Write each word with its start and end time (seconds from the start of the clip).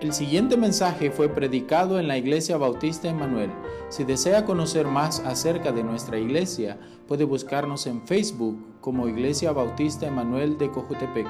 El 0.00 0.12
siguiente 0.12 0.56
mensaje 0.56 1.10
fue 1.10 1.28
predicado 1.28 1.98
en 1.98 2.06
la 2.06 2.16
Iglesia 2.16 2.56
Bautista 2.56 3.08
Emanuel. 3.08 3.50
Si 3.88 4.04
desea 4.04 4.44
conocer 4.44 4.86
más 4.86 5.18
acerca 5.26 5.72
de 5.72 5.82
nuestra 5.82 6.16
iglesia, 6.18 6.78
puede 7.08 7.24
buscarnos 7.24 7.84
en 7.88 8.06
Facebook 8.06 8.64
como 8.80 9.08
Iglesia 9.08 9.50
Bautista 9.50 10.06
Emanuel 10.06 10.56
de 10.56 10.70
Cojutepeque. 10.70 11.28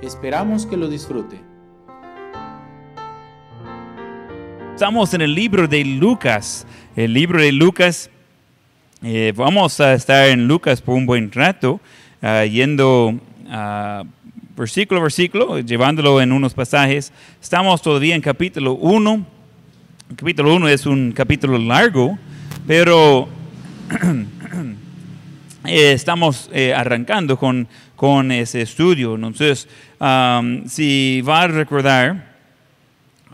Esperamos 0.00 0.64
que 0.64 0.78
lo 0.78 0.88
disfrute. 0.88 1.38
Estamos 4.72 5.12
en 5.12 5.20
el 5.20 5.34
libro 5.34 5.68
de 5.68 5.84
Lucas. 5.84 6.66
El 6.96 7.12
libro 7.12 7.38
de 7.38 7.52
Lucas, 7.52 8.08
eh, 9.02 9.34
vamos 9.36 9.78
a 9.80 9.92
estar 9.92 10.30
en 10.30 10.48
Lucas 10.48 10.80
por 10.80 10.94
un 10.94 11.04
buen 11.04 11.30
rato, 11.32 11.80
ah, 12.22 12.46
yendo 12.46 13.14
a 13.50 14.04
versículo 14.56 15.00
a 15.00 15.02
versículo, 15.02 15.60
llevándolo 15.60 16.20
en 16.20 16.32
unos 16.32 16.54
pasajes. 16.54 17.12
Estamos 17.42 17.82
todavía 17.82 18.14
en 18.14 18.22
capítulo 18.22 18.72
1. 18.72 19.26
capítulo 20.16 20.54
1 20.54 20.68
es 20.68 20.86
un 20.86 21.12
capítulo 21.12 21.58
largo, 21.58 22.18
pero 22.66 23.28
eh, 25.66 25.92
estamos 25.92 26.48
eh, 26.54 26.72
arrancando 26.72 27.38
con, 27.38 27.68
con 27.96 28.32
ese 28.32 28.62
estudio. 28.62 29.14
Entonces, 29.14 29.68
si 30.68 31.20
va 31.20 31.42
a 31.42 31.48
recordar, 31.48 32.34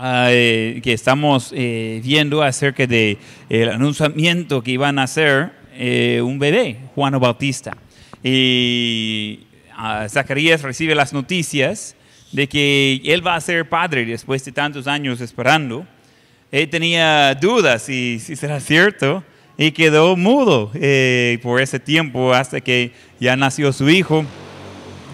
eh, 0.04 0.80
que 0.82 0.92
estamos 0.92 1.52
viendo 1.52 2.42
acerca 2.42 2.84
del 2.88 3.18
el 3.48 3.68
anunciamiento 3.68 4.60
que 4.60 4.72
iban 4.72 4.98
a 4.98 5.04
hacer 5.04 5.52
un 6.20 6.38
bebé, 6.40 6.78
Juan 6.96 7.18
Bautista. 7.20 7.76
Y 8.24 9.40
Zacarías 10.08 10.62
recibe 10.62 10.94
las 10.94 11.12
noticias 11.12 11.96
de 12.32 12.48
que 12.48 13.00
él 13.04 13.26
va 13.26 13.36
a 13.36 13.40
ser 13.40 13.68
padre 13.68 14.04
después 14.04 14.44
de 14.44 14.52
tantos 14.52 14.86
años 14.86 15.20
esperando. 15.20 15.86
Él 16.50 16.68
tenía 16.68 17.34
dudas 17.34 17.82
si, 17.82 18.18
si 18.18 18.36
será 18.36 18.60
cierto 18.60 19.24
y 19.56 19.72
quedó 19.72 20.16
mudo 20.16 20.70
eh, 20.74 21.38
por 21.42 21.60
ese 21.60 21.78
tiempo 21.78 22.32
hasta 22.32 22.60
que 22.60 22.92
ya 23.20 23.36
nació 23.36 23.72
su 23.72 23.88
hijo 23.88 24.24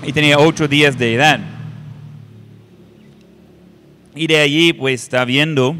y 0.03 0.12
tenía 0.12 0.39
ocho 0.39 0.69
días 0.69 0.98
de 0.98 1.15
edad. 1.15 1.41
Y 4.15 4.27
de 4.27 4.39
allí 4.39 4.72
pues 4.72 5.03
está 5.03 5.25
viendo 5.25 5.77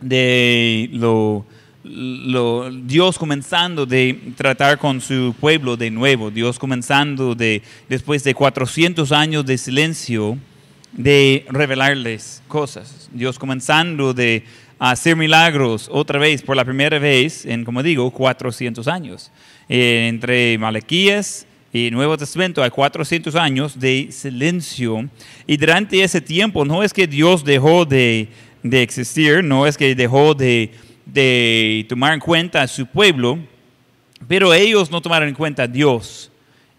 de 0.00 0.88
lo 0.92 1.46
Dios 1.84 3.18
comenzando 3.18 3.86
de 3.86 4.32
tratar 4.36 4.78
con 4.78 5.00
su 5.00 5.34
pueblo 5.38 5.76
de 5.76 5.90
nuevo, 5.90 6.30
Dios 6.30 6.58
comenzando 6.58 7.34
de, 7.34 7.62
después 7.88 8.24
de 8.24 8.34
400 8.34 9.12
años 9.12 9.46
de 9.46 9.56
silencio, 9.58 10.36
de 10.92 11.46
revelarles 11.50 12.42
cosas, 12.48 13.08
Dios 13.12 13.38
comenzando 13.38 14.12
de 14.12 14.44
hacer 14.78 15.16
milagros 15.16 15.88
otra 15.92 16.18
vez, 16.18 16.42
por 16.42 16.56
la 16.56 16.64
primera 16.64 16.98
vez 16.98 17.44
en, 17.44 17.64
como 17.64 17.82
digo, 17.82 18.10
400 18.10 18.86
años. 18.88 19.30
Eh, 19.68 20.06
entre 20.08 20.56
Malaquías 20.58 21.46
y 21.72 21.90
Nuevo 21.90 22.16
Testamento 22.16 22.62
hay 22.62 22.70
400 22.70 23.34
años 23.36 23.78
de 23.78 24.08
silencio 24.10 25.08
y 25.46 25.56
durante 25.56 26.02
ese 26.02 26.20
tiempo 26.20 26.64
no 26.64 26.82
es 26.82 26.92
que 26.92 27.06
Dios 27.06 27.44
dejó 27.44 27.84
de, 27.84 28.28
de 28.62 28.82
existir, 28.82 29.44
no 29.44 29.66
es 29.66 29.76
que 29.76 29.94
dejó 29.94 30.34
de 30.34 30.70
de 31.12 31.84
tomar 31.88 32.14
en 32.14 32.20
cuenta 32.20 32.62
a 32.62 32.68
su 32.68 32.86
pueblo, 32.86 33.38
pero 34.26 34.54
ellos 34.54 34.90
no 34.90 35.00
tomaron 35.00 35.28
en 35.28 35.34
cuenta 35.34 35.64
a 35.64 35.66
Dios. 35.66 36.30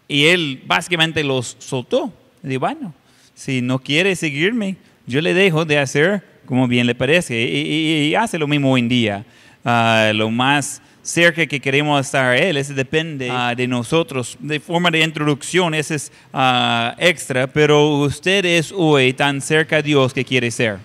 Y 0.08 0.26
él 0.26 0.64
básicamente 0.66 1.24
los 1.24 1.56
soltó. 1.60 2.14
Dijo, 2.42 2.62
bueno, 2.62 2.94
si 3.34 3.62
no 3.62 3.80
quiere 3.80 4.16
seguirme, 4.16 4.78
yo 5.06 5.22
le 5.22 5.34
dejo 5.34 5.66
de 5.66 5.78
hacer 5.78 6.24
como 6.50 6.68
bien 6.68 6.88
le 6.88 6.96
parece. 6.96 7.40
Y, 7.40 8.16
hace 8.16 8.40
lo 8.40 8.48
mismo 8.48 8.72
hoy 8.72 8.80
en 8.80 8.90
día. 8.90 9.26
Ah, 9.64 10.12
lo 10.16 10.32
más 10.32 10.82
cerca 11.04 11.46
que 11.46 11.60
queremos 11.60 12.04
estar 12.04 12.26
a 12.26 12.38
Él, 12.38 12.58
eso 12.58 12.74
depende 12.74 13.30
ah, 13.32 13.54
de 13.56 13.68
nosotros. 13.68 14.36
De 14.40 14.60
forma 14.60 14.90
de 14.90 15.04
introducción, 15.04 15.76
ese 15.76 15.94
es 15.94 16.12
ah, 16.34 16.96
extra, 16.98 17.46
pero 17.46 18.00
usted 18.00 18.46
es 18.46 18.72
hoy 18.76 19.14
tan 19.14 19.42
cerca 19.42 19.78
a 19.78 19.82
Dios 19.84 20.12
que 20.12 20.26
quiere 20.26 20.50
ser. 20.50 20.80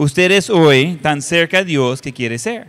Usted 0.00 0.30
es 0.30 0.48
hoy 0.48 0.98
tan 1.02 1.20
cerca 1.20 1.58
a 1.58 1.62
Dios 1.62 2.00
que 2.00 2.10
quiere 2.10 2.38
ser. 2.38 2.68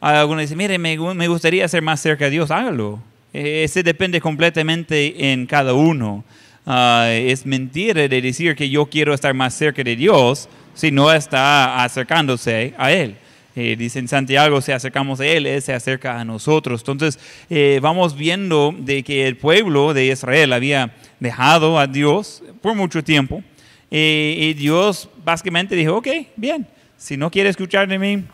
Algunos 0.00 0.40
dicen, 0.40 0.58
mire, 0.58 0.76
me, 0.76 0.96
gustaría 1.28 1.68
ser 1.68 1.82
más 1.82 2.00
cerca 2.00 2.24
de 2.24 2.32
Dios, 2.32 2.50
hágalo. 2.50 3.00
E, 3.32 3.62
ese 3.62 3.84
depende 3.84 4.20
completamente 4.20 5.30
en 5.30 5.46
cada 5.46 5.72
uno. 5.72 6.24
Ah, 6.66 7.10
es 7.12 7.46
mentira 7.46 8.08
de 8.08 8.20
decir 8.20 8.56
que 8.56 8.68
yo 8.68 8.86
quiero 8.86 9.14
estar 9.14 9.32
más 9.34 9.54
cerca 9.54 9.84
de 9.84 9.94
Dios 9.94 10.48
si 10.74 10.90
no 10.90 11.12
está 11.12 11.84
acercándose 11.84 12.74
a 12.76 12.90
Él. 12.90 13.14
Eh, 13.54 13.76
dice 13.78 14.00
en 14.00 14.08
Santiago, 14.08 14.60
si 14.60 14.72
acercamos 14.72 15.20
a 15.20 15.26
Él, 15.26 15.46
Él 15.46 15.62
se 15.62 15.74
acerca 15.74 16.18
a 16.18 16.24
nosotros. 16.24 16.80
Entonces, 16.80 17.20
eh, 17.48 17.78
vamos 17.80 18.16
viendo 18.16 18.74
de 18.76 19.04
que 19.04 19.28
el 19.28 19.36
pueblo 19.36 19.94
de 19.94 20.06
Israel 20.06 20.52
había 20.52 20.92
dejado 21.20 21.78
a 21.78 21.86
Dios 21.86 22.42
por 22.60 22.74
mucho 22.74 23.04
tiempo. 23.04 23.44
Y, 23.90 24.54
Dios 24.54 25.08
básicamente 25.24 25.74
dijo, 25.74 25.96
ok, 25.96 26.08
bien, 26.36 26.66
si 26.96 27.16
no 27.16 27.30
quiere 27.30 27.48
escuchar 27.48 27.88
de 27.88 27.98
mí, 27.98 28.24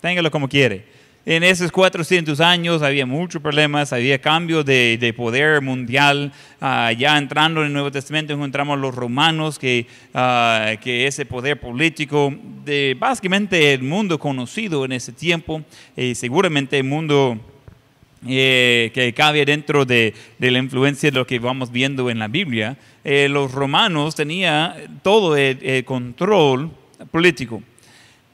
téngalo 0.00 0.30
como 0.30 0.48
quiere. 0.48 0.92
En 1.26 1.42
esos 1.42 1.72
400 1.72 2.38
años 2.40 2.82
había 2.82 3.06
muchos 3.06 3.40
problemas, 3.40 3.94
había 3.94 4.20
cambio 4.20 4.62
de, 4.62 5.14
poder 5.16 5.62
mundial. 5.62 6.32
Ah, 6.60 6.92
ya 6.92 7.16
entrando 7.16 7.60
en 7.60 7.68
el 7.68 7.72
Nuevo 7.72 7.90
Testamento 7.90 8.34
encontramos 8.34 8.78
los 8.78 8.94
romanos, 8.94 9.58
que, 9.58 9.86
uh, 10.12 10.78
que 10.82 11.06
ese 11.06 11.24
poder 11.24 11.58
político 11.58 12.34
de 12.64 12.94
básicamente 12.98 13.72
el 13.72 13.82
mundo 13.82 14.18
conocido 14.18 14.84
en 14.84 14.92
ese 14.92 15.12
tiempo, 15.12 15.62
y 15.96 16.14
seguramente 16.14 16.76
el 16.76 16.84
mundo 16.84 17.40
eh, 18.26 18.90
que 18.94 19.12
cabe 19.12 19.44
dentro 19.44 19.84
de, 19.84 20.14
la 20.38 20.58
influencia 20.58 21.10
de 21.10 21.18
lo 21.18 21.26
que 21.26 21.38
vamos 21.38 21.70
viendo 21.70 22.10
en 22.10 22.18
la 22.18 22.28
Biblia, 22.28 22.76
eh, 23.04 23.28
los 23.28 23.52
romanos 23.52 24.14
tenían 24.14 25.00
todo 25.02 25.36
el, 25.36 25.84
control 25.84 26.70
político. 27.10 27.62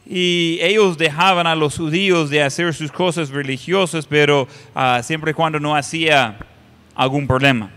Y 0.06 0.58
ellos 0.62 0.98
dejaban 0.98 1.46
a 1.46 1.54
los 1.54 1.76
judíos 1.76 2.30
de 2.30 2.42
hacer 2.42 2.74
sus 2.74 2.90
cosas 2.90 3.30
religiosas, 3.30 4.06
pero 4.06 4.48
ah, 4.74 5.00
siempre 5.02 5.32
y 5.32 5.34
cuando 5.34 5.60
no 5.60 5.76
hacía 5.76 6.38
algún 6.94 7.26
problema. 7.26 7.70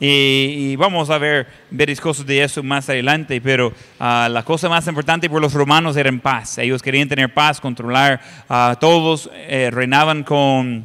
Y, 0.00 0.76
vamos 0.76 1.10
a 1.10 1.18
ver 1.18 1.48
varias 1.70 2.00
cosas 2.00 2.24
de 2.24 2.42
eso 2.44 2.62
más 2.62 2.88
adelante, 2.88 3.40
pero 3.40 3.72
ah, 3.98 4.28
la 4.30 4.44
cosa 4.44 4.68
más 4.68 4.86
importante 4.86 5.28
por 5.28 5.42
los 5.42 5.54
romanos 5.54 5.96
era 5.96 6.08
en 6.08 6.20
paz. 6.20 6.58
Ellos 6.58 6.82
querían 6.82 7.08
tener 7.08 7.34
paz, 7.34 7.60
controlar 7.60 8.20
a 8.48 8.76
todos, 8.78 9.28
eh, 9.34 9.70
reinaban 9.72 10.22
con 10.22 10.84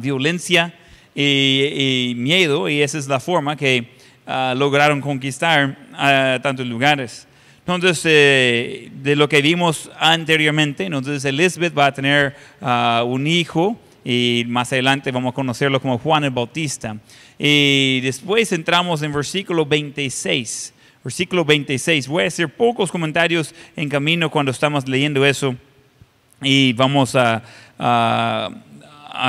violencia 0.00 0.74
y, 1.14 2.14
miedo, 2.16 2.68
y 2.68 2.82
esa 2.82 2.98
es 2.98 3.08
la 3.08 3.20
forma 3.20 3.56
que 3.56 3.88
ah, 4.26 4.54
lograron 4.56 5.00
conquistar 5.00 5.76
a 5.94 6.38
tantos 6.42 6.66
lugares. 6.66 7.26
Entonces, 7.60 8.00
eh, 8.04 8.90
de 9.02 9.16
lo 9.16 9.28
que 9.28 9.42
vimos 9.42 9.90
anteriormente, 9.98 10.84
entonces 10.84 11.24
Elizabeth 11.24 11.76
va 11.76 11.86
a 11.86 11.92
tener 11.92 12.36
ah, 12.62 13.02
un 13.06 13.26
hijo 13.26 13.76
y 14.04 14.44
más 14.46 14.72
adelante 14.72 15.10
vamos 15.10 15.32
a 15.32 15.34
conocerlo 15.34 15.80
como 15.80 15.98
Juan 15.98 16.24
el 16.24 16.30
Bautista. 16.30 16.96
Y 17.38 18.00
después 18.00 18.52
entramos 18.52 19.02
en 19.02 19.12
versículo 19.12 19.66
26. 19.66 20.72
Versículo 21.04 21.44
26. 21.44 22.08
Voy 22.08 22.24
a 22.24 22.28
hacer 22.28 22.48
pocos 22.48 22.90
comentarios 22.90 23.54
en 23.76 23.88
camino 23.88 24.30
cuando 24.30 24.50
estamos 24.50 24.88
leyendo 24.88 25.26
eso 25.26 25.54
y 26.40 26.72
vamos 26.74 27.16
a 27.16 27.42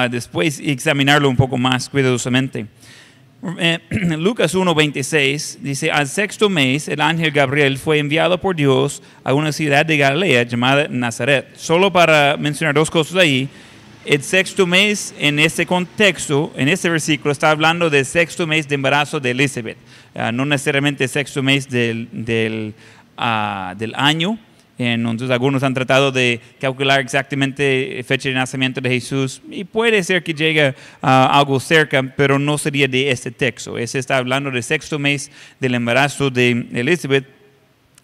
después 0.09 0.59
examinarlo 0.59 1.29
un 1.29 1.35
poco 1.35 1.57
más 1.57 1.89
cuidadosamente. 1.89 2.67
Eh, 3.57 3.79
Lucas 4.17 4.53
1:26 4.53 5.59
dice, 5.61 5.91
al 5.91 6.07
sexto 6.07 6.49
mes 6.49 6.87
el 6.87 6.99
ángel 6.99 7.31
Gabriel 7.31 7.77
fue 7.77 7.99
enviado 7.99 8.39
por 8.39 8.55
Dios 8.55 9.01
a 9.23 9.33
una 9.33 9.51
ciudad 9.51 9.85
de 9.85 9.97
Galilea 9.97 10.43
llamada 10.43 10.87
Nazaret. 10.89 11.55
Solo 11.55 11.91
para 11.91 12.35
mencionar 12.37 12.75
dos 12.75 12.91
cosas 12.91 13.15
ahí, 13.17 13.47
el 14.05 14.23
sexto 14.23 14.65
mes 14.65 15.13
en 15.19 15.39
ese 15.39 15.65
contexto, 15.65 16.51
en 16.55 16.67
este 16.67 16.89
versículo, 16.89 17.31
está 17.31 17.51
hablando 17.51 17.89
del 17.89 18.05
sexto 18.05 18.47
mes 18.47 18.67
de 18.67 18.75
embarazo 18.75 19.19
de 19.19 19.31
Elizabeth, 19.31 19.77
ah, 20.15 20.31
no 20.31 20.45
necesariamente 20.45 21.05
el 21.05 21.09
sexto 21.09 21.43
mes 21.43 21.69
del, 21.69 22.09
del, 22.11 22.73
ah, 23.17 23.73
del 23.77 23.93
año, 23.95 24.37
entonces 24.79 25.29
algunos 25.29 25.61
han 25.63 25.73
tratado 25.73 26.09
de 26.09 26.39
calcular 26.59 27.01
exactamente 27.01 28.01
fecha 28.07 28.29
de 28.29 28.35
nacimiento 28.35 28.79
de 28.79 28.89
Jesús 28.89 29.41
y 29.51 29.65
puede 29.65 30.01
ser 30.03 30.23
que 30.23 30.33
llegue 30.33 30.73
a 31.01 31.37
algo 31.37 31.59
cerca, 31.59 32.01
pero 32.15 32.39
no 32.39 32.57
sería 32.57 32.87
de 32.87 33.11
este 33.11 33.29
texto. 33.29 33.77
Ese 33.77 33.99
está 33.99 34.17
hablando 34.17 34.49
del 34.49 34.63
sexto 34.63 34.97
mes 34.97 35.31
del 35.59 35.75
embarazo 35.75 36.29
de 36.29 36.65
Elizabeth, 36.73 37.25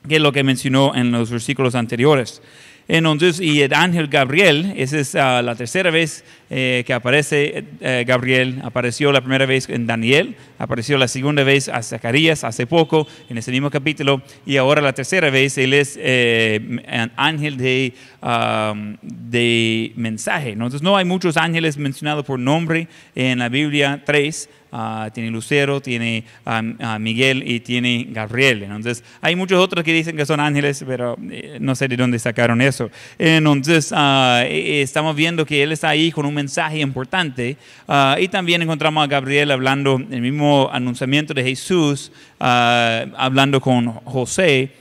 que 0.08 0.18
es 0.18 0.22
lo 0.22 0.34
que 0.34 0.44
mencionó 0.44 0.94
en 0.94 1.12
los 1.12 1.32
versículos 1.32 1.76
anteriores. 1.76 2.42
Entonces, 2.88 3.40
y 3.40 3.62
el 3.62 3.74
ángel 3.74 4.08
Gabriel, 4.08 4.74
esa 4.76 5.00
es 5.00 5.16
ah, 5.16 5.42
la 5.42 5.56
tercera 5.56 5.90
vez 5.90 6.24
eh, 6.50 6.84
que 6.86 6.94
aparece 6.94 7.66
eh, 7.82 8.04
Gabriel, 8.08 8.60
apareció 8.64 9.12
la 9.12 9.22
primera 9.22 9.46
vez 9.46 9.68
en 9.70 9.88
Daniel, 9.88 10.36
apareció 10.60 10.98
la 10.98 11.08
segunda 11.08 11.44
vez 11.44 11.70
a 11.70 11.82
Zacarías 11.82 12.44
hace 12.44 12.68
poco, 12.68 13.08
en 13.30 13.38
ese 13.38 13.52
mismo 13.52 13.72
capítulo, 13.72 14.22
y 14.46 14.58
ahora 14.58 14.82
la 14.82 14.94
tercera 14.94 15.30
vez 15.30 15.58
él 15.58 15.74
es 15.74 15.98
eh, 16.00 16.60
un 16.62 17.12
ángel 17.16 17.58
de, 17.58 17.94
um, 18.22 18.96
de 19.02 19.92
mensaje. 19.96 20.52
Entonces 20.52 20.82
no 20.82 20.96
hay 20.98 21.06
muchos 21.06 21.36
ángeles 21.38 21.78
mencionados 21.78 22.26
por 22.26 22.40
nombre 22.40 22.88
en 23.16 23.40
la 23.40 23.50
Biblia, 23.50 24.04
tres. 24.06 24.50
Ah, 24.78 25.10
tiene 25.14 25.32
Lucero, 25.32 25.80
tiene 25.80 26.26
a 26.44 27.00
Miguel 27.00 27.50
y 27.50 27.62
tiene 27.62 28.08
Gabriel. 28.10 28.64
Entonces, 28.64 29.06
hay 29.22 29.34
muchos 29.34 29.58
otros 29.58 29.86
que 29.86 29.94
dicen 29.94 30.18
que 30.18 30.26
son 30.26 30.42
ángeles, 30.42 30.84
pero 30.86 31.18
eh, 31.32 31.60
no 31.62 31.76
sé 31.76 31.88
de 31.88 31.96
dónde 31.96 32.20
sacaron 32.20 32.62
eso. 32.62 32.92
Entonces, 33.18 33.94
ah, 33.96 34.44
e, 34.46 34.80
e, 34.80 34.82
estamos 34.82 35.16
viendo 35.16 35.46
que 35.46 35.64
él 35.64 35.72
está 35.72 35.88
ahí 35.88 36.12
con 36.12 36.26
un 36.26 36.34
mensaje 36.36 36.80
importante. 36.80 37.58
Ah, 37.88 38.18
y 38.20 38.28
también 38.28 38.62
encontramos 38.62 39.04
a 39.04 39.08
Gabriel 39.08 39.52
hablando, 39.52 40.00
el 40.12 40.22
mismo 40.22 40.70
anunciamiento 40.72 41.34
de 41.34 41.44
Jesús, 41.44 42.12
hablando 42.40 43.60
con 43.60 43.92
José. 43.92 44.72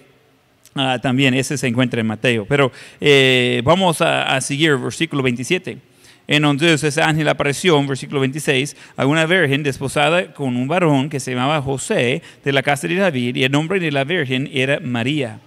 también 1.01 1.35
ese 1.35 1.56
se 1.56 1.67
encuentra 1.67 2.01
en 2.01 2.06
Mateo. 2.06 2.45
Pero 2.47 2.71
eh, 3.01 3.62
vamos 3.65 4.01
a, 4.01 4.35
a 4.35 4.41
seguir 4.41 4.77
versículo 4.77 5.23
27. 5.23 5.79
Entonces 6.27 6.83
ese 6.83 7.03
ángel 7.03 7.29
apareció 7.29 7.79
en 7.79 7.87
versículo 7.87 8.21
26 8.21 8.77
a 8.97 9.06
una 9.06 9.27
virgen 9.27 9.62
desposada 9.62 10.33
con 10.33 10.56
un 10.56 10.67
varón 10.67 11.11
que 11.11 11.21
se 11.21 11.33
llamaba 11.33 11.61
José 11.61 12.23
de 12.43 12.53
la 12.53 12.62
casa 12.62 12.89
de 12.89 12.95
David 12.95 13.37
y 13.37 13.45
el 13.45 13.53
nombre 13.53 13.79
de 13.79 13.93
la 13.93 14.05
virgen 14.05 14.49
era 14.53 14.81
María. 14.81 15.39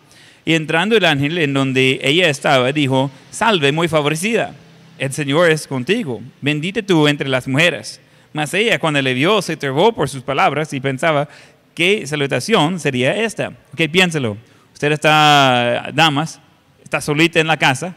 Y 0.45 0.53
entrando 0.53 0.95
el 0.95 1.03
ángel 1.03 1.37
en 1.39 1.53
donde 1.53 1.99
ella 2.01 2.29
estaba, 2.29 2.71
dijo, 2.71 3.11
salve 3.31 3.71
muy 3.71 3.87
favorecida, 3.87 4.55
el 4.97 5.13
Señor 5.13 5.49
es 5.49 5.67
contigo, 5.67 6.21
bendita 6.41 6.81
tú 6.81 7.07
entre 7.07 7.27
las 7.27 7.47
mujeres. 7.47 8.01
Mas 8.33 8.53
ella 8.53 8.79
cuando 8.79 9.01
le 9.01 9.13
vio 9.13 9.41
se 9.41 9.57
turbó 9.57 9.93
por 9.93 10.09
sus 10.09 10.21
palabras 10.21 10.73
y 10.73 10.79
pensaba, 10.79 11.27
¿qué 11.73 12.05
salutación 12.05 12.79
sería 12.79 13.15
esta? 13.15 13.49
Ok, 13.73 13.81
piénselo. 13.91 14.37
Usted 14.73 14.91
está, 14.91 15.89
damas, 15.93 16.39
está 16.83 17.01
solita 17.01 17.39
en 17.39 17.47
la 17.47 17.57
casa, 17.57 17.95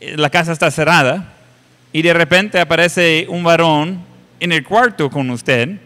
la 0.00 0.30
casa 0.30 0.52
está 0.52 0.70
cerrada, 0.70 1.34
y 1.92 2.02
de 2.02 2.12
repente 2.12 2.60
aparece 2.60 3.26
un 3.28 3.42
varón 3.42 4.00
en 4.38 4.52
el 4.52 4.64
cuarto 4.64 5.10
con 5.10 5.28
usted 5.30 5.78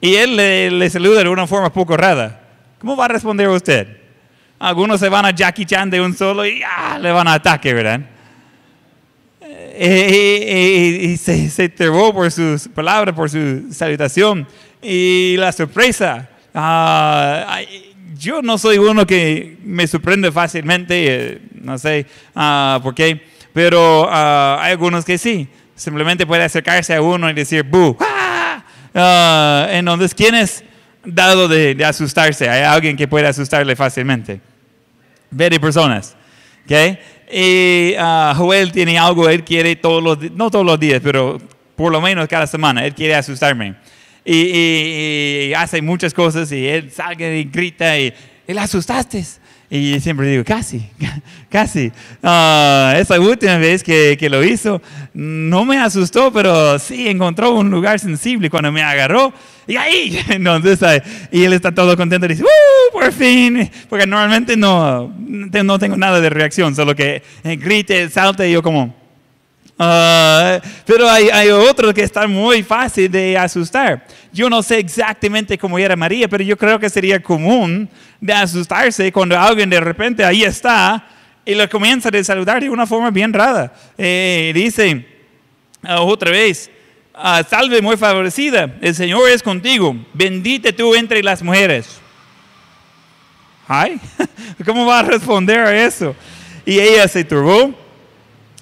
y 0.00 0.14
él 0.14 0.36
le, 0.36 0.90
saluda 0.90 1.22
de 1.22 1.28
una 1.28 1.46
forma 1.46 1.72
poco 1.72 1.96
rara. 1.96 2.40
¿Cómo 2.78 2.96
va 2.96 3.06
a 3.06 3.08
responder 3.08 3.48
usted? 3.48 3.98
Algunos 4.58 5.00
se 5.00 5.08
van 5.08 5.26
a 5.26 5.30
Jackie 5.30 5.66
Chan 5.66 5.90
de 5.90 6.00
un 6.00 6.14
solo 6.14 6.46
y 6.46 6.62
ah, 6.66 6.98
le 6.98 7.10
van 7.12 7.28
a 7.28 7.34
ataque, 7.34 7.74
¿verdad? 7.74 8.00
Y, 9.82 11.16
se, 11.16 11.48
se 11.48 11.68
por 11.70 12.30
sus 12.30 12.68
palabras, 12.68 13.14
por 13.14 13.30
su 13.30 13.72
salutación 13.72 14.46
y 14.82 15.36
la 15.38 15.52
sorpresa. 15.52 16.28
Ah, 16.54 17.60
yo 18.18 18.42
no 18.42 18.58
soy 18.58 18.76
uno 18.76 19.06
que 19.06 19.56
me 19.64 19.86
sorprende 19.86 20.30
fácilmente, 20.30 21.06
eh, 21.08 21.38
no 21.62 21.78
sé 21.78 22.04
uh, 22.34 22.82
por 22.82 22.94
qué 22.94 23.22
pero 23.52 24.08
ah, 24.10 24.58
hay 24.60 24.72
algunos 24.72 25.04
que 25.04 25.18
sí. 25.18 25.48
Simplemente 25.74 26.26
puede 26.26 26.44
acercarse 26.44 26.94
a 26.94 27.02
uno 27.02 27.30
y 27.30 27.32
decir, 27.32 27.62
¡bu! 27.62 27.96
¡Ah! 28.00 28.62
Uh, 28.92 29.72
entonces, 29.72 30.14
¿quién 30.14 30.34
es 30.34 30.62
dado 31.04 31.48
de, 31.48 31.76
asustarse? 31.84 32.48
Hay 32.48 32.62
alguien 32.62 32.96
que 32.96 33.08
puede 33.08 33.26
asustarle 33.26 33.74
fácilmente. 33.76 34.40
Ver 35.30 35.58
personas. 35.60 36.16
¿okay? 36.64 36.98
Y 37.32 37.94
Joel 38.36 38.72
tiene 38.72 38.98
algo, 38.98 39.28
él 39.28 39.44
quiere 39.44 39.76
todos 39.76 40.02
los 40.02 40.30
no 40.32 40.50
todos 40.50 40.66
los 40.66 40.78
días, 40.78 41.00
pero 41.02 41.38
por 41.76 41.92
lo 41.92 42.00
menos 42.00 42.28
cada 42.28 42.46
semana, 42.46 42.84
él 42.84 42.94
quiere 42.94 43.14
asustarme. 43.14 43.74
Y, 44.24 44.34
y 44.34 45.54
hace 45.54 45.80
muchas 45.80 46.12
cosas 46.12 46.52
y 46.52 46.66
él 46.66 46.90
salga 46.90 47.32
y 47.32 47.44
grita 47.44 47.98
y, 47.98 48.12
él 48.50 48.58
asustaste. 48.58 49.24
Y 49.70 50.00
siempre 50.00 50.26
digo, 50.26 50.44
casi, 50.44 50.84
casi. 51.48 51.92
Ah, 52.22 52.94
esa 52.98 53.20
última 53.20 53.56
vez 53.58 53.84
que, 53.84 54.16
que, 54.18 54.28
lo 54.28 54.42
hizo, 54.42 54.82
no 55.14 55.64
me 55.64 55.78
asustó, 55.78 56.32
pero 56.32 56.76
sí 56.80 57.06
encontró 57.08 57.52
un 57.52 57.70
lugar 57.70 58.00
sensible 58.00 58.50
cuando 58.50 58.72
me 58.72 58.82
agarró. 58.82 59.32
Y 59.66 59.76
ahí, 59.76 60.20
entonces, 60.28 61.02
y 61.30 61.44
él 61.44 61.52
está 61.52 61.72
todo 61.72 61.96
contento 61.96 62.26
y 62.26 62.30
dice, 62.30 62.44
¡Uh, 62.44 62.92
por 62.92 63.12
fin! 63.12 63.70
Porque 63.88 64.06
normalmente 64.06 64.56
no, 64.56 65.12
no 65.18 65.78
tengo 65.78 65.96
nada 65.96 66.20
de 66.20 66.30
reacción, 66.30 66.74
solo 66.74 66.94
que 66.94 67.22
grite, 67.44 68.08
salte 68.08 68.48
y 68.48 68.52
yo 68.52 68.62
como, 68.62 69.00
Ah, 69.82 70.60
pero 70.84 71.08
hay, 71.08 71.30
hay 71.30 71.48
otros 71.48 71.94
que 71.94 72.02
están 72.02 72.30
muy 72.30 72.62
fácil 72.62 73.10
de 73.10 73.38
asustar. 73.38 74.04
Yo 74.30 74.50
no 74.50 74.62
sé 74.62 74.78
exactamente 74.78 75.56
cómo 75.56 75.78
era 75.78 75.96
María, 75.96 76.28
pero 76.28 76.44
yo 76.44 76.54
creo 76.54 76.78
que 76.78 76.90
sería 76.90 77.18
común 77.22 77.88
de 78.20 78.32
asustarse 78.34 79.10
cuando 79.10 79.38
alguien 79.38 79.70
de 79.70 79.80
repente 79.80 80.22
ahí 80.22 80.42
está 80.42 81.08
y 81.46 81.54
le 81.54 81.66
comienza 81.66 82.10
a 82.10 82.24
saludar 82.24 82.60
de 82.60 82.68
una 82.68 82.86
forma 82.86 83.10
bien 83.10 83.32
rara. 83.32 83.72
Eh, 83.96 84.52
dice 84.54 85.06
ah, 85.82 86.02
otra 86.02 86.30
vez, 86.30 86.70
ah, 87.22 87.42
salve 87.48 87.80
muy 87.80 87.96
favorecida, 87.96 88.76
el 88.80 88.94
Señor 88.94 89.28
es 89.28 89.42
contigo, 89.42 89.96
bendita 90.12 90.72
tú 90.72 90.94
entre 90.94 91.22
las 91.22 91.42
mujeres. 91.42 92.00
Ay, 93.66 94.00
¿cómo 94.64 94.86
va 94.86 95.00
a 95.00 95.02
responder 95.02 95.60
a 95.60 95.84
eso? 95.84 96.14
Y 96.66 96.78
ella 96.78 97.06
se 97.08 97.24
turbó 97.24 97.74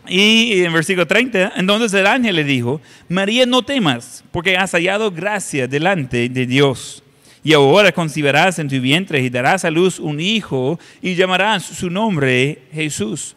y 0.08 0.62
en 0.64 0.72
versículo 0.72 1.06
30, 1.06 1.52
entonces 1.56 1.92
el 1.92 2.06
ángel 2.06 2.36
le 2.36 2.44
dijo, 2.44 2.80
María, 3.08 3.44
no 3.44 3.62
temas, 3.62 4.24
porque 4.32 4.56
has 4.56 4.72
hallado 4.72 5.10
gracia 5.10 5.66
delante 5.66 6.28
de 6.28 6.46
Dios. 6.46 7.02
Y 7.44 7.52
ahora 7.52 7.92
concibirás 7.92 8.58
en 8.58 8.68
tu 8.68 8.80
vientre 8.80 9.20
y 9.20 9.30
darás 9.30 9.64
a 9.64 9.70
luz 9.70 9.98
un 9.98 10.20
hijo 10.20 10.78
y 11.00 11.14
llamarás 11.14 11.64
su 11.64 11.88
nombre 11.90 12.62
Jesús. 12.72 13.36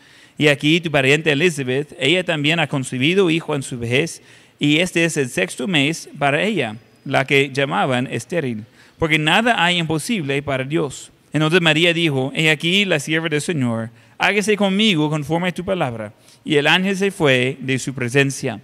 Y 0.41 0.47
aquí 0.47 0.81
tu 0.81 0.89
pariente 0.89 1.31
Elizabeth, 1.31 1.95
ella 1.99 2.23
también 2.23 2.59
ha 2.59 2.65
concebido 2.65 3.29
hijo 3.29 3.53
en 3.53 3.61
su 3.61 3.77
vejez, 3.77 4.23
y 4.57 4.79
este 4.79 5.05
es 5.05 5.15
el 5.15 5.29
sexto 5.29 5.67
mes 5.67 6.09
para 6.17 6.41
ella, 6.41 6.77
la 7.05 7.25
que 7.25 7.51
llamaban 7.53 8.07
estéril, 8.07 8.65
porque 8.97 9.19
nada 9.19 9.63
hay 9.63 9.77
imposible 9.77 10.41
para 10.41 10.63
Dios. 10.63 11.11
Entonces 11.31 11.61
María 11.61 11.93
dijo, 11.93 12.31
he 12.33 12.49
aquí 12.49 12.85
la 12.85 12.99
sierva 12.99 13.29
del 13.29 13.39
Señor, 13.39 13.91
hágase 14.17 14.57
conmigo 14.57 15.11
conforme 15.11 15.49
a 15.49 15.53
tu 15.53 15.63
palabra. 15.63 16.11
Y 16.43 16.55
el 16.55 16.65
ángel 16.65 16.97
se 16.97 17.11
fue 17.11 17.55
de 17.59 17.77
su 17.77 17.93
presencia. 17.93 18.59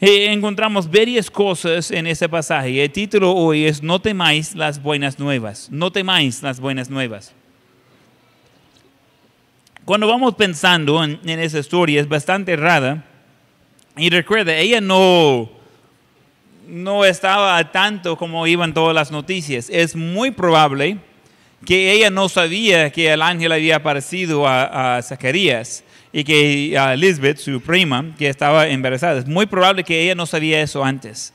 Eh, 0.00 0.32
encontramos 0.32 0.90
varias 0.90 1.30
cosas 1.30 1.92
en 1.92 2.08
ese 2.08 2.28
pasaje. 2.28 2.82
El 2.82 2.90
título 2.90 3.32
hoy 3.32 3.66
es 3.66 3.84
No 3.84 4.00
temáis 4.00 4.56
las 4.56 4.82
buenas 4.82 5.20
nuevas. 5.20 5.68
No 5.70 5.92
temáis 5.92 6.42
las 6.42 6.58
buenas 6.58 6.90
nuevas. 6.90 7.32
Cuando 9.84 10.06
vamos 10.06 10.34
pensando 10.34 11.02
en, 11.04 11.20
en 11.24 11.40
esa 11.40 11.58
historia 11.58 12.00
es 12.00 12.08
bastante 12.08 12.56
rara. 12.56 13.04
Y 13.96 14.10
recuerda, 14.10 14.56
ella 14.56 14.80
no, 14.80 15.50
no 16.66 17.04
estaba 17.04 17.70
tanto 17.70 18.16
como 18.16 18.46
iban 18.46 18.74
todas 18.74 18.94
las 18.94 19.10
noticias. 19.10 19.68
Es 19.70 19.94
muy 19.94 20.30
probable 20.30 20.98
que 21.64 21.92
ella 21.92 22.10
no 22.10 22.28
sabía 22.28 22.90
que 22.90 23.12
el 23.12 23.22
ángel 23.22 23.52
había 23.52 23.76
aparecido 23.76 24.46
a, 24.46 25.00
Zacarías 25.02 25.84
y 26.12 26.24
que 26.24 26.76
a 26.78 26.94
Elizabeth, 26.94 27.38
su 27.38 27.60
prima, 27.60 28.14
que 28.18 28.28
estaba 28.28 28.68
embarazada. 28.68 29.18
Es 29.18 29.26
muy 29.26 29.46
probable 29.46 29.84
que 29.84 30.02
ella 30.02 30.14
no 30.14 30.26
sabía 30.26 30.60
eso 30.60 30.84
antes. 30.84 31.32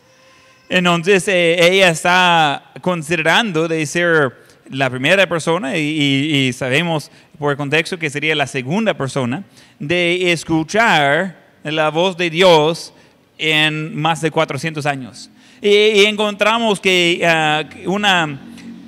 Entonces 0.69 1.27
eh, 1.27 1.57
ella 1.59 1.89
está 1.89 2.71
considerando 2.81 3.67
de 3.67 3.85
ser 3.85 4.33
la 4.69 4.89
primera 4.89 5.27
persona 5.27 5.77
y, 5.77 6.51
sabemos 6.53 7.11
por 7.39 7.57
contexto 7.57 7.97
que 7.97 8.09
sería 8.09 8.35
la 8.35 8.45
segunda 8.45 8.93
persona 8.93 9.43
de 9.79 10.31
escuchar 10.31 11.39
la 11.63 11.89
voz 11.89 12.15
de 12.17 12.29
Dios 12.29 12.93
en 13.37 13.95
más 13.95 14.21
de 14.21 14.29
400 14.29 14.85
años. 14.85 15.31
Y, 15.61 16.05
encontramos 16.05 16.79
que 16.79 17.21
ah, 17.25 17.63
una 17.85 18.39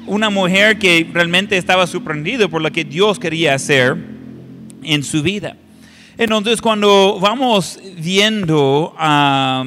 una 0.08 0.30
mujer 0.30 0.80
que 0.80 1.08
realmente 1.14 1.58
estaba 1.58 1.86
sorprendida 1.86 2.48
por 2.48 2.62
lo 2.62 2.72
que 2.72 2.84
Dios 2.84 3.20
quería 3.20 3.54
hacer 3.54 3.96
en 4.84 5.04
su 5.04 5.22
vida. 5.22 5.56
Entonces, 6.18 6.62
cuando 6.62 7.20
vamos 7.20 7.80
viendo 7.98 8.94
a, 8.98 9.66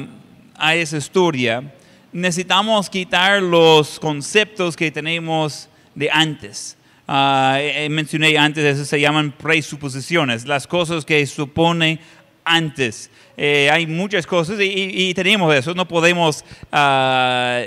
a 0.55 0.75
esa 0.75 0.97
historia, 0.97 1.73
necesitamos 2.11 2.89
quitar 2.89 3.41
los 3.41 3.99
conceptos 3.99 4.75
que 4.75 4.91
tenemos 4.91 5.69
de 5.95 6.09
antes. 6.11 6.77
Eh, 7.07 7.87
mencioné 7.91 8.37
antes, 8.37 8.63
eso 8.63 8.85
se 8.85 8.99
llaman 8.99 9.31
presuposiciones, 9.31 10.45
las 10.45 10.67
cosas 10.67 11.05
que 11.05 11.25
supone 11.25 11.99
antes. 12.43 13.09
Eh, 13.37 13.69
hay 13.69 13.85
muchas 13.85 14.25
cosas 14.25 14.59
y, 14.61 15.09
y, 15.09 15.13
tenemos 15.13 15.53
eso, 15.53 15.73
no 15.73 15.85
podemos 15.85 16.45
ah, 16.71 17.61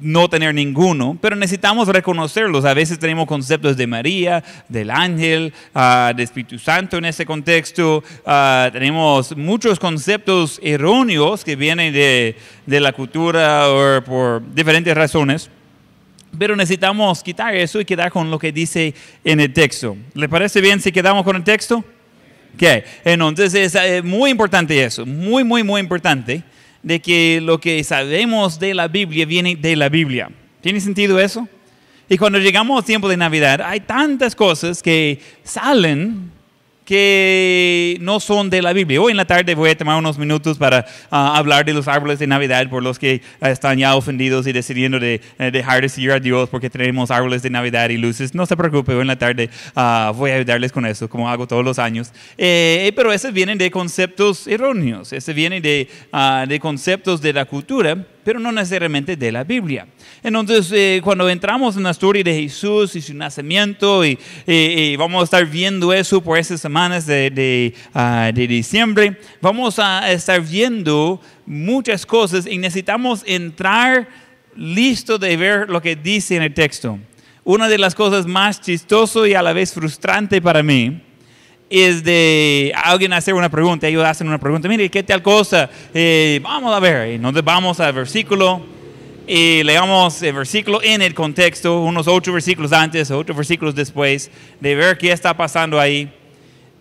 no 0.00 0.28
tener 0.28 0.54
ninguno, 0.54 1.16
pero 1.22 1.36
necesitamos 1.36 1.88
reconocerlos. 1.88 2.66
A 2.66 2.74
veces 2.74 2.98
tenemos 2.98 3.26
conceptos 3.26 3.78
de 3.78 3.86
María, 3.86 4.44
del 4.68 4.90
ángel, 4.90 5.54
uh, 5.74 6.20
Espíritu 6.20 6.58
Santo 6.58 6.98
en 6.98 7.06
ese 7.06 7.24
contexto. 7.24 8.04
Uh, 8.26 8.70
tenemos 8.72 9.34
muchos 9.36 9.78
conceptos 9.78 10.60
erróneos 10.62 11.44
que 11.44 11.56
vienen 11.56 11.94
de, 11.94 12.36
de 12.66 12.80
la 12.80 12.92
cultura 12.92 13.70
o 13.70 14.02
por 14.04 14.42
diferentes 14.54 14.94
razones. 14.94 15.50
Pero 16.38 16.54
necesitamos 16.54 17.22
quitar 17.22 17.54
eso 17.54 17.80
y 17.80 17.84
quedar 17.84 18.10
con 18.10 18.30
lo 18.30 18.38
que 18.38 18.52
dice 18.52 18.94
en 19.24 19.40
el 19.40 19.52
texto. 19.52 19.96
¿Le 20.14 20.28
parece 20.28 20.60
bien 20.60 20.80
si 20.80 20.92
quedamos 20.92 21.24
con 21.24 21.36
el 21.36 21.44
texto? 21.44 21.84
Okay. 22.54 22.82
Entonces 23.04 23.52
es 23.54 23.74
eh, 23.74 24.00
muy 24.02 24.30
importante 24.30 24.82
eso, 24.82 25.04
muy, 25.04 25.44
muy, 25.44 25.62
muy 25.62 25.80
importante, 25.80 26.42
de 26.82 27.00
que 27.00 27.40
lo 27.42 27.60
que 27.60 27.84
sabemos 27.84 28.58
de 28.58 28.72
la 28.72 28.88
Biblia 28.88 29.26
viene 29.26 29.56
de 29.56 29.76
la 29.76 29.90
Biblia. 29.90 30.30
¿Tiene 30.62 30.80
sentido 30.80 31.20
eso? 31.20 31.46
Y 32.08 32.16
cuando 32.16 32.38
llegamos 32.38 32.78
al 32.78 32.84
tiempo 32.84 33.08
de 33.08 33.16
Navidad, 33.16 33.60
hay 33.62 33.80
tantas 33.80 34.34
cosas 34.34 34.82
que 34.82 35.20
salen 35.42 36.30
que 36.86 37.98
no 38.00 38.20
son 38.20 38.48
de 38.48 38.62
la 38.62 38.72
Biblia. 38.72 39.02
Hoy 39.02 39.10
en 39.10 39.16
la 39.16 39.24
tarde 39.24 39.54
voy 39.56 39.70
a 39.70 39.76
tomar 39.76 39.98
unos 39.98 40.16
minutos 40.16 40.56
para 40.56 40.86
uh, 41.10 41.16
hablar 41.16 41.64
de 41.64 41.74
los 41.74 41.88
árboles 41.88 42.20
de 42.20 42.28
Navidad 42.28 42.70
por 42.70 42.82
los 42.82 42.98
que 42.98 43.20
uh, 43.42 43.46
están 43.46 43.76
ya 43.76 43.96
ofendidos 43.96 44.46
y 44.46 44.52
decidiendo 44.52 45.00
de, 45.00 45.20
uh, 45.40 45.50
dejar 45.50 45.82
de 45.82 45.88
seguir 45.88 46.12
a 46.12 46.20
Dios 46.20 46.48
porque 46.48 46.70
tenemos 46.70 47.10
árboles 47.10 47.42
de 47.42 47.50
Navidad 47.50 47.90
y 47.90 47.96
luces. 47.96 48.34
No 48.34 48.46
se 48.46 48.56
preocupe, 48.56 48.94
hoy 48.94 49.00
en 49.00 49.08
la 49.08 49.18
tarde 49.18 49.50
voy 50.14 50.30
a 50.30 50.36
ayudarles 50.36 50.70
con 50.70 50.86
eso, 50.86 51.10
como 51.10 51.28
hago 51.28 51.48
todos 51.48 51.64
los 51.64 51.78
años. 51.80 52.12
Eh, 52.38 52.92
pero 52.94 53.12
esos 53.12 53.32
vienen 53.32 53.58
de 53.58 53.68
conceptos 53.70 54.46
erróneos, 54.46 55.12
esos 55.12 55.34
vienen 55.34 55.60
de, 55.62 55.88
de 56.46 56.60
conceptos 56.60 57.20
de 57.20 57.32
la 57.32 57.44
cultura 57.46 58.06
pero 58.26 58.40
no 58.40 58.50
necesariamente 58.50 59.16
de 59.16 59.30
la 59.30 59.44
Biblia. 59.44 59.86
Entonces, 60.20 60.72
eh, 60.72 61.00
cuando 61.00 61.28
entramos 61.28 61.76
en 61.76 61.84
la 61.84 61.92
historia 61.92 62.24
de 62.24 62.42
Jesús 62.42 62.96
y 62.96 63.00
su 63.00 63.14
nacimiento, 63.14 64.04
y, 64.04 64.18
vamos 64.96 65.20
a 65.20 65.24
estar 65.24 65.46
viendo 65.46 65.92
eso 65.92 66.20
por 66.20 66.36
esas 66.36 66.60
semanas 66.60 67.06
de, 67.06 67.30
de, 67.30 67.72
uh, 67.94 68.34
de 68.34 68.48
diciembre, 68.48 69.16
vamos 69.40 69.78
a 69.78 70.10
estar 70.10 70.40
viendo 70.40 71.20
muchas 71.46 72.04
cosas 72.04 72.48
y 72.48 72.58
necesitamos 72.58 73.22
entrar 73.26 74.08
listo 74.56 75.18
de 75.18 75.36
ver 75.36 75.70
lo 75.70 75.80
que 75.80 75.94
dice 75.94 76.34
en 76.34 76.42
el 76.42 76.52
texto. 76.52 76.98
Una 77.44 77.68
de 77.68 77.78
las 77.78 77.94
cosas 77.94 78.26
más 78.26 78.60
chistoso 78.60 79.24
y 79.24 79.34
a 79.34 79.42
la 79.42 79.52
vez 79.52 79.72
frustrante 79.72 80.42
para 80.42 80.64
mí 80.64 81.00
de 81.68 82.72
alguien 82.74 83.12
hacer 83.12 83.34
una 83.34 83.48
pregunta, 83.48 83.88
ellos 83.88 84.04
hacen 84.04 84.28
una 84.28 84.38
pregunta, 84.38 84.68
mire, 84.68 84.88
¿qué 84.88 85.02
tal 85.02 85.22
cosa? 85.22 85.68
Eh, 85.92 86.40
vamos 86.42 86.74
a 86.74 86.80
ver, 86.80 87.10
entonces 87.10 87.42
vamos 87.42 87.80
al 87.80 87.92
versículo 87.92 88.62
y 89.26 89.64
leamos 89.64 90.22
el 90.22 90.34
versículo 90.34 90.80
en 90.82 91.02
el 91.02 91.12
contexto, 91.12 91.80
unos 91.80 92.06
ocho 92.06 92.32
versículos 92.32 92.72
antes, 92.72 93.10
ocho 93.10 93.34
versículos 93.34 93.74
después, 93.74 94.30
de 94.60 94.74
ver 94.76 94.96
qué 94.96 95.10
está 95.10 95.36
pasando 95.36 95.80
ahí. 95.80 96.08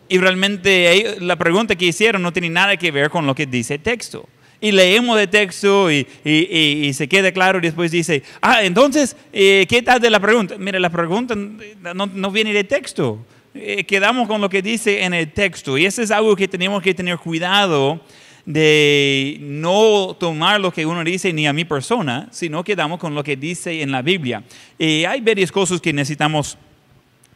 Y 0.07 0.19
realmente 0.19 1.17
la 1.19 1.35
pregunta 1.35 1.75
que 1.75 1.85
hicieron 1.85 2.21
no 2.21 2.31
tiene 2.31 2.49
nada 2.51 2.77
que 2.77 2.91
ver 2.91 3.09
con 3.09 3.25
lo 3.25 3.33
que 3.33 3.47
dice 3.47 3.75
el 3.75 3.79
texto. 3.81 4.29
Y 4.61 4.71
leemos 4.71 5.19
el 5.19 5.27
texto 5.27 5.91
y, 5.91 6.07
y, 6.23 6.87
y, 6.87 6.93
se 6.93 7.07
queda 7.07 7.31
claro 7.31 7.57
y 7.57 7.61
después 7.61 7.91
dice, 7.91 8.23
ah, 8.41 8.63
entonces, 8.63 9.15
eh, 9.33 9.65
¿qué 9.67 9.81
tal 9.81 9.99
de 9.99 10.09
la 10.09 10.19
pregunta? 10.19 10.55
Mire, 10.57 10.79
la 10.79 10.89
pregunta 10.89 11.35
no, 11.35 12.05
no 12.05 12.31
viene 12.31 12.53
del 12.53 12.67
texto. 12.67 13.19
Eh, 13.57 13.85
quedamos 13.85 14.27
con 14.27 14.41
lo 14.41 14.49
que 14.49 14.61
dice 14.61 15.03
en 15.03 15.13
el 15.13 15.31
texto. 15.31 15.77
Y 15.77 15.85
eso 15.85 16.01
es 16.01 16.11
algo 16.11 16.35
que 16.35 16.47
tenemos 16.47 16.83
que 16.83 16.93
tener 16.93 17.17
cuidado 17.17 18.01
de 18.45 19.37
no 19.39 20.15
tomar 20.19 20.59
lo 20.59 20.71
que 20.71 20.85
uno 20.85 21.03
dice 21.03 21.31
ni 21.31 21.47
a 21.47 21.53
mi 21.53 21.63
persona, 21.63 22.27
sino 22.31 22.63
quedamos 22.63 22.99
con 22.99 23.15
lo 23.15 23.23
que 23.23 23.37
dice 23.37 23.81
en 23.81 23.91
la 23.91 24.01
Biblia. 24.01 24.43
Y 24.77 25.05
hay 25.05 25.21
varias 25.21 25.51
cosas 25.51 25.79
que 25.79 25.93
necesitamos 25.93 26.57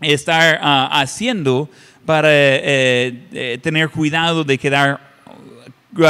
estar 0.01 0.55
uh, 0.57 0.93
haciendo 0.93 1.69
para 2.05 2.29
eh, 2.31 3.13
eh, 3.31 3.59
tener 3.61 3.89
cuidado 3.89 4.43
de 4.43 4.57
quedar 4.57 5.08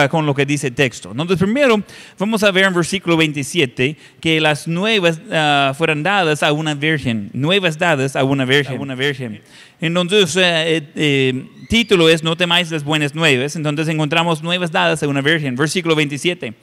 con 0.10 0.26
lo 0.26 0.36
que 0.36 0.46
dice 0.46 0.68
el 0.68 0.76
texto. 0.76 1.12
Entonces, 1.12 1.38
primero 1.38 1.82
vamos 2.18 2.44
a 2.44 2.52
ver 2.52 2.66
en 2.66 2.74
versículo 2.74 3.16
27 3.16 3.96
que 4.20 4.42
las 4.42 4.68
nuevas 4.68 5.20
uh, 5.20 5.74
fueron 5.74 6.04
dadas 6.04 6.44
a 6.44 6.52
una 6.52 6.76
virgen, 6.76 7.30
nuevas 7.34 7.78
dadas 7.78 8.16
a 8.16 8.24
una 8.24 8.46
virgen. 8.46 8.78
A 8.78 8.82
una 8.82 8.96
virgen. 8.96 9.42
Entonces, 9.80 10.36
eh, 10.36 10.84
eh, 10.96 11.46
título 11.70 12.10
es 12.10 12.24
No 12.24 12.36
temáis 12.36 12.70
las 12.72 12.84
buenas 12.84 13.16
nuevas. 13.16 13.56
Entonces, 13.56 13.88
encontramos 13.88 14.44
nuevas 14.44 14.72
dadas 14.72 15.02
a 15.02 15.08
una 15.08 15.22
virgen. 15.22 15.56
Versículo 15.56 15.96
27. 15.96 16.54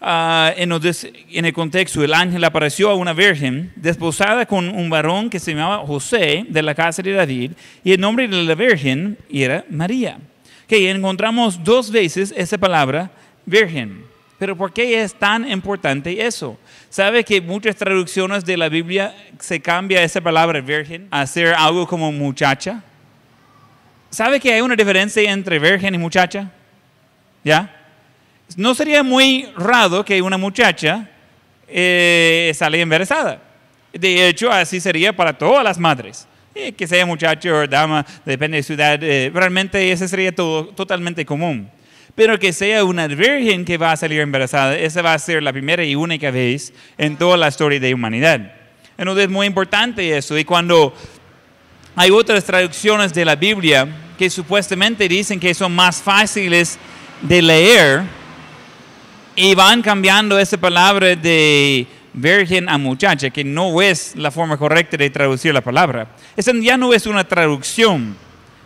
Uh, 0.00 0.54
entonces, 0.56 1.08
en 1.30 1.46
el 1.46 1.52
contexto, 1.52 2.04
el 2.04 2.12
ángel 2.12 2.44
apareció 2.44 2.90
a 2.90 2.94
una 2.94 3.14
virgen 3.14 3.72
desposada 3.74 4.46
con 4.46 4.68
un 4.68 4.90
varón 4.90 5.28
que 5.28 5.40
se 5.40 5.52
llamaba 5.52 5.84
José 5.84 6.44
de 6.48 6.62
la 6.62 6.74
casa 6.74 7.02
de 7.02 7.12
David 7.12 7.52
y 7.82 7.92
el 7.92 8.00
nombre 8.00 8.28
de 8.28 8.44
la 8.44 8.54
virgen 8.54 9.18
era 9.28 9.64
María 9.70 10.18
que 10.68 10.90
encontramos 10.90 11.64
dos 11.64 11.90
veces 11.90 12.32
esa 12.36 12.58
palabra 12.58 13.10
virgen. 13.46 14.04
Pero 14.38 14.54
¿por 14.54 14.72
qué 14.72 15.02
es 15.02 15.14
tan 15.14 15.50
importante 15.50 16.24
eso? 16.24 16.56
¿Sabe 16.90 17.24
que 17.24 17.40
muchas 17.40 17.74
traducciones 17.74 18.44
de 18.44 18.56
la 18.56 18.68
Biblia 18.68 19.16
se 19.40 19.60
cambia 19.60 20.02
esa 20.02 20.20
palabra 20.20 20.60
virgen 20.60 21.08
a 21.10 21.26
ser 21.26 21.54
algo 21.54 21.88
como 21.88 22.12
muchacha? 22.12 22.82
¿Sabe 24.10 24.38
que 24.38 24.52
hay 24.52 24.60
una 24.60 24.76
diferencia 24.76 25.28
entre 25.30 25.58
virgen 25.58 25.94
y 25.94 25.98
muchacha? 25.98 26.50
¿Ya? 27.42 27.74
No 28.56 28.74
sería 28.74 29.02
muy 29.02 29.48
raro 29.56 30.04
que 30.04 30.22
una 30.22 30.38
muchacha 30.38 31.08
eh, 31.66 32.52
embarazada. 32.72 33.42
De 33.92 34.28
hecho, 34.28 34.50
así 34.50 34.80
sería 34.80 35.14
para 35.14 35.36
todas 35.36 35.64
las 35.64 35.78
madres. 35.78 36.28
Que 36.76 36.86
sea 36.86 37.06
muchacho 37.06 37.54
o 37.54 37.66
dama, 37.68 38.04
depende 38.24 38.56
de 38.56 38.62
su 38.64 38.72
edad, 38.72 39.02
eh, 39.02 39.30
realmente 39.32 39.92
ese 39.92 40.08
sería 40.08 40.34
todo, 40.34 40.66
totalmente 40.66 41.24
común. 41.24 41.70
Pero 42.16 42.36
que 42.36 42.52
sea 42.52 42.82
una 42.84 43.06
virgen 43.06 43.64
que 43.64 43.78
va 43.78 43.92
a 43.92 43.96
salir 43.96 44.20
embarazada, 44.20 44.76
esa 44.76 45.00
va 45.00 45.14
a 45.14 45.18
ser 45.20 45.40
la 45.40 45.52
primera 45.52 45.84
y 45.84 45.94
única 45.94 46.32
vez 46.32 46.72
en 46.96 47.16
toda 47.16 47.36
la 47.36 47.46
historia 47.46 47.78
de 47.78 47.94
humanidad. 47.94 48.52
Entonces 48.96 49.26
es 49.26 49.30
muy 49.30 49.46
importante 49.46 50.16
eso. 50.16 50.36
Y 50.36 50.44
cuando 50.44 50.92
hay 51.94 52.10
otras 52.10 52.44
traducciones 52.44 53.14
de 53.14 53.24
la 53.24 53.36
Biblia 53.36 53.86
que 54.18 54.28
supuestamente 54.28 55.08
dicen 55.08 55.38
que 55.38 55.54
son 55.54 55.72
más 55.72 56.02
fáciles 56.02 56.76
de 57.22 57.40
leer 57.40 58.02
y 59.36 59.54
van 59.54 59.80
cambiando 59.80 60.36
esa 60.36 60.56
palabra 60.56 61.14
de 61.14 61.86
virgen 62.12 62.68
a 62.68 62.78
muchacha, 62.78 63.30
que 63.30 63.44
no 63.44 63.80
es 63.80 64.14
la 64.16 64.30
forma 64.30 64.56
correcta 64.56 64.96
de 64.96 65.10
traducir 65.10 65.52
la 65.52 65.60
palabra. 65.60 66.08
Esa 66.36 66.52
ya 66.54 66.76
no 66.76 66.92
es 66.92 67.06
una 67.06 67.24
traducción. 67.24 68.16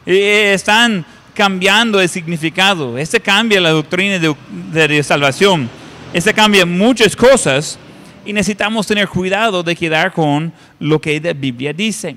Eh, 0.07 0.53
están 0.55 1.05
cambiando 1.35 2.01
el 2.01 2.09
significado. 2.09 2.99
Ese 2.99 3.21
cambia 3.21 3.61
la 3.61 3.71
doctrina 3.71 4.19
de, 4.19 5.03
salvación. 5.03 5.69
Ese 6.13 6.35
cambia 6.35 6.67
muchas 6.67 7.17
cosas 7.17 7.79
y 8.25 8.33
necesitamos 8.33 8.87
tener 8.87 9.09
cuidado 9.09 9.63
de 9.63 9.75
quedar 9.75 10.13
con 10.13 10.53
lo 10.79 11.01
que 11.01 11.21
la 11.21 11.33
Biblia 11.33 11.73
dice. 11.73 12.17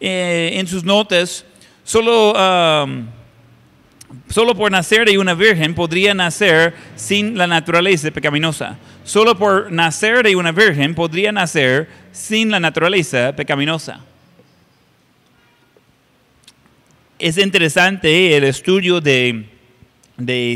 Eh, 0.00 0.52
en 0.54 0.66
sus 0.66 0.82
notas, 0.82 1.44
solo, 1.84 2.32
um, 2.32 3.06
solo 4.28 4.54
por 4.54 4.70
nacer 4.70 5.06
de 5.08 5.18
una 5.18 5.34
virgen 5.34 5.74
podría 5.74 6.14
nacer 6.14 6.74
sin 6.96 7.36
la 7.36 7.46
naturaleza 7.46 8.10
pecaminosa 8.10 8.78
solo 9.04 9.36
por 9.36 9.72
nacer 9.72 10.22
de 10.22 10.36
una 10.36 10.52
virgen 10.52 10.94
podría 10.94 11.32
nacer 11.32 11.88
sin 12.12 12.50
la 12.50 12.60
naturaleza 12.60 13.34
pecaminosa. 13.34 14.00
Es 17.18 17.36
interesante 17.36 18.36
el 18.36 18.44
estudio 18.44 19.00
de, 19.00 19.46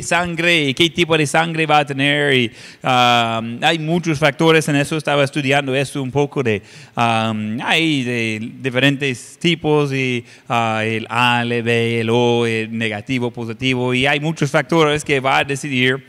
sangre 0.02 0.68
y 0.68 0.74
qué 0.74 0.90
tipo 0.90 1.16
de 1.16 1.26
sangre 1.26 1.66
va 1.66 1.78
a 1.78 1.86
tener. 1.86 2.34
Y, 2.34 2.46
um, 2.82 3.58
hay 3.62 3.78
muchos 3.78 4.18
factores 4.18 4.68
en 4.68 4.76
eso. 4.76 4.96
Estaba 4.96 5.24
estudiando 5.24 5.74
eso 5.74 6.02
un 6.02 6.10
poco 6.10 6.42
de 6.42 6.62
um, 6.96 7.58
hay 7.62 8.02
de 8.02 8.52
diferentes 8.60 9.38
tipos 9.38 9.92
y 9.92 10.24
uh, 10.48 10.78
el 10.80 11.06
A, 11.08 11.42
el 11.42 11.62
B, 11.62 12.00
el 12.00 12.10
O, 12.10 12.46
el 12.46 12.76
negativo, 12.76 13.30
positivo 13.30 13.94
y 13.94 14.06
hay 14.06 14.20
muchos 14.20 14.50
factores 14.50 15.04
que 15.04 15.20
va 15.20 15.38
a 15.38 15.44
decidir 15.44 16.04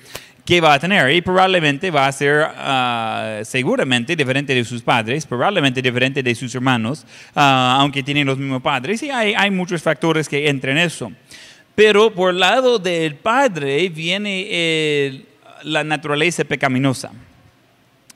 que 0.46 0.62
va 0.62 0.76
a 0.76 0.80
tener 0.80 1.12
y 1.12 1.22
probablemente 1.22 1.90
va 1.90 2.06
a 2.06 2.12
ser 2.12 2.46
uh, 2.46 3.44
seguramente 3.44 4.16
diferente 4.16 4.54
de 4.54 4.64
sus 4.64 4.84
padres, 4.84 5.26
probablemente 5.26 5.82
diferente 5.82 6.22
de 6.22 6.36
sus 6.36 6.54
hermanos, 6.54 7.04
uh, 7.36 7.40
aunque 7.80 8.04
tienen 8.04 8.28
los 8.28 8.38
mismos 8.38 8.62
padres 8.62 9.02
y 9.02 9.10
hay, 9.10 9.34
hay 9.34 9.50
muchos 9.50 9.82
factores 9.82 10.30
que 10.30 10.48
entran 10.48 10.78
en 10.78 10.84
eso. 10.84 11.12
Pero 11.76 12.14
por 12.14 12.34
lado 12.34 12.80
del 12.80 13.16
padre 13.16 13.90
viene 13.90 14.48
el- 15.08 15.26
la 15.64 15.84
naturaleza 15.84 16.44
pecaminosa. 16.46 17.12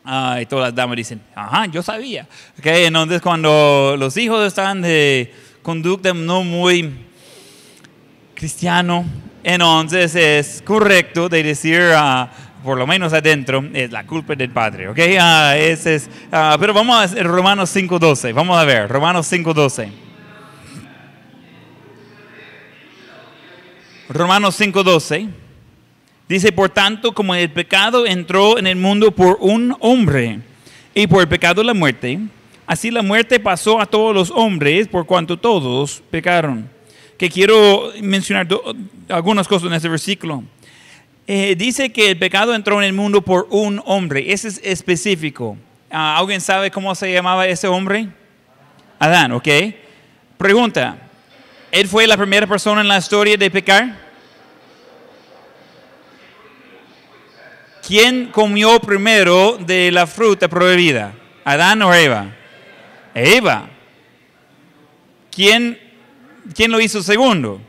Ah, 0.05 0.39
y 0.41 0.45
todas 0.45 0.67
las 0.69 0.75
damas 0.75 0.95
dicen, 0.95 1.21
ajá, 1.35 1.65
yo 1.67 1.83
sabía. 1.83 2.27
Okay, 2.57 2.85
entonces 2.85 3.21
cuando 3.21 3.95
los 3.99 4.15
hijos 4.17 4.45
están 4.47 4.81
de 4.81 5.33
conducta 5.61 6.13
no 6.13 6.43
muy 6.43 6.89
cristiano, 8.33 9.05
entonces 9.43 10.15
es 10.15 10.61
correcto 10.65 11.27
de 11.29 11.43
decir, 11.43 11.81
ah, 11.93 12.31
por 12.63 12.77
lo 12.77 12.87
menos 12.87 13.13
adentro, 13.13 13.63
es 13.73 13.91
la 13.91 14.05
culpa 14.05 14.35
del 14.35 14.49
padre, 14.51 14.87
¿ok? 14.89 14.99
Ah, 15.19 15.55
ese 15.57 15.95
es, 15.95 16.09
ah, 16.31 16.57
pero 16.59 16.73
vamos 16.73 16.95
a 17.13 17.23
Romanos 17.23 17.69
5.12, 17.75 18.33
vamos 18.33 18.57
a 18.57 18.63
ver, 18.65 18.87
Romanos 18.89 19.27
5.12. 19.31 19.89
Romanos 24.09 24.59
5.12 24.59 25.29
dice, 26.27 26.51
por 26.51 26.69
tanto, 26.69 27.13
como 27.13 27.35
el 27.35 27.51
pecado 27.51 28.07
entró 28.07 28.57
en 28.57 28.65
el 28.65 28.75
mundo 28.75 29.11
por 29.11 29.37
un 29.39 29.75
hombre 29.81 30.39
y 30.95 31.05
por 31.05 31.21
el 31.21 31.27
pecado 31.27 31.61
la 31.61 31.75
muerte, 31.75 32.19
así 32.65 32.89
la 32.89 33.03
muerte 33.03 33.39
pasó 33.39 33.79
a 33.79 33.85
todos 33.85 34.15
los 34.15 34.31
hombres 34.31 34.87
por 34.87 35.05
cuanto 35.05 35.37
todos 35.37 36.01
pecaron. 36.09 36.67
Que 37.19 37.29
quiero 37.29 37.91
mencionar 38.01 38.47
algunas 39.09 39.47
cosas 39.47 39.67
en 39.67 39.73
este 39.73 39.89
versículo. 39.89 40.43
Eh, 41.27 41.53
dice 41.55 41.91
que 41.91 42.09
el 42.09 42.17
pecado 42.17 42.55
entró 42.55 42.81
en 42.81 42.87
el 42.87 42.93
mundo 42.93 43.21
por 43.21 43.45
un 43.51 43.79
hombre. 43.85 44.33
Ese 44.33 44.47
es 44.47 44.59
específico. 44.63 45.55
Ah, 45.91 46.17
¿Alguien 46.17 46.41
sabe 46.41 46.71
cómo 46.71 46.95
se 46.95 47.13
llamaba 47.13 47.45
ese 47.45 47.67
hombre? 47.67 48.07
Adán, 48.97 49.33
¿ok? 49.33 49.47
Pregunta. 50.39 51.08
¿Él 51.71 51.87
fue 51.87 52.07
la 52.07 52.17
primera 52.17 52.47
persona 52.47 52.81
en 52.81 52.87
la 52.87 52.97
historia 52.97 53.37
de 53.37 53.51
pecar? 53.51 53.95
¿Quién 57.85 58.27
comió 58.27 58.79
primero 58.79 59.57
de 59.57 59.91
la 59.91 60.07
fruta 60.07 60.47
prohibida? 60.47 61.13
¿Adán 61.43 61.81
o 61.81 61.93
Eva? 61.93 62.27
Eva. 63.13 63.69
¿Quién, 65.31 65.79
quién 66.55 66.71
lo 66.71 66.79
hizo 66.79 67.03
segundo? 67.03 67.61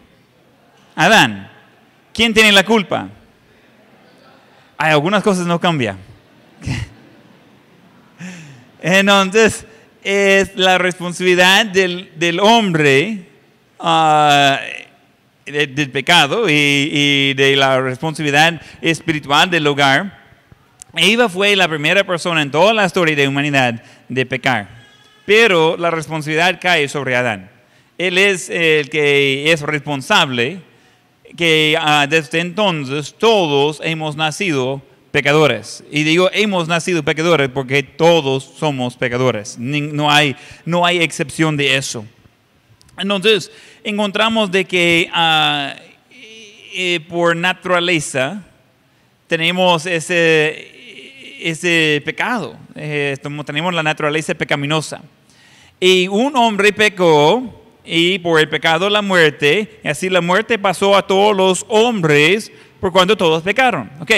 Adán. 0.94 1.50
¿Quién 2.12 2.34
tiene 2.34 2.52
la 2.52 2.64
culpa? 2.64 3.08
Hay 4.76 4.92
algunas 4.92 5.22
cosas 5.22 5.46
no 5.46 5.60
cambian. 5.60 5.98
Entonces, 8.82 9.66
es 10.02 10.56
la 10.56 10.78
responsabilidad 10.78 11.66
del, 11.66 12.12
del 12.16 12.40
hombre 12.40 13.29
ah, 13.80 14.60
de- 15.46 15.66
del 15.66 15.90
pecado 15.90 16.48
y, 16.48 17.34
de 17.34 17.56
la 17.56 17.80
responsabilidad 17.80 18.60
espiritual 18.80 19.50
del 19.50 19.66
hogar. 19.66 20.18
Eva 20.96 21.28
fue 21.28 21.54
la 21.56 21.68
primera 21.68 22.04
persona 22.04 22.42
en 22.42 22.50
toda 22.50 22.74
la 22.74 22.84
historia 22.86 23.14
de 23.14 23.28
humanidad 23.28 23.82
de 24.08 24.26
pecar, 24.26 24.68
pero 25.24 25.76
la 25.76 25.90
responsabilidad 25.90 26.58
cae 26.60 26.88
sobre 26.88 27.14
Adán. 27.16 27.50
Él 27.96 28.18
es 28.18 28.48
el 28.50 28.90
que 28.90 29.52
es 29.52 29.60
responsable 29.60 30.60
que 31.36 31.76
ah, 31.80 32.06
desde 32.08 32.40
entonces 32.40 33.14
todos 33.16 33.80
hemos 33.84 34.16
nacido 34.16 34.82
pecadores. 35.12 35.84
Y 35.90 36.02
digo 36.02 36.28
hemos 36.32 36.66
nacido 36.66 37.04
pecadores 37.04 37.50
porque 37.50 37.82
todos 37.82 38.42
somos 38.58 38.96
pecadores. 38.96 39.58
No 39.58 40.10
hay, 40.10 40.34
no 40.64 40.84
hay 40.84 41.02
excepción 41.02 41.56
de 41.56 41.76
eso. 41.76 42.04
Entonces, 42.98 43.50
encontramos 43.84 44.50
de 44.50 44.64
que 44.64 45.08
ah, 45.12 45.74
eh, 46.72 47.00
por 47.08 47.36
naturaleza 47.36 48.42
tenemos 49.26 49.86
ese, 49.86 51.38
ese 51.40 52.02
pecado. 52.04 52.56
Eh, 52.74 53.16
tenemos 53.46 53.74
la 53.74 53.82
naturaleza 53.82 54.34
pecaminosa. 54.34 55.02
Y 55.78 56.08
un 56.08 56.36
hombre 56.36 56.72
pecó 56.72 57.62
y 57.84 58.18
por 58.18 58.38
el 58.38 58.48
pecado 58.48 58.90
la 58.90 59.02
muerte, 59.02 59.80
y 59.82 59.88
así 59.88 60.10
la 60.10 60.20
muerte 60.20 60.58
pasó 60.58 60.96
a 60.96 61.06
todos 61.06 61.34
los 61.34 61.64
hombres 61.68 62.52
por 62.78 62.92
cuanto 62.92 63.16
todos 63.16 63.42
pecaron. 63.42 63.90
Ok, 64.00 64.10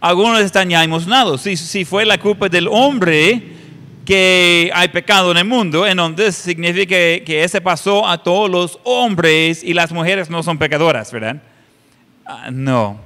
algunos 0.00 0.40
están 0.40 0.70
ya 0.70 0.82
emocionados. 0.82 1.42
Si, 1.42 1.56
si 1.56 1.84
fue 1.84 2.04
la 2.04 2.18
culpa 2.18 2.48
del 2.48 2.68
hombre 2.68 3.42
que 4.06 4.70
hay 4.72 4.88
pecado 4.88 5.32
en 5.32 5.36
el 5.36 5.44
mundo, 5.44 5.86
entonces 5.86 6.36
significa 6.36 6.86
que, 6.86 7.22
que 7.26 7.44
ese 7.44 7.60
pasó 7.60 8.08
a 8.08 8.22
todos 8.22 8.48
los 8.48 8.78
hombres 8.84 9.62
y 9.62 9.74
las 9.74 9.92
mujeres 9.92 10.30
no 10.30 10.42
son 10.42 10.56
pecadoras, 10.56 11.12
¿verdad? 11.12 11.42
Ah, 12.24 12.48
no. 12.50 12.98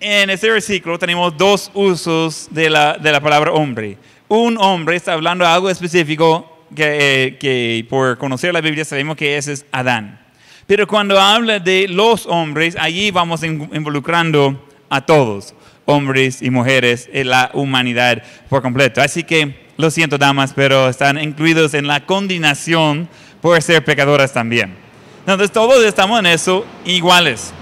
En 0.00 0.28
este 0.28 0.50
versículo 0.50 0.98
tenemos 0.98 1.36
dos 1.36 1.70
usos 1.72 2.48
de 2.50 2.68
la, 2.68 2.98
de 2.98 3.10
la 3.12 3.20
palabra 3.20 3.52
hombre. 3.52 3.96
Un 4.28 4.58
hombre 4.58 4.96
está 4.96 5.14
hablando 5.14 5.44
de 5.44 5.50
algo 5.50 5.70
específico 5.70 6.66
que, 6.74 6.98
eh, 7.26 7.38
que 7.38 7.86
por 7.88 8.18
conocer 8.18 8.52
la 8.52 8.60
Biblia 8.60 8.84
sabemos 8.84 9.16
que 9.16 9.36
ese 9.36 9.52
es 9.52 9.66
Adán. 9.72 10.20
Pero 10.66 10.86
cuando 10.86 11.18
habla 11.18 11.60
de 11.60 11.86
los 11.88 12.26
hombres, 12.26 12.76
allí 12.78 13.10
vamos 13.10 13.42
in- 13.42 13.70
involucrando 13.72 14.68
a 14.90 15.00
todos, 15.00 15.54
hombres 15.86 16.42
y 16.42 16.50
mujeres, 16.50 17.08
en 17.12 17.30
la 17.30 17.50
humanidad 17.54 18.22
por 18.48 18.62
completo. 18.62 19.00
Así 19.00 19.22
que 19.24 19.67
lo 19.78 19.90
siento, 19.90 20.18
damas, 20.18 20.52
pero 20.54 20.88
están 20.88 21.18
incluidos 21.22 21.72
en 21.72 21.86
la 21.86 22.04
condenación 22.04 23.08
por 23.40 23.62
ser 23.62 23.84
pecadoras 23.84 24.32
también. 24.32 24.74
Entonces 25.20 25.52
todos 25.52 25.84
estamos 25.84 26.18
en 26.18 26.26
eso 26.26 26.66
iguales. 26.84 27.52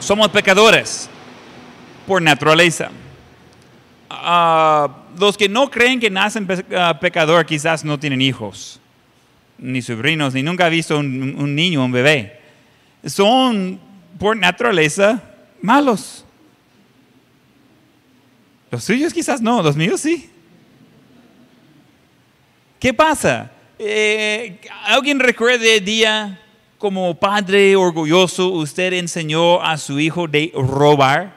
Somos 0.00 0.28
pecadores 0.30 1.08
por 2.06 2.20
naturaleza. 2.20 2.90
Ah, 4.10 4.88
los 5.18 5.36
que 5.36 5.48
no 5.48 5.70
creen 5.70 6.00
que 6.00 6.10
nacen 6.10 6.46
pe- 6.46 6.64
ah, 6.76 6.98
pecador 6.98 7.46
quizás 7.46 7.84
no 7.84 7.98
tienen 7.98 8.20
hijos, 8.20 8.80
ni 9.58 9.82
sobrinos, 9.82 10.34
ni 10.34 10.42
nunca 10.42 10.66
han 10.66 10.72
visto 10.72 10.98
un, 10.98 11.36
un 11.38 11.54
niño, 11.54 11.84
un 11.84 11.92
bebé. 11.92 12.40
Son 13.04 13.78
por 14.18 14.36
naturaleza 14.36 15.22
malos. 15.62 16.24
Los 18.70 18.84
suyos 18.84 19.12
quizás 19.12 19.40
no, 19.42 19.62
los 19.62 19.76
míos 19.76 20.00
sí. 20.00 20.29
¿Qué 22.80 22.94
pasa? 22.94 23.50
Eh, 23.78 24.58
¿Alguien 24.86 25.20
recuerda 25.20 25.64
el 25.66 25.84
día 25.84 26.40
como 26.78 27.14
padre 27.14 27.76
orgulloso 27.76 28.48
usted 28.48 28.94
enseñó 28.94 29.60
a 29.62 29.76
su 29.76 30.00
hijo 30.00 30.26
de 30.26 30.50
robar? 30.54 31.34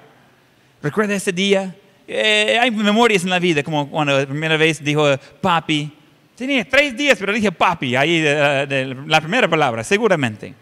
¿Recuerda 0.82 1.15
ese 1.15 1.34
día? 1.34 1.75
Eh, 2.08 2.58
hay 2.60 2.71
memorias 2.71 3.23
en 3.23 3.29
la 3.29 3.39
vida, 3.39 3.62
como 3.62 3.89
cuando 3.89 4.17
la 4.17 4.25
primera 4.25 4.56
vez 4.56 4.82
dijo 4.84 5.06
papi. 5.41 5.91
Tenía 6.36 6.63
tres 6.67 6.95
días, 6.95 7.17
pero 7.19 7.34
dije 7.34 7.51
papi, 7.51 7.95
ahí 7.97 8.19
de- 8.21 8.65
de- 8.65 8.95
la 9.06 9.19
primera 9.21 9.47
palabra, 9.49 9.84
seguramente. 9.84 10.53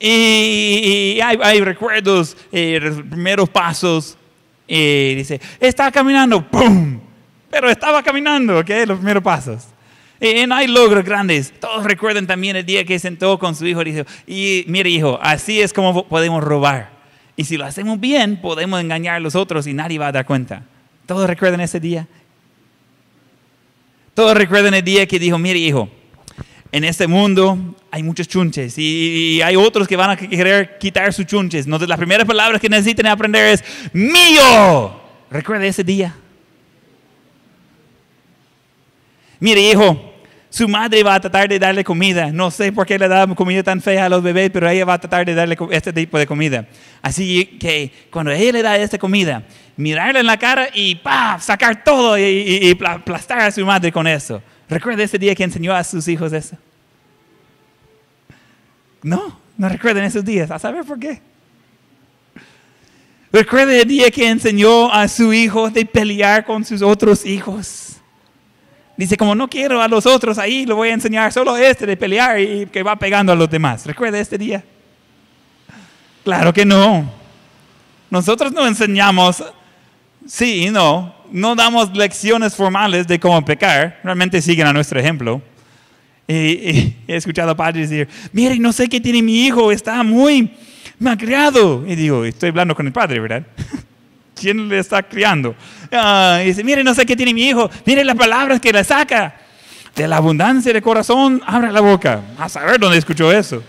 Y, 0.00 1.14
y 1.16 1.20
hay, 1.20 1.38
hay 1.42 1.60
recuerdos, 1.60 2.36
eh, 2.52 2.78
los 2.82 3.02
primeros 3.02 3.48
pasos. 3.50 4.16
Y 4.66 5.14
dice, 5.14 5.40
está 5.60 5.90
caminando, 5.92 6.42
¡pum! 6.46 7.00
Pero 7.50 7.70
estaba 7.70 8.02
caminando, 8.02 8.58
¿ok? 8.58 8.70
Los 8.86 8.98
primeros 8.98 9.22
pasos. 9.22 9.68
Y 10.20 10.46
no 10.46 10.54
hay 10.54 10.66
logros 10.66 11.04
grandes. 11.04 11.52
Todos 11.60 11.84
recuerdan 11.84 12.26
también 12.26 12.56
el 12.56 12.66
día 12.66 12.84
que 12.84 12.98
sentó 12.98 13.38
con 13.38 13.54
su 13.54 13.66
hijo 13.66 13.82
y 13.82 13.92
dijo, 13.92 14.04
y 14.26 14.64
mire 14.66 14.90
hijo, 14.90 15.18
así 15.22 15.60
es 15.60 15.72
como 15.72 16.06
podemos 16.08 16.42
robar. 16.42 16.90
Y 17.36 17.44
si 17.44 17.56
lo 17.56 17.64
hacemos 17.64 18.00
bien, 18.00 18.40
podemos 18.40 18.80
engañar 18.80 19.16
a 19.16 19.20
los 19.20 19.36
otros 19.36 19.66
y 19.68 19.72
nadie 19.72 19.98
va 19.98 20.08
a 20.08 20.12
dar 20.12 20.26
cuenta. 20.26 20.64
¿Todos 21.06 21.28
recuerdan 21.28 21.60
ese 21.60 21.78
día? 21.78 22.08
Todos 24.12 24.36
recuerdan 24.36 24.74
el 24.74 24.82
día 24.82 25.06
que 25.06 25.20
dijo, 25.20 25.38
mire 25.38 25.60
hijo, 25.60 25.88
en 26.72 26.82
este 26.82 27.06
mundo 27.06 27.76
hay 27.90 28.02
muchos 28.02 28.26
chunches 28.26 28.76
y, 28.76 29.40
hay 29.40 29.54
otros 29.54 29.86
que 29.86 29.96
van 29.96 30.10
a 30.10 30.16
querer 30.16 30.78
quitar 30.78 31.12
sus 31.12 31.26
chunches. 31.26 31.64
Entonces, 31.64 31.88
las 31.88 31.96
primeras 31.96 32.26
palabras 32.26 32.60
que 32.60 32.68
necesitan 32.68 33.06
aprender 33.06 33.46
es 33.46 33.64
mío. 33.92 35.00
¿Recuerda 35.30 35.64
ese 35.66 35.84
día? 35.84 36.14
Mire, 39.40 39.60
hijo, 39.60 40.14
su 40.50 40.66
madre 40.68 41.02
va 41.02 41.14
a 41.14 41.20
tratar 41.20 41.48
de 41.48 41.58
darle 41.58 41.84
comida. 41.84 42.32
No 42.32 42.50
sé 42.50 42.72
por 42.72 42.86
qué 42.86 42.98
le 42.98 43.06
da 43.08 43.26
comida 43.34 43.62
tan 43.62 43.80
fea 43.80 44.06
a 44.06 44.08
los 44.08 44.22
bebés, 44.22 44.50
pero 44.50 44.68
ella 44.68 44.84
va 44.84 44.94
a 44.94 44.98
tratar 45.00 45.24
de 45.26 45.34
darle 45.34 45.56
este 45.70 45.92
tipo 45.92 46.18
de 46.18 46.26
comida. 46.26 46.66
Así 47.02 47.44
que 47.60 47.92
cuando 48.10 48.32
ella 48.32 48.52
le 48.52 48.62
da 48.62 48.76
esta 48.76 48.98
comida, 48.98 49.42
mirarle 49.76 50.20
en 50.20 50.26
la 50.26 50.36
cara 50.38 50.68
y 50.74 50.94
¡pah! 50.96 51.38
sacar 51.38 51.84
todo 51.84 52.18
y, 52.18 52.22
y- 52.22 52.68
y 52.70 52.74
pla- 52.74 52.94
aplastar 52.94 53.40
a 53.40 53.50
su 53.50 53.64
madre 53.64 53.92
con 53.92 54.06
eso. 54.06 54.42
¿Recuerda 54.68 55.02
ese 55.04 55.18
día 55.18 55.34
que 55.34 55.44
enseñó 55.44 55.72
a 55.74 55.84
sus 55.84 56.08
hijos 56.08 56.32
eso? 56.32 56.56
No, 59.02 59.38
no 59.56 59.68
recuerdan 59.68 60.04
esos 60.04 60.24
días. 60.24 60.50
¿A 60.50 60.58
saber 60.58 60.84
por 60.84 60.98
qué? 60.98 61.20
Recuerda 63.30 63.74
el 63.76 63.86
día 63.86 64.10
que 64.10 64.26
enseñó 64.28 64.90
a 64.92 65.06
su 65.06 65.32
hijo 65.32 65.70
de 65.70 65.84
pelear 65.84 66.44
con 66.44 66.64
sus 66.64 66.82
otros 66.82 67.24
hijos. 67.26 67.97
Dice, 68.98 69.16
como 69.16 69.36
no 69.36 69.48
quiero 69.48 69.80
a 69.80 69.86
los 69.86 70.06
otros 70.06 70.38
ahí, 70.38 70.66
lo 70.66 70.74
voy 70.74 70.88
a 70.88 70.94
enseñar 70.94 71.32
solo 71.32 71.56
este 71.56 71.86
de 71.86 71.96
pelear 71.96 72.40
y 72.40 72.66
que 72.66 72.82
va 72.82 72.96
pegando 72.96 73.30
a 73.32 73.36
los 73.36 73.48
demás. 73.48 73.86
¿Recuerda 73.86 74.18
este 74.18 74.36
día? 74.36 74.64
Claro 76.24 76.52
que 76.52 76.64
no. 76.64 77.08
Nosotros 78.10 78.52
no 78.52 78.66
enseñamos, 78.66 79.44
sí 80.26 80.66
y 80.66 80.70
no, 80.70 81.14
no 81.30 81.54
damos 81.54 81.96
lecciones 81.96 82.56
formales 82.56 83.06
de 83.06 83.20
cómo 83.20 83.44
pecar, 83.44 84.00
realmente 84.02 84.42
siguen 84.42 84.66
a 84.66 84.72
nuestro 84.72 84.98
ejemplo. 84.98 85.40
He 86.26 86.96
escuchado 87.06 87.52
a 87.52 87.56
padres 87.56 87.90
decir, 87.90 88.08
mire, 88.32 88.58
no 88.58 88.72
sé 88.72 88.88
qué 88.88 89.00
tiene 89.00 89.22
mi 89.22 89.46
hijo, 89.46 89.70
está 89.70 90.02
muy 90.02 90.50
malcriado. 90.98 91.86
Y 91.86 91.94
digo, 91.94 92.24
estoy 92.24 92.48
hablando 92.48 92.74
con 92.74 92.84
el 92.84 92.92
padre, 92.92 93.20
¿verdad? 93.20 93.46
¿Quién 94.38 94.68
le 94.68 94.78
está 94.78 95.02
criando? 95.02 95.54
Ah, 95.92 96.40
y 96.42 96.46
dice, 96.46 96.62
mire, 96.62 96.84
no 96.84 96.94
sé 96.94 97.04
qué 97.04 97.16
tiene 97.16 97.34
mi 97.34 97.48
hijo, 97.48 97.70
mire 97.84 98.04
las 98.04 98.16
palabras 98.16 98.60
que 98.60 98.72
le 98.72 98.84
saca. 98.84 99.34
De 99.94 100.06
la 100.06 100.18
abundancia 100.18 100.72
de 100.72 100.80
corazón, 100.80 101.42
abre 101.44 101.72
la 101.72 101.80
boca. 101.80 102.22
A 102.38 102.48
saber 102.48 102.78
dónde 102.78 102.98
escuchó 102.98 103.32
eso. 103.32 103.62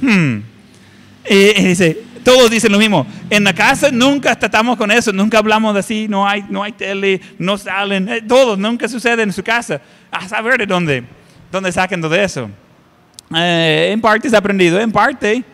Hmm. 0.00 0.38
Y, 1.28 1.62
dice, 1.62 2.02
todos 2.24 2.50
dicen 2.50 2.72
lo 2.72 2.78
mismo. 2.78 3.06
En 3.28 3.44
la 3.44 3.54
casa 3.54 3.90
nunca 3.92 4.36
tratamos 4.36 4.76
con 4.76 4.90
eso, 4.90 5.12
nunca 5.12 5.38
hablamos 5.38 5.76
así, 5.76 6.08
no 6.08 6.26
hay, 6.26 6.44
no 6.48 6.62
hay 6.62 6.72
tele, 6.72 7.20
no 7.38 7.56
salen, 7.56 8.08
eh, 8.08 8.22
todos, 8.22 8.58
nunca 8.58 8.88
sucede 8.88 9.22
en 9.22 9.32
su 9.32 9.44
casa. 9.44 9.80
A 10.10 10.26
saber 10.28 10.58
de 10.58 10.66
dónde, 10.66 11.04
dónde 11.52 11.70
sacan 11.70 12.00
todo 12.00 12.14
eso. 12.16 12.50
Eh, 13.34 13.90
en 13.92 14.00
parte 14.00 14.26
es 14.26 14.34
aprendido, 14.34 14.80
en 14.80 14.90
parte 14.90 15.44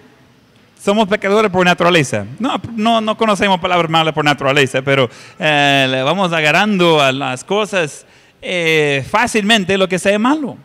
somos 0.87 1.09
pecadores 1.09 1.51
por 1.51 1.67
naturaleza. 1.67 2.25
No, 2.39 2.61
no, 2.77 3.01
no 3.01 3.17
conocemos 3.17 3.59
palabras 3.59 3.91
malas 3.91 4.15
por 4.15 4.25
naturaleza, 4.25 4.83
pero 4.83 5.11
eh, 5.37 5.89
le 5.91 6.01
vamos 6.05 6.33
agarrando 6.33 7.01
a 7.01 7.11
las 7.11 7.43
cosas 7.43 8.07
eh, 8.41 9.05
fácilmente 9.11 9.77
lo 9.77 9.89
que 9.89 9.99
sea 9.99 10.17
malo. 10.17 10.57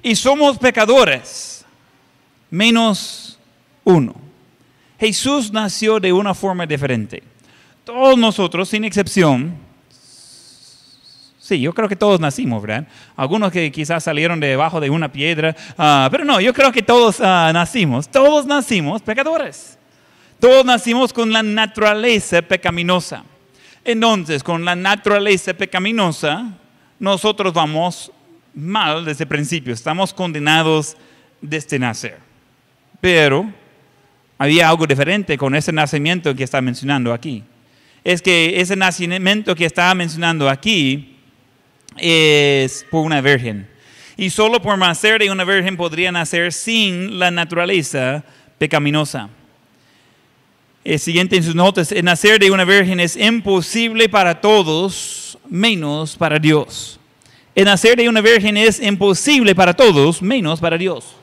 Y 0.00 0.14
somos 0.14 0.58
pecadores, 0.58 1.66
menos 2.48 3.36
uno. 3.82 4.14
Jesús 5.00 5.52
nació 5.52 5.98
de 5.98 6.12
una 6.12 6.34
forma 6.34 6.64
diferente. 6.64 7.24
Todos 7.82 8.16
nosotros, 8.16 8.68
sin 8.68 8.84
excepción, 8.84 9.56
sí, 11.48 11.58
yo 11.60 11.72
creo 11.72 11.88
que 11.88 11.96
todos 11.96 12.20
nacimos, 12.20 12.60
¿verdad? 12.60 12.86
Algunos 13.16 13.50
que 13.50 13.72
quizás 13.72 14.04
salieron 14.04 14.38
debajo 14.38 14.80
de 14.80 14.90
una 14.90 15.10
piedra, 15.10 15.56
ah, 15.78 16.08
pero 16.10 16.24
no, 16.24 16.40
yo 16.40 16.52
creo 16.52 16.70
que 16.70 16.82
todos 16.82 17.20
ah, 17.22 17.50
nacimos, 17.54 18.08
todos 18.08 18.44
nacimos 18.44 19.00
pecadores. 19.00 19.78
Todos 20.38 20.64
nacimos 20.64 21.12
con 21.12 21.32
la 21.32 21.42
naturaleza 21.42 22.42
pecaminosa. 22.42 23.24
Entonces, 23.82 24.44
con 24.44 24.64
la 24.64 24.76
naturaleza 24.76 25.54
pecaminosa, 25.54 26.52
nosotros 27.00 27.52
vamos 27.52 28.12
mal 28.54 29.04
desde 29.04 29.24
el 29.24 29.28
principio, 29.28 29.72
estamos 29.72 30.12
condenados 30.12 30.96
desde 31.40 31.78
nacer. 31.78 32.18
Pero 33.00 33.50
había 34.36 34.68
algo 34.68 34.86
diferente 34.86 35.38
con 35.38 35.54
ese 35.54 35.72
nacimiento 35.72 36.34
que 36.34 36.44
está 36.44 36.60
mencionando 36.60 37.12
aquí. 37.12 37.42
Es 38.04 38.20
que 38.22 38.60
ese 38.60 38.76
nacimiento 38.76 39.54
que 39.54 39.64
está 39.64 39.92
mencionando 39.94 40.48
aquí 40.48 41.17
es 42.00 42.86
por 42.90 43.04
una 43.04 43.20
virgen. 43.20 43.68
Y 44.16 44.30
solo 44.30 44.60
por 44.60 44.76
nacer 44.76 45.20
de 45.20 45.30
una 45.30 45.44
virgen 45.44 45.76
podría 45.76 46.10
nacer 46.10 46.52
sin 46.52 47.18
la 47.18 47.30
naturaleza 47.30 48.24
pecaminosa. 48.58 49.28
El 50.84 50.98
siguiente 50.98 51.36
en 51.36 51.42
sus 51.42 51.54
notas, 51.54 51.92
el 51.92 52.04
nacer 52.04 52.38
de 52.40 52.50
una 52.50 52.64
virgen 52.64 52.98
es 52.98 53.16
imposible 53.16 54.08
para 54.08 54.40
todos, 54.40 55.38
menos 55.48 56.16
para 56.16 56.38
Dios. 56.38 56.98
El 57.54 57.66
nacer 57.66 57.96
de 57.96 58.08
una 58.08 58.20
virgen 58.20 58.56
es 58.56 58.80
imposible 58.80 59.54
para 59.54 59.74
todos, 59.74 60.22
menos 60.22 60.60
para 60.60 60.78
Dios. 60.78 61.14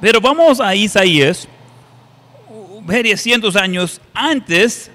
Pero 0.00 0.20
vamos 0.20 0.60
a 0.60 0.74
Isaías, 0.74 1.48
varios 2.82 3.20
cientos 3.20 3.56
años 3.56 4.00
antes, 4.14 4.90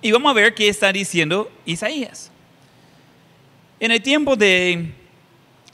y 0.00 0.12
vamos 0.12 0.30
a 0.30 0.34
ver 0.34 0.54
qué 0.54 0.68
está 0.68 0.92
diciendo 0.92 1.50
Isaías. 1.64 2.30
En 3.80 3.90
el 3.90 4.02
tiempo 4.02 4.36
de 4.36 4.92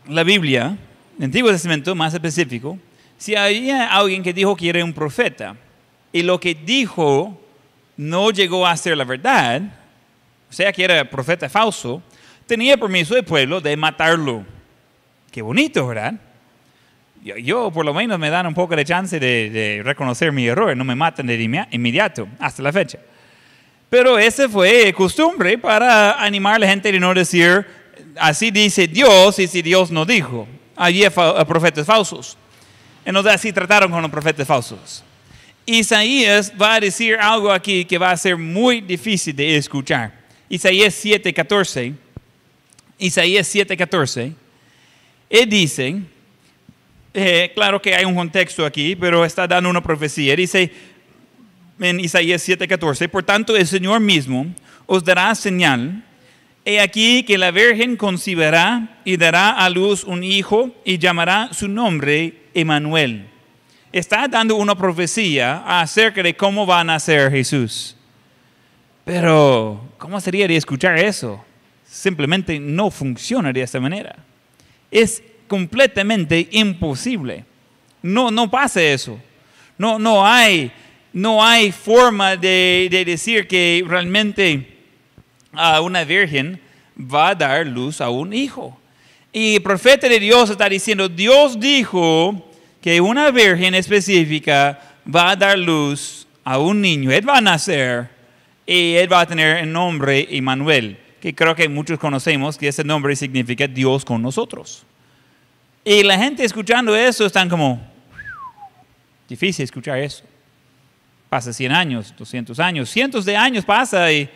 la 0.08 0.22
Biblia, 0.24 0.76
el 1.18 1.24
Antiguo 1.24 1.50
Testamento 1.50 1.94
más 1.94 2.14
específico, 2.14 2.78
si 3.18 3.34
había 3.34 3.88
alguien 3.94 4.22
que 4.22 4.32
dijo 4.32 4.56
que 4.56 4.68
era 4.68 4.84
un 4.84 4.92
profeta 4.92 5.56
y 6.12 6.22
lo 6.22 6.38
que 6.38 6.54
dijo 6.54 7.40
no 7.96 8.30
llegó 8.30 8.66
a 8.66 8.76
ser 8.76 8.96
la 8.96 9.04
verdad, 9.04 9.62
o 10.50 10.52
sea 10.52 10.72
que 10.72 10.84
era 10.84 11.08
profeta 11.08 11.48
falso, 11.48 12.02
tenía 12.46 12.76
permiso 12.76 13.14
del 13.14 13.24
pueblo 13.24 13.60
de 13.60 13.76
matarlo. 13.76 14.44
Qué 15.30 15.42
bonito, 15.42 15.86
¿verdad? 15.86 16.14
yo, 17.24 17.70
por 17.70 17.86
lo 17.86 17.94
menos 17.94 18.18
me 18.18 18.28
dan 18.28 18.46
un 18.46 18.52
poco 18.52 18.76
de 18.76 18.84
chance 18.84 19.18
de, 19.18 19.80
reconocer 19.82 20.30
mi 20.30 20.46
error, 20.46 20.76
no 20.76 20.84
me 20.84 20.94
matan 20.94 21.26
de 21.26 21.66
inmediato, 21.70 22.28
hasta 22.38 22.62
la 22.62 22.72
fecha. 22.72 22.98
Pero 23.94 24.18
ese 24.18 24.48
fue 24.48 24.92
costumbre 24.92 25.56
para 25.56 26.20
animar 26.20 26.56
a 26.56 26.58
la 26.58 26.66
gente 26.66 26.90
de 26.90 26.98
no 26.98 27.14
decir, 27.14 27.64
así 28.16 28.50
dice 28.50 28.88
Dios 28.88 29.38
y 29.38 29.46
si 29.46 29.62
Dios 29.62 29.88
no 29.92 30.04
dijo. 30.04 30.48
Allí 30.74 31.04
hay 31.04 31.10
profetas 31.46 31.86
falsos. 31.86 32.36
Entonces 33.04 33.32
así 33.32 33.52
trataron 33.52 33.92
con 33.92 34.02
los 34.02 34.10
profetas 34.10 34.48
falsos. 34.48 35.04
Isaías 35.64 36.52
va 36.60 36.74
a 36.74 36.80
decir 36.80 37.14
algo 37.20 37.52
aquí 37.52 37.84
que 37.84 37.96
va 37.96 38.10
a 38.10 38.16
ser 38.16 38.36
muy 38.36 38.80
difícil 38.80 39.36
de 39.36 39.56
escuchar. 39.56 40.12
Isaías 40.48 40.92
7:14. 40.92 41.94
Isaías 42.98 43.46
7:14. 43.46 44.32
Él 45.30 45.48
dice, 45.48 46.02
eh, 47.14 47.52
claro 47.54 47.80
que 47.80 47.94
hay 47.94 48.04
un 48.04 48.16
contexto 48.16 48.66
aquí, 48.66 48.96
pero 48.96 49.24
está 49.24 49.46
dando 49.46 49.70
una 49.70 49.80
profecía. 49.80 50.34
Dice 50.34 50.72
en 51.80 52.00
Isaías 52.00 52.46
7:14, 52.46 53.08
por 53.08 53.22
tanto 53.22 53.56
el 53.56 53.66
Señor 53.66 54.00
mismo 54.00 54.46
os 54.86 55.04
dará 55.04 55.34
señal. 55.34 56.04
He 56.64 56.80
aquí 56.80 57.24
que 57.24 57.36
la 57.36 57.50
Virgen 57.50 57.96
concibirá 57.96 59.00
y 59.04 59.16
dará 59.16 59.50
a 59.50 59.68
luz 59.68 60.02
un 60.04 60.24
hijo 60.24 60.74
y 60.84 60.96
llamará 60.98 61.50
su 61.52 61.68
nombre 61.68 62.44
Emanuel. 62.54 63.28
Está 63.92 64.26
dando 64.28 64.56
una 64.56 64.74
profecía 64.74 65.62
acerca 65.80 66.22
de 66.22 66.34
cómo 66.34 66.66
va 66.66 66.80
a 66.80 66.84
nacer 66.84 67.30
Jesús. 67.30 67.96
Pero, 69.04 69.92
¿cómo 69.98 70.18
sería 70.20 70.48
de 70.48 70.56
escuchar 70.56 70.98
eso? 70.98 71.44
Simplemente 71.84 72.58
no 72.58 72.90
funciona 72.90 73.52
de 73.52 73.62
esta 73.62 73.78
manera. 73.78 74.16
Es 74.90 75.22
completamente 75.46 76.48
imposible. 76.52 77.44
No, 78.02 78.30
no 78.30 78.50
pasa 78.50 78.82
eso. 78.82 79.20
No, 79.76 79.98
no, 79.98 80.26
hay, 80.26 80.72
no 81.14 81.44
hay 81.44 81.70
forma 81.70 82.36
de, 82.36 83.04
decir 83.06 83.46
que 83.46 83.84
realmente 83.86 84.76
a 85.52 85.80
una 85.80 86.02
virgen 86.02 86.60
va 86.98 87.28
a 87.28 87.34
dar 87.36 87.64
luz 87.64 88.00
a 88.00 88.10
un 88.10 88.32
hijo. 88.32 88.76
Y 89.32 89.54
el 89.54 89.62
profeta 89.62 90.08
de 90.08 90.18
Dios 90.18 90.50
está 90.50 90.68
diciendo, 90.68 91.08
Dios 91.08 91.58
dijo 91.58 92.50
que 92.82 93.00
una 93.00 93.30
virgen 93.30 93.76
específica 93.76 94.80
va 95.12 95.30
a 95.30 95.36
dar 95.36 95.56
luz 95.56 96.26
a 96.42 96.58
un 96.58 96.80
niño. 96.80 97.12
Él 97.12 97.26
va 97.28 97.38
a 97.38 97.40
nacer 97.40 98.08
y 98.66 98.94
él 98.94 99.10
va 99.10 99.20
a 99.20 99.26
tener 99.26 99.58
el 99.58 99.72
nombre 99.72 100.26
Emmanuel, 100.36 100.98
que 101.20 101.32
creo 101.32 101.54
que 101.54 101.68
muchos 101.68 101.96
conocemos 101.96 102.58
que 102.58 102.66
ese 102.66 102.82
nombre 102.82 103.14
significa 103.14 103.68
Dios 103.68 104.04
con 104.04 104.20
nosotros. 104.20 104.84
Y 105.84 106.02
la 106.02 106.18
gente 106.18 106.44
escuchando 106.44 106.96
eso 106.96 107.24
están 107.24 107.48
como, 107.48 107.80
difícil 109.28 109.62
escuchar 109.62 109.98
eso. 109.98 110.24
Pasa 111.34 111.52
100 111.52 111.72
años, 111.72 112.14
200 112.16 112.60
años, 112.60 112.88
cientos 112.88 113.24
de 113.24 113.36
años 113.36 113.64
pasa 113.64 114.12
y 114.12 114.28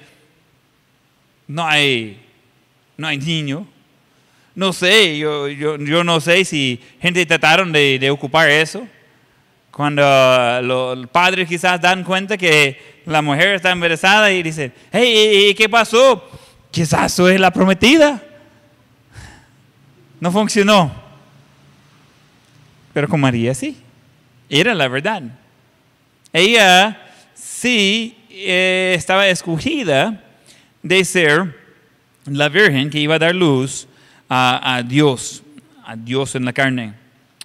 no 1.47 1.65
hay, 1.65 2.21
no 2.97 3.07
hay 3.07 3.19
niño. 3.19 3.69
No 4.53 4.73
sé, 4.73 5.17
yo, 5.17 5.47
yo, 5.47 6.03
no 6.03 6.21
sé 6.21 6.45
si 6.45 6.83
gente 7.01 7.25
trataron 7.25 7.71
de, 7.71 8.11
ocupar 8.11 8.51
eso. 8.51 8.85
Cuando 9.71 10.03
los 10.61 11.07
padres 11.07 11.49
quizás 11.49 11.81
dan 11.81 12.03
cuenta 12.03 12.37
que 12.37 13.01
la 13.07 13.23
mujer 13.23 13.55
está 13.55 13.71
embarazada 13.71 14.33
y 14.33 14.43
dicen, 14.43 14.75
hey, 14.91 15.55
¿qué 15.57 15.69
pasó? 15.69 16.29
Quizás 16.73 17.17
es 17.17 17.39
la 17.39 17.53
prometida. 17.53 18.21
No 20.19 20.33
funcionó. 20.33 20.93
Pero 22.93 23.09
con 23.09 23.21
María 23.21 23.55
sí. 23.55 23.81
Era 24.49 24.75
la 24.75 24.89
verdad. 24.89 25.23
Ella 26.39 26.97
sí 27.35 28.17
eh, 28.31 28.95
estaba 28.97 29.27
escogida 29.27 30.23
de 30.85 31.05
ser 31.05 31.53
la 32.27 32.49
virgen 32.49 32.91
que 32.91 33.01
iba 33.01 33.17
a 33.17 33.19
dar 33.19 33.35
luz 33.35 33.89
a, 34.31 34.81
Dios, 34.87 35.43
a 35.85 35.97
Dios 35.97 36.37
en 36.37 36.45
la 36.45 36.53
carne. 36.53 36.95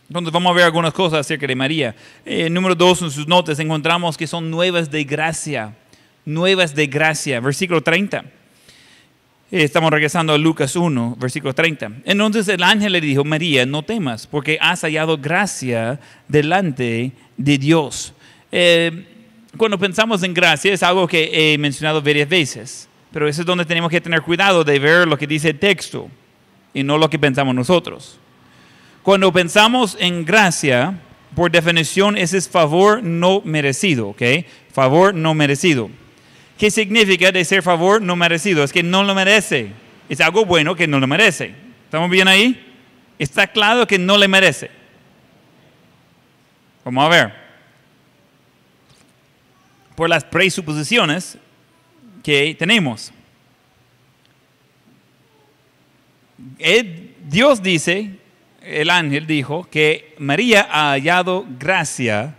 Entonces 0.08 0.32
vamos 0.32 0.52
a 0.52 0.54
ver 0.54 0.66
algunas 0.66 0.94
cosas 0.94 1.22
acerca 1.22 1.48
de 1.48 1.56
María. 1.56 1.96
Eh, 2.24 2.52
número 2.52 2.76
dos, 2.76 3.02
en 3.02 3.10
sus 3.10 3.28
notas 3.28 3.58
encontramos 3.58 4.16
que 4.16 4.28
son 4.28 4.52
nuevas 4.52 4.92
de 4.92 5.04
gracia. 5.04 5.76
Nuevas 6.24 6.76
de 6.76 6.86
gracia. 6.86 7.40
Versículo 7.40 7.82
30. 7.82 8.20
Eh, 8.20 9.64
Estamos 9.64 9.90
regresando 9.90 10.34
a 10.34 10.38
Lucas 10.38 10.76
1, 10.76 11.18
versículo 11.20 11.56
30. 11.56 11.94
Entonces 12.06 12.48
el 12.48 12.62
ángel 12.62 12.92
le 12.92 13.02
dijo, 13.02 13.24
María, 13.24 13.66
no 13.66 13.82
temas, 13.82 14.28
porque 14.28 14.60
has 14.62 14.82
hallado 14.82 15.18
gracia 15.18 16.00
delante 16.28 17.12
de 17.38 17.58
Dios. 17.58 18.14
Eh, 18.56 19.08
cuando 19.58 19.80
pensamos 19.80 20.22
en 20.22 20.32
gracia 20.32 20.72
es 20.72 20.84
algo 20.84 21.08
que 21.08 21.32
he 21.34 21.58
mencionado 21.58 22.04
varias 22.04 22.30
veces, 22.30 22.88
pero 23.12 23.28
eso 23.28 23.42
es 23.42 23.48
donde 23.48 23.66
tenemos 23.66 23.90
que 23.90 24.00
tener 24.00 24.22
cuidado 24.22 24.64
de 24.64 24.78
ver 24.78 25.08
lo 25.08 25.18
que 25.18 25.26
dice 25.26 25.50
el 25.50 25.60
texto 25.60 26.08
y 26.72 26.84
no 26.84 27.00
lo 27.00 27.10
que 27.10 27.18
pensamos 27.18 27.56
nosotros. 27.56 28.20
Cuando 29.02 29.34
pensamos 29.34 29.98
en 30.00 30.24
gracia, 30.24 31.00
por 31.36 31.50
definición, 31.50 32.16
ese 32.16 32.38
es 32.38 32.48
favor 32.48 33.02
no 33.02 33.42
merecido, 33.44 34.10
¿ok? 34.10 34.22
Favor 34.72 35.16
no 35.16 35.34
merecido. 35.34 35.90
¿Qué 36.60 36.70
significa 36.70 37.32
de 37.32 37.44
ser 37.46 37.64
favor 37.64 38.04
no 38.04 38.16
merecido? 38.16 38.64
Es 38.64 38.72
que 38.72 38.84
no 38.84 39.04
lo 39.04 39.16
merece. 39.16 39.72
Es 40.10 40.22
algo 40.22 40.46
bueno 40.46 40.76
que 40.76 40.88
no 40.88 41.00
lo 41.00 41.08
merece. 41.08 41.56
¿Estamos 41.86 42.08
bien 42.08 42.28
ahí? 42.28 42.72
Está 43.18 43.48
claro 43.48 43.88
que 43.88 43.98
no 43.98 44.16
le 44.16 44.28
merece. 44.28 44.70
Vamos 46.86 47.04
a 47.04 47.10
ver. 47.10 47.43
Por 49.96 50.10
las 50.10 50.24
presuposiciones 50.24 51.38
que 52.24 52.56
tenemos. 52.58 53.12
Dios 57.26 57.62
dice, 57.62 58.12
el 58.62 58.90
ángel 58.90 59.28
dijo, 59.28 59.68
que 59.70 60.16
María 60.18 60.68
ha 60.70 60.92
hallado 60.92 61.46
gracia 61.60 62.36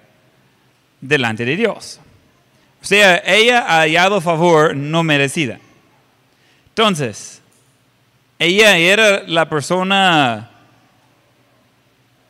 delante 1.01 1.45
de 1.45 1.57
Dios. 1.57 2.01
O 2.83 2.85
sea, 2.85 3.23
ella 3.25 3.61
ha 3.61 3.81
hallado 3.81 4.21
favor 4.21 4.77
no 4.77 5.03
merecida. 5.03 5.59
Entonces, 6.69 7.41
ella 8.39 8.77
era 8.77 9.23
la 9.27 9.49
persona 9.49 10.51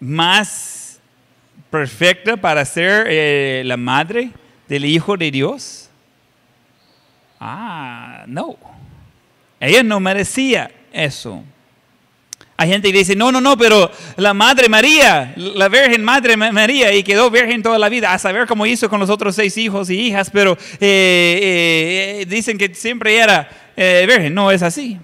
más 0.01 1.01
perfecta 1.71 2.37
para 2.37 2.65
ser 2.65 3.07
eh, 3.09 3.63
la 3.65 3.77
madre 3.77 4.31
del 4.75 4.85
Hijo 4.85 5.17
de 5.17 5.31
Dios. 5.31 5.89
Ah, 7.41 8.25
no. 8.27 8.57
Ella 9.61 9.83
no 9.83 10.01
merecía 10.01 10.71
eso. 10.93 11.43
Hay 12.57 12.69
gente 12.69 12.93
que 12.93 12.99
dice, 12.99 13.17
no, 13.17 13.33
no, 13.33 13.41
no, 13.41 13.57
pero 13.57 13.91
la 14.17 14.33
Madre 14.35 14.69
María, 14.69 15.33
la 15.37 15.69
Virgen 15.69 16.05
Madre 16.05 16.37
Ma- 16.37 16.53
María, 16.53 16.93
y 16.95 17.03
quedó 17.03 17.31
virgen 17.31 17.63
toda 17.63 17.79
la 17.79 17.89
vida, 17.89 18.13
a 18.13 18.19
saber 18.19 18.47
cómo 18.47 18.65
hizo 18.65 18.89
con 18.89 19.01
los 19.01 19.11
otros 19.11 19.35
seis 19.35 19.57
hijos 19.57 19.91
y 19.91 19.99
hijas, 19.99 20.31
pero 20.31 20.57
eh, 20.81 22.21
eh, 22.21 22.27
dicen 22.29 22.57
que 22.57 22.73
siempre 22.75 23.17
era 23.17 23.49
eh, 23.77 24.05
virgen. 24.09 24.33
No 24.35 24.51
es 24.53 24.63
así. 24.63 24.99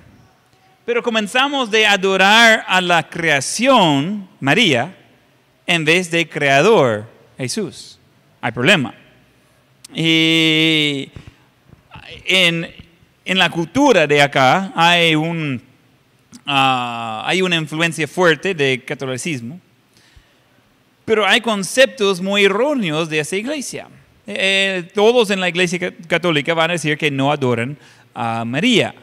Pero 0.85 1.03
comenzamos 1.03 1.71
de 1.71 1.87
adorar 1.87 2.65
a 2.69 2.81
la 2.81 3.09
creación, 3.09 4.29
María, 4.39 4.97
en 5.67 5.85
vez 5.85 6.11
de 6.11 6.29
creador, 6.29 7.09
Jesús. 7.37 7.99
Hay 8.41 8.53
problema. 8.53 8.95
Y 9.95 11.11
en, 12.27 12.69
en 13.25 13.39
la 13.39 13.51
cultura 13.51 14.07
de 14.07 14.23
acá 14.23 14.73
hay 14.75 15.15
un 15.15 15.63
Ah, 16.53 17.23
hay 17.27 17.43
una 17.43 17.57
influencia 17.57 18.09
fuerte 18.09 18.55
de 18.55 18.83
catolicismo, 18.85 19.61
pero 21.05 21.25
hay 21.27 21.41
conceptos 21.41 22.21
muy 22.21 22.45
erróneos 22.45 23.09
de 23.09 23.21
esa 23.21 23.37
iglesia. 23.37 23.89
Eh, 24.27 24.89
todos 24.95 25.31
en 25.31 25.39
la 25.41 25.49
iglesia 25.49 25.79
ca- 25.79 25.93
católica 26.09 26.55
van 26.55 26.71
a 26.71 26.73
decir 26.73 26.97
que 26.99 27.11
no 27.11 27.31
adoran 27.31 27.77
a 28.15 28.45
María, 28.45 28.95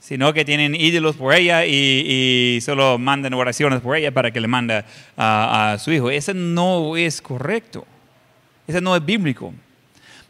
sino 0.00 0.32
que 0.32 0.44
tienen 0.44 0.74
ídolos 0.74 1.14
por 1.16 1.34
ella 1.34 1.66
y, 1.66 2.56
y 2.56 2.60
solo 2.62 2.98
mandan 2.98 3.34
oraciones 3.34 3.80
por 3.80 3.96
ella 3.96 4.10
para 4.10 4.30
que 4.32 4.40
le 4.40 4.48
manda 4.48 4.84
a, 5.16 5.72
a 5.72 5.78
su 5.78 5.92
hijo. 5.92 6.10
Eso 6.10 6.32
no 6.34 6.96
es 6.96 7.20
correcto. 7.20 7.86
Eso 8.66 8.80
no 8.80 8.96
es 8.96 9.04
bíblico. 9.04 9.52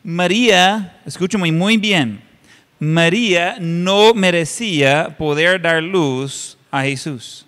María, 0.06 1.00
escúchame 1.04 1.50
muy 1.50 1.78
bien, 1.78 2.20
María 2.78 3.56
no 3.58 4.14
merecía 4.14 5.16
poder 5.18 5.60
dar 5.60 5.82
luz 5.82 6.56
a 6.70 6.84
Jesús. 6.84 7.44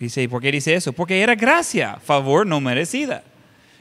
Dice, 0.00 0.22
¿y 0.22 0.28
por 0.28 0.40
qué 0.40 0.50
dice 0.50 0.74
eso? 0.74 0.94
Porque 0.94 1.20
era 1.20 1.34
gracia, 1.34 1.98
favor 2.02 2.46
no 2.46 2.58
merecida. 2.58 3.22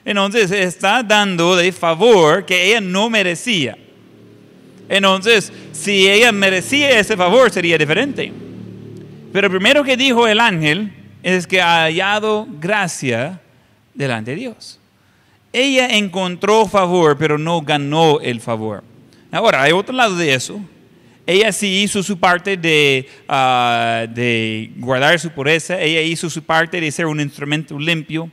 Entonces 0.04 0.52
está 0.52 1.02
dando 1.02 1.56
de 1.56 1.72
favor 1.72 2.46
que 2.46 2.72
ella 2.72 2.82
no 2.82 3.10
merecía. 3.10 3.78
Entonces, 4.90 5.50
si 5.72 6.10
ella 6.10 6.34
merecía 6.34 7.00
ese 7.00 7.16
favor, 7.16 7.50
sería 7.52 7.78
diferente. 7.78 8.34
Pero 9.32 9.50
primero 9.50 9.82
que 9.82 9.96
dijo 9.96 10.28
el 10.28 10.42
ángel 10.42 10.92
es 11.24 11.48
que 11.48 11.62
ha 11.62 11.84
hallado 11.84 12.48
gracia 12.60 13.40
delante 13.94 14.32
de 14.32 14.38
Dios. 14.42 14.82
Ella 15.58 15.88
encontró 15.88 16.66
favor, 16.66 17.18
pero 17.18 17.38
no 17.38 17.62
ganó 17.62 18.20
el 18.20 18.42
favor. 18.42 18.84
Ahora, 19.32 19.62
hay 19.62 19.72
otro 19.72 19.96
lado 19.96 20.18
de 20.18 20.34
eso. 20.34 20.60
Ella 21.26 21.54
sí 21.54 21.82
hizo 21.82 22.04
su 22.04 22.20
parte 22.20 22.58
de, 22.58 23.08
ah, 23.30 24.06
de 24.10 24.74
guardar 24.76 25.18
su 25.18 25.30
pureza, 25.30 25.80
ella 25.80 26.02
hizo 26.02 26.30
su 26.30 26.44
parte 26.44 26.82
de 26.82 26.92
ser 26.92 27.06
un 27.06 27.22
instrumento 27.22 27.80
limpio, 27.80 28.30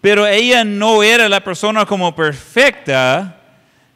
pero 0.00 0.26
ella 0.26 0.64
no 0.64 1.04
era 1.04 1.28
la 1.28 1.38
persona 1.38 1.86
como 1.86 2.16
perfecta 2.16 3.40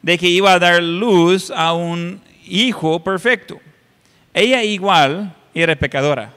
de 0.01 0.17
que 0.17 0.29
iba 0.29 0.53
a 0.53 0.59
dar 0.59 0.81
luz 0.81 1.51
a 1.53 1.73
un 1.73 2.21
hijo 2.47 3.03
perfecto. 3.03 3.59
Ella 4.33 4.63
igual 4.63 5.35
era 5.53 5.75
pecadora. 5.75 6.33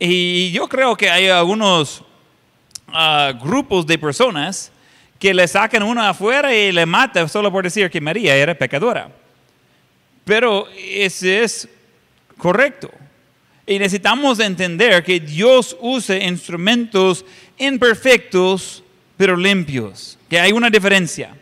Y 0.00 0.50
yo 0.50 0.66
creo 0.68 0.96
que 0.96 1.08
hay 1.08 1.28
algunos 1.28 2.02
ah, 2.88 3.32
grupos 3.40 3.86
de 3.86 3.98
personas 3.98 4.72
que 5.18 5.34
le 5.34 5.48
sacan 5.48 5.82
uno 5.82 6.02
afuera 6.02 6.54
y 6.54 6.72
le 6.72 6.86
matan 6.86 7.28
solo 7.28 7.50
por 7.50 7.64
decir 7.64 7.90
que 7.90 8.00
María 8.00 8.36
era 8.36 8.54
pecadora. 8.54 9.10
Pero 10.24 10.68
ese 10.76 11.42
es 11.42 11.68
correcto. 12.36 12.90
Y 13.66 13.78
necesitamos 13.78 14.38
entender 14.40 15.02
que 15.02 15.20
Dios 15.20 15.76
usa 15.80 16.16
instrumentos 16.16 17.24
imperfectos, 17.58 18.82
pero 19.16 19.36
limpios. 19.36 20.18
Que 20.30 20.38
hay 20.38 20.52
una 20.52 20.70
diferencia. 20.70 21.34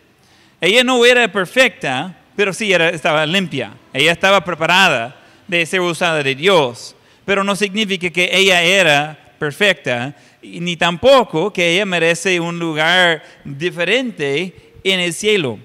Ella 0.60 0.82
no 0.82 1.04
era 1.04 1.30
perfecta, 1.30 2.16
pero 2.34 2.52
sí 2.52 2.72
estaba 2.72 3.26
limpia. 3.26 3.74
Ella 3.92 4.12
estaba 4.12 4.42
preparada 4.42 5.16
de 5.46 5.64
ser 5.66 5.80
usada 5.80 6.22
de 6.22 6.34
Dios. 6.34 6.96
Pero 7.24 7.44
no 7.44 7.54
significa 7.54 8.10
que 8.10 8.30
ella 8.32 8.62
era 8.62 9.25
perfecta, 9.38 10.14
ni 10.42 10.76
tampoco 10.76 11.52
que 11.52 11.74
ella 11.74 11.86
merece 11.86 12.40
un 12.40 12.58
lugar 12.58 13.22
diferente 13.44 14.72
en 14.82 15.00
el 15.00 15.12
cielo. 15.12 15.58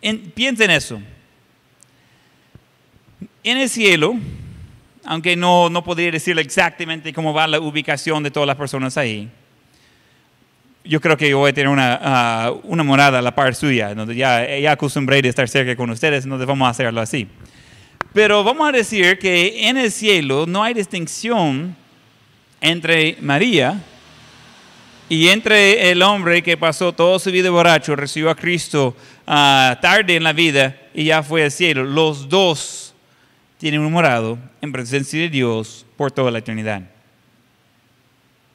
En, 0.00 0.18
piensa 0.30 0.64
en 0.64 0.70
eso. 0.70 1.02
En 3.44 3.58
el 3.58 3.68
cielo, 3.68 4.16
aunque 5.04 5.36
no, 5.36 5.68
no 5.68 5.82
podría 5.82 6.10
decirle 6.10 6.42
exactamente 6.42 7.12
cómo 7.12 7.32
va 7.34 7.46
la 7.46 7.60
ubicación 7.60 8.22
de 8.22 8.30
todas 8.30 8.46
las 8.46 8.56
personas 8.56 8.96
ahí, 8.96 9.28
yo 10.84 11.00
creo 11.00 11.16
que 11.16 11.28
yo 11.28 11.38
voy 11.38 11.50
a 11.50 11.52
tener 11.52 11.68
una, 11.68 11.98
ah, 12.02 12.52
una 12.64 12.82
morada 12.82 13.20
a 13.20 13.22
la 13.22 13.34
par 13.34 13.54
suya, 13.54 13.94
donde 13.94 14.16
ya, 14.16 14.58
ya 14.58 14.72
acostumbré 14.72 15.22
de 15.22 15.28
estar 15.28 15.48
cerca 15.48 15.76
con 15.76 15.90
ustedes, 15.90 16.24
entonces 16.24 16.46
vamos 16.46 16.66
a 16.66 16.70
hacerlo 16.70 17.00
así. 17.00 17.28
Pero 18.12 18.44
vamos 18.44 18.68
a 18.68 18.72
decir 18.72 19.18
que 19.18 19.68
en 19.68 19.76
el 19.76 19.90
cielo 19.90 20.44
no 20.46 20.62
hay 20.62 20.74
distinción 20.74 21.76
entre 22.62 23.18
María 23.20 23.82
y 25.08 25.28
entre 25.28 25.90
el 25.90 26.00
hombre 26.00 26.42
que 26.42 26.56
pasó 26.56 26.92
toda 26.92 27.18
su 27.18 27.30
vida 27.30 27.50
borracho, 27.50 27.94
recibió 27.94 28.30
a 28.30 28.34
Cristo 28.34 28.96
ah, 29.26 29.78
tarde 29.82 30.16
en 30.16 30.24
la 30.24 30.32
vida 30.32 30.74
y 30.94 31.04
ya 31.04 31.22
fue 31.22 31.44
al 31.44 31.50
cielo. 31.50 31.84
Los 31.84 32.30
dos 32.30 32.94
tienen 33.58 33.80
un 33.80 33.92
morado 33.92 34.38
en 34.62 34.72
presencia 34.72 35.20
de 35.20 35.28
Dios 35.28 35.84
por 35.96 36.10
toda 36.10 36.30
la 36.30 36.38
eternidad. 36.38 36.82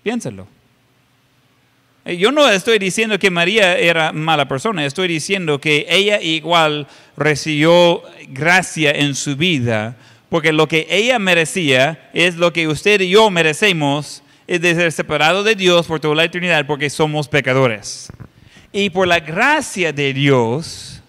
Piénsalo. 0.02 0.48
Eh, 2.06 2.17
Yo 2.17 2.32
no 2.32 2.50
estoy 2.50 2.80
diciendo 2.80 3.20
que 3.20 3.30
María 3.30 3.78
era 3.78 4.12
mala 4.13 4.48
persona, 4.48 4.86
estoy 4.86 5.10
diciendo 5.10 5.60
que 5.60 5.86
ella 5.89 6.22
igual 6.22 6.88
recibió 7.17 8.02
gracia 8.30 8.91
en 8.91 9.13
su 9.13 9.36
vida, 9.36 9.98
porque 10.30 10.52
lo 10.52 10.68
que 10.68 10.88
ella 10.90 11.20
merecía 11.20 12.10
es 12.13 12.36
lo 12.36 12.52
que 12.52 12.68
usted 12.68 13.02
y 13.02 13.10
yo 13.10 13.30
merecemos, 13.30 14.24
es 14.46 14.62
de 14.62 14.76
ser 14.76 14.92
separado 14.92 15.44
de 15.44 15.56
Dios 15.56 15.88
por 15.88 16.00
toda 16.00 16.16
la 16.16 16.24
eternidad, 16.24 16.66
porque 16.66 16.90
somos 16.90 17.28
pecadores. 17.28 18.12
Y 18.72 18.90
por 18.90 19.08
la 19.08 19.20
gracia 19.20 19.94
de 19.94 20.13
Dios, 20.13 21.02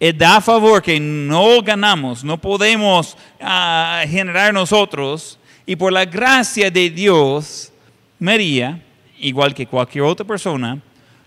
Él 0.00 0.16
da 0.16 0.40
favor 0.40 0.82
que 0.82 0.98
no 0.98 1.62
ganamos, 1.62 2.24
no 2.24 2.40
podemos 2.40 3.16
ah, 3.40 4.04
generar 4.08 4.52
nosotros, 4.52 5.38
y 5.64 5.76
por 5.76 5.92
la 5.92 6.04
gracia 6.04 6.70
de 6.70 6.90
Dios, 6.90 7.72
María, 8.18 8.82
igual 9.18 9.54
que 9.54 9.66
cualquier 9.66 10.04
otra 10.04 10.26
persona, 10.26 10.80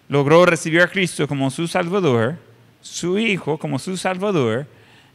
logró 0.08 0.46
recibir 0.46 0.82
a 0.82 0.88
Cristo 0.88 1.28
como 1.28 1.52
su 1.52 1.68
Salvador, 1.68 2.38
su 2.82 3.20
Hijo 3.20 3.58
como 3.58 3.80
su 3.80 3.98
Salvador, 3.98 4.66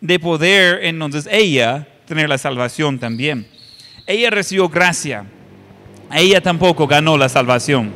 de 0.01 0.19
poder 0.19 0.85
entonces 0.85 1.27
ella 1.31 1.89
tener 2.07 2.29
la 2.29 2.39
salvación 2.39 2.99
también. 2.99 3.47
Ella 4.07 4.31
recibió 4.31 4.69
gracia. 4.69 5.25
Ella 6.13 6.41
tampoco 6.41 6.87
ganó 6.87 7.17
la 7.17 7.29
salvación. 7.29 7.93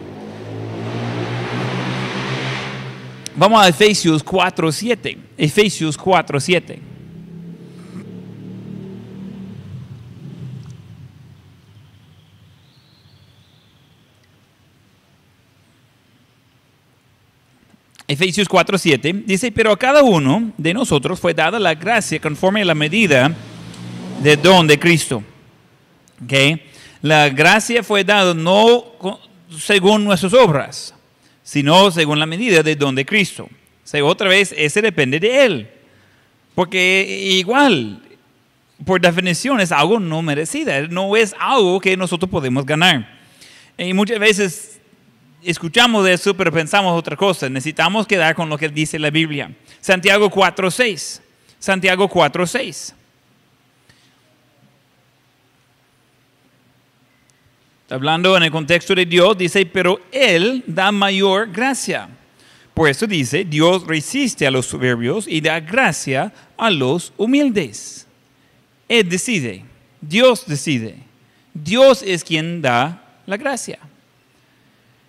Vamos 3.37 3.63
a 3.63 3.69
Efesios 3.69 4.25
4.7. 4.25 5.17
Efesios 5.37 5.99
4.7. 5.99 6.79
Efesios 18.09 18.49
4:7 18.49 19.25
dice, 19.27 19.53
pero 19.53 19.71
a 19.71 19.79
cada 19.79 20.03
uno 20.03 20.53
de 20.57 20.73
nosotros 20.73 21.21
fue 21.21 21.35
dada 21.35 21.59
la 21.59 21.75
gracia 21.75 22.19
conforme 22.19 22.63
a 22.63 22.65
la 22.65 22.75
medida 22.75 23.37
de 24.21 24.37
don 24.37 24.67
de 24.67 24.79
Cristo. 24.79 25.23
La 27.01 27.29
gracia 27.29 27.83
fue 27.83 28.05
dada 28.05 28.35
no 28.35 28.85
según 29.59 30.05
nuestras 30.05 30.35
obras, 30.35 30.95
sino 31.43 31.91
según 31.91 32.19
la 32.19 32.27
medida 32.27 32.63
de 32.63 32.77
don 32.77 32.95
de 32.95 33.07
Cristo. 33.07 33.49
O 33.95 34.05
otra 34.05 34.29
vez, 34.29 34.55
ese 34.57 34.83
depende 34.83 35.19
de 35.19 35.45
Él. 35.45 35.71
Porque 36.55 37.39
igual, 37.39 38.03
por 38.85 39.01
definición, 39.01 39.61
es 39.61 39.73
algo 39.73 40.01
no 40.01 40.21
merecido, 40.23 40.73
no 40.89 41.17
es 41.17 41.35
algo 41.39 41.81
que 41.81 41.97
nosotros 41.97 42.31
podemos 42.31 42.67
ganar. 42.67 43.19
Y 43.79 43.95
muchas 43.95 44.19
veces 44.19 44.81
escuchamos 45.43 46.07
eso, 46.09 46.35
pero 46.35 46.53
pensamos 46.53 46.99
otra 46.99 47.17
cosa. 47.17 47.49
Necesitamos 47.49 48.07
quedar 48.07 48.35
con 48.35 48.49
lo 48.49 48.59
que 48.59 48.69
dice 48.69 48.99
la 48.99 49.11
Biblia. 49.11 49.53
Santiago 49.81 50.29
4.6. 50.29 51.21
Santiago 51.61 52.09
4.6. 52.11 52.98
Hablando 57.91 58.37
en 58.37 58.43
el 58.43 58.51
contexto 58.51 58.95
de 58.95 59.07
Dios, 59.07 59.39
dice, 59.39 59.65
pero 59.65 60.01
Él 60.13 60.63
da 60.67 60.93
mayor 60.93 61.51
gracia. 61.51 62.09
Por 62.75 62.89
eso 62.89 63.07
dice, 63.07 63.45
Dios 63.45 63.87
resiste 63.87 64.47
a 64.47 64.51
los 64.51 64.67
soberbios 64.67 65.27
y 65.27 65.41
da 65.41 65.59
gracia 65.59 66.33
a 66.57 66.71
los 66.71 67.13
humildes. 67.17 68.07
Él 68.89 69.09
decide, 69.09 69.65
Dios 70.01 70.45
decide. 70.47 70.97
Dios 71.55 72.03
es 72.07 72.23
quien 72.23 72.61
da 72.63 73.03
la 73.27 73.37
gracia. 73.37 73.79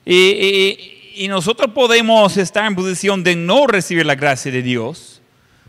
Y, 0.06 0.96
nosotros 1.28 1.72
podemos 1.74 2.38
estar 2.38 2.66
en 2.66 2.76
posición 2.76 3.24
de 3.26 3.36
no 3.36 3.68
recibir 3.68 4.06
la 4.06 4.16
gracia 4.16 4.52
de 4.52 4.62
Dios. 4.62 5.22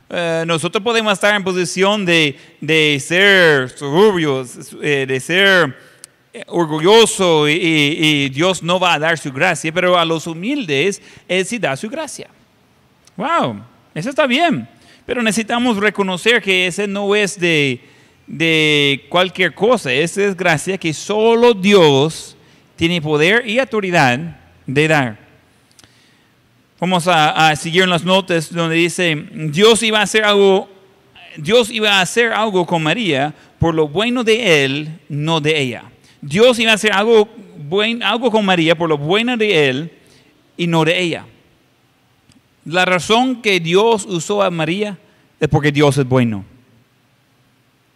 Eh, 0.09 0.44
nosotros 0.46 0.83
podemos 0.83 1.12
estar 1.12 1.35
en 1.35 1.42
posición 1.42 2.07
de, 2.07 2.37
ser 3.05 3.68
soberbios, 3.70 4.77
eh, 4.81 5.07
de 5.09 5.20
ser 5.20 5.77
orgulloso 6.47 7.49
y, 7.49 8.29
Dios 8.29 8.62
no 8.62 8.79
va 8.79 8.95
a 8.95 8.99
dar 8.99 9.19
su 9.19 9.33
gracia, 9.33 9.73
pero 9.73 9.99
a 9.99 10.05
los 10.05 10.27
humildes 10.27 11.03
Él 11.29 11.45
sí 11.45 11.59
da 11.59 11.77
su 11.77 11.88
gracia. 11.88 12.29
Wow, 13.16 13.62
eso 13.95 14.11
está 14.11 14.27
bien, 14.27 14.69
pero 15.05 15.23
necesitamos 15.23 15.77
reconocer 15.77 16.40
que 16.40 16.66
ese 16.66 16.87
no 16.87 17.14
es 17.14 17.38
de, 17.38 17.81
de 18.27 19.07
cualquier 19.09 19.55
cosa, 19.55 19.93
esa 19.93 20.25
es 20.25 20.37
gracia 20.37 20.79
que 20.79 20.93
solo 20.95 21.53
Dios 21.53 22.37
tiene 22.77 23.03
poder 23.03 23.47
y 23.47 23.59
autoridad 23.59 24.19
de 24.66 24.88
dar. 24.88 25.31
Vamos 26.81 27.07
a, 27.07 27.55
seguir 27.57 27.83
en 27.83 27.90
las 27.90 28.05
notas 28.05 28.51
donde 28.51 28.77
dice, 28.77 29.27
Dios 29.35 29.83
iba 29.83 29.99
a 29.99 30.03
hacer 30.03 30.25
algo, 30.25 30.66
Dios 31.37 31.71
iba 31.71 31.99
a 31.99 32.01
hacer 32.01 32.33
algo 32.33 32.64
con 32.64 32.83
María 32.83 33.35
por 33.59 33.75
lo 33.75 33.87
bueno 33.87 34.25
de 34.25 34.64
él, 34.64 34.99
no 35.11 35.43
de 35.43 35.61
ella. 35.61 35.85
Dios 36.20 36.59
iba 36.59 36.72
a 36.72 36.74
hacer 36.74 36.92
algo, 36.92 37.28
buen, 37.59 38.02
algo 38.02 38.30
con 38.30 38.44
María 38.44 38.76
por 38.76 38.88
lo 38.88 38.98
bueno 38.98 39.37
de 39.37 39.68
él 39.68 39.92
y 40.56 40.66
no 40.66 40.85
de 40.85 41.00
ella. 41.00 41.26
La 42.64 42.85
razón 42.85 43.40
que 43.40 43.59
Dios 43.59 44.04
usó 44.04 44.42
a 44.42 44.50
María 44.50 44.98
es 45.38 45.48
porque 45.48 45.72
Dios 45.72 45.96
es 45.96 46.06
bueno, 46.06 46.44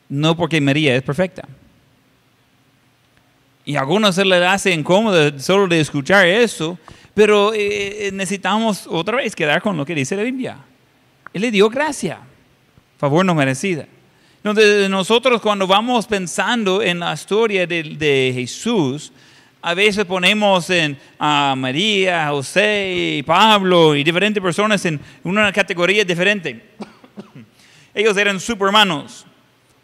no 0.09 0.37
porque 0.37 0.61
María 0.61 0.97
es 0.97 1.03
perfecta. 1.03 1.47
Y 3.67 3.77
a 3.77 3.81
algunos 3.81 4.15
se 4.15 4.25
les 4.25 4.43
hace 4.43 4.73
incómodo 4.73 5.39
solo 5.39 5.67
de 5.67 5.81
escuchar 5.81 6.27
eso, 6.27 6.79
pero 7.15 7.53
eh, 7.55 8.11
necesitamos 8.13 8.87
otra 8.87 9.19
vez 9.19 9.35
quedar 9.35 9.63
con 9.63 9.77
lo 9.77 9.85
que 9.85 9.95
dice 9.95 10.17
la 10.17 10.23
Biblia. 10.23 10.59
Él 11.33 11.43
le 11.43 11.51
dio 11.51 11.69
gracia, 11.69 12.21
favor 12.99 13.25
no 13.25 13.35
merecida. 13.35 13.87
Entonces, 14.45 14.91
nosotros 14.91 15.41
cuando 15.41 15.67
vamos 15.67 16.07
pensando 16.07 16.83
en 16.83 17.01
la 17.01 17.15
historia 17.15 17.67
de, 17.67 18.31
Jesús, 18.35 19.11
a 19.63 19.73
veces 19.73 20.05
ponemos 20.05 20.69
en 20.69 20.99
a 21.19 21.55
María, 21.57 22.29
José, 22.29 23.25
Pablo 23.27 23.97
y 23.97 24.05
diferentes 24.05 24.43
personas 24.43 24.85
en 24.85 25.01
una 25.23 25.51
categoría 25.51 26.05
diferente. 26.05 26.63
Ellos 27.95 28.15
eran 28.19 28.39
supermanos, 28.39 29.25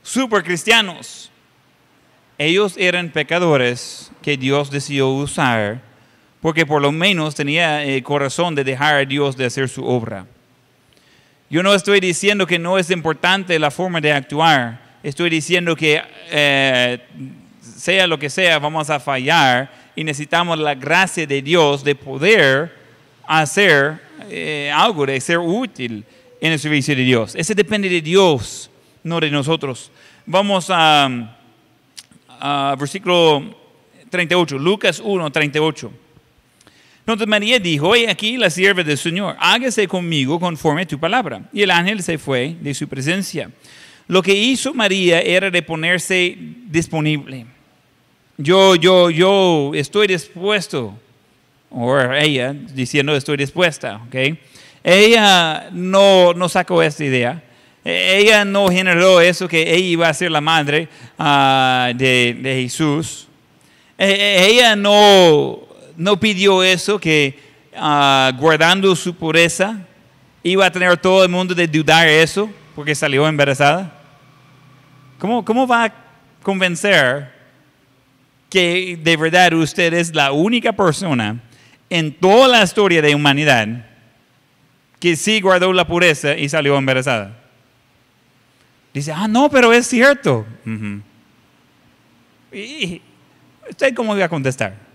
super 0.03 0.45
cristianos, 0.45 1.31
ellos 2.37 2.75
eran 2.77 3.11
pecadores 3.11 4.11
que 4.21 4.37
Dios 4.37 4.71
decidió 4.71 5.09
usar 5.09 5.81
porque 6.41 6.67
por 6.67 6.81
lo 6.81 6.91
menos 6.91 7.35
tenía 7.35 7.85
el 7.85 8.03
corazón 8.03 8.55
de 8.55 8.65
dejar 8.65 8.95
a 8.97 9.05
Dios 9.05 9.37
de 9.37 9.45
hacer 9.47 9.69
su 9.69 9.85
obra. 9.85 10.27
Yo 11.53 11.65
no 11.65 11.75
estoy 11.75 11.99
diciendo 11.99 12.47
que 12.47 12.61
no 12.61 12.79
es 12.79 12.93
importante 12.93 13.59
la 13.59 13.73
forma 13.73 14.01
de 14.01 14.13
actuar, 14.13 14.81
estoy 15.03 15.29
diciendo 15.29 15.75
que 15.75 16.01
eh, 16.31 17.01
sea 17.61 18.07
lo 18.07 18.21
que 18.21 18.31
sea, 18.31 18.61
vamos 18.61 18.89
a 18.89 19.01
fallar 19.01 19.69
y 19.97 20.05
necesitamos 20.05 20.61
la 20.61 20.77
gracia 20.77 21.27
de 21.27 21.43
Dios 21.43 21.83
de 21.83 21.97
poder 21.97 22.73
hacer 23.27 24.01
eh, 24.29 24.71
algo, 24.73 25.05
de 25.05 25.21
ser 25.21 25.39
útil 25.39 26.05
en 26.41 26.53
el 26.53 26.59
servicio 26.61 26.95
de 26.95 27.03
Dios. 27.03 27.35
Ese 27.35 27.57
depende 27.57 27.89
de 27.89 28.01
Dios, 28.01 28.71
no 29.03 29.19
de 29.19 29.29
nosotros. 29.29 29.91
Vamos 30.27 30.69
a 30.71 31.27
versículo 32.79 33.57
38, 34.09 34.57
Lucas 34.57 35.03
1, 35.03 35.33
38. 35.33 35.91
Entonces 37.13 37.29
María 37.29 37.59
dijo, 37.59 37.89
oye 37.89 38.09
aquí 38.09 38.37
la 38.37 38.51
sierva 38.51 38.85
del 38.85 38.97
Señor, 38.97 39.37
hágase 39.41 39.89
conmigo 39.89 40.39
conforme 40.39 40.83
a 40.83 40.87
tu 40.87 40.99
palabra. 40.99 41.43
Y 41.53 41.63
el 41.63 41.71
ángel 41.73 42.03
se 42.03 42.19
fue 42.19 42.57
de 42.61 42.73
su 42.73 42.87
presencia. 42.87 43.51
Lo 44.07 44.23
que 44.23 44.33
hizo 44.33 44.73
María 44.75 45.21
era 45.21 45.51
de 45.51 45.61
ponerse 45.61 46.37
disponible. 46.39 47.47
Yo, 48.37 48.77
yo, 48.77 49.11
yo 49.11 49.73
estoy 49.75 50.07
dispuesto, 50.07 50.97
o 51.69 52.01
ella 52.01 52.53
diciendo 52.53 53.15
estoy 53.17 53.37
dispuesta, 53.37 54.01
¿ok? 54.07 54.37
Ella 54.85 55.69
no, 55.73 56.33
no 56.33 56.49
sacó 56.49 56.81
esta 56.81 57.05
idea. 57.05 57.43
Ella 57.85 58.45
no 58.45 58.69
generó 58.69 59.21
eso 59.21 59.49
que 59.49 59.63
ella 59.63 59.87
iba 59.87 60.09
a 60.09 60.15
ser 60.15 60.31
la 60.31 60.41
madre 60.41 60.89
ah, 61.19 61.93
de, 61.95 62.61
Jesús. 62.63 63.27
E, 63.99 64.11
e, 64.11 64.47
ella 64.47 64.77
no, 64.77 65.70
no 66.01 66.19
pidió 66.19 66.63
eso 66.63 66.99
que 66.99 67.39
ah, 67.77 68.33
guardando 68.39 68.97
su 68.97 69.15
pureza 69.15 69.87
iba 70.43 70.65
a 70.65 70.73
tener 70.73 70.97
todo 70.97 71.23
el 71.23 71.29
mundo 71.29 71.55
de 71.55 71.69
dudar 71.69 72.09
eso 72.09 72.51
porque 72.75 72.95
salió 72.95 73.29
embarazada. 73.29 73.93
¿Cómo, 75.19 75.45
cómo 75.45 75.67
va 75.67 75.85
a 75.85 75.95
convencer 76.43 77.31
que 78.49 78.99
de 78.99 79.17
verdad 79.19 79.53
usted 79.53 79.93
es 79.93 80.15
la 80.15 80.33
única 80.33 80.73
persona 80.73 81.39
en 81.91 82.15
toda 82.15 82.49
la 82.49 82.63
historia 82.63 83.03
de 83.03 83.15
humanidad 83.15 83.69
que 84.99 85.17
sí 85.17 85.39
guardó 85.43 85.71
la 85.75 85.87
pureza 85.87 86.35
y 86.35 86.49
salió 86.49 86.79
embarazada? 86.79 87.37
Dice, 88.95 89.13
ah, 89.13 89.29
no, 89.29 89.51
pero 89.51 89.71
es 89.71 89.87
cierto. 89.87 90.47
¿Y 92.51 93.03
usted 93.69 93.95
cómo 93.95 94.17
iba 94.17 94.25
a 94.25 94.31
contestar? 94.31 94.90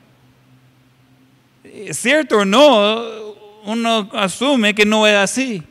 ¿Es 1.75 1.97
cierto 1.97 2.39
o 2.39 2.45
no? 2.45 3.03
Uno 3.65 4.09
asume 4.13 4.73
que 4.73 4.85
no 4.85 5.05
es 5.05 5.15
así. 5.15 5.61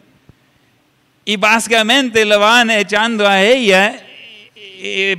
Y 1.24 1.36
básicamente 1.36 2.24
le 2.24 2.36
van 2.36 2.70
echando 2.70 3.26
a 3.26 3.42
ella 3.42 4.00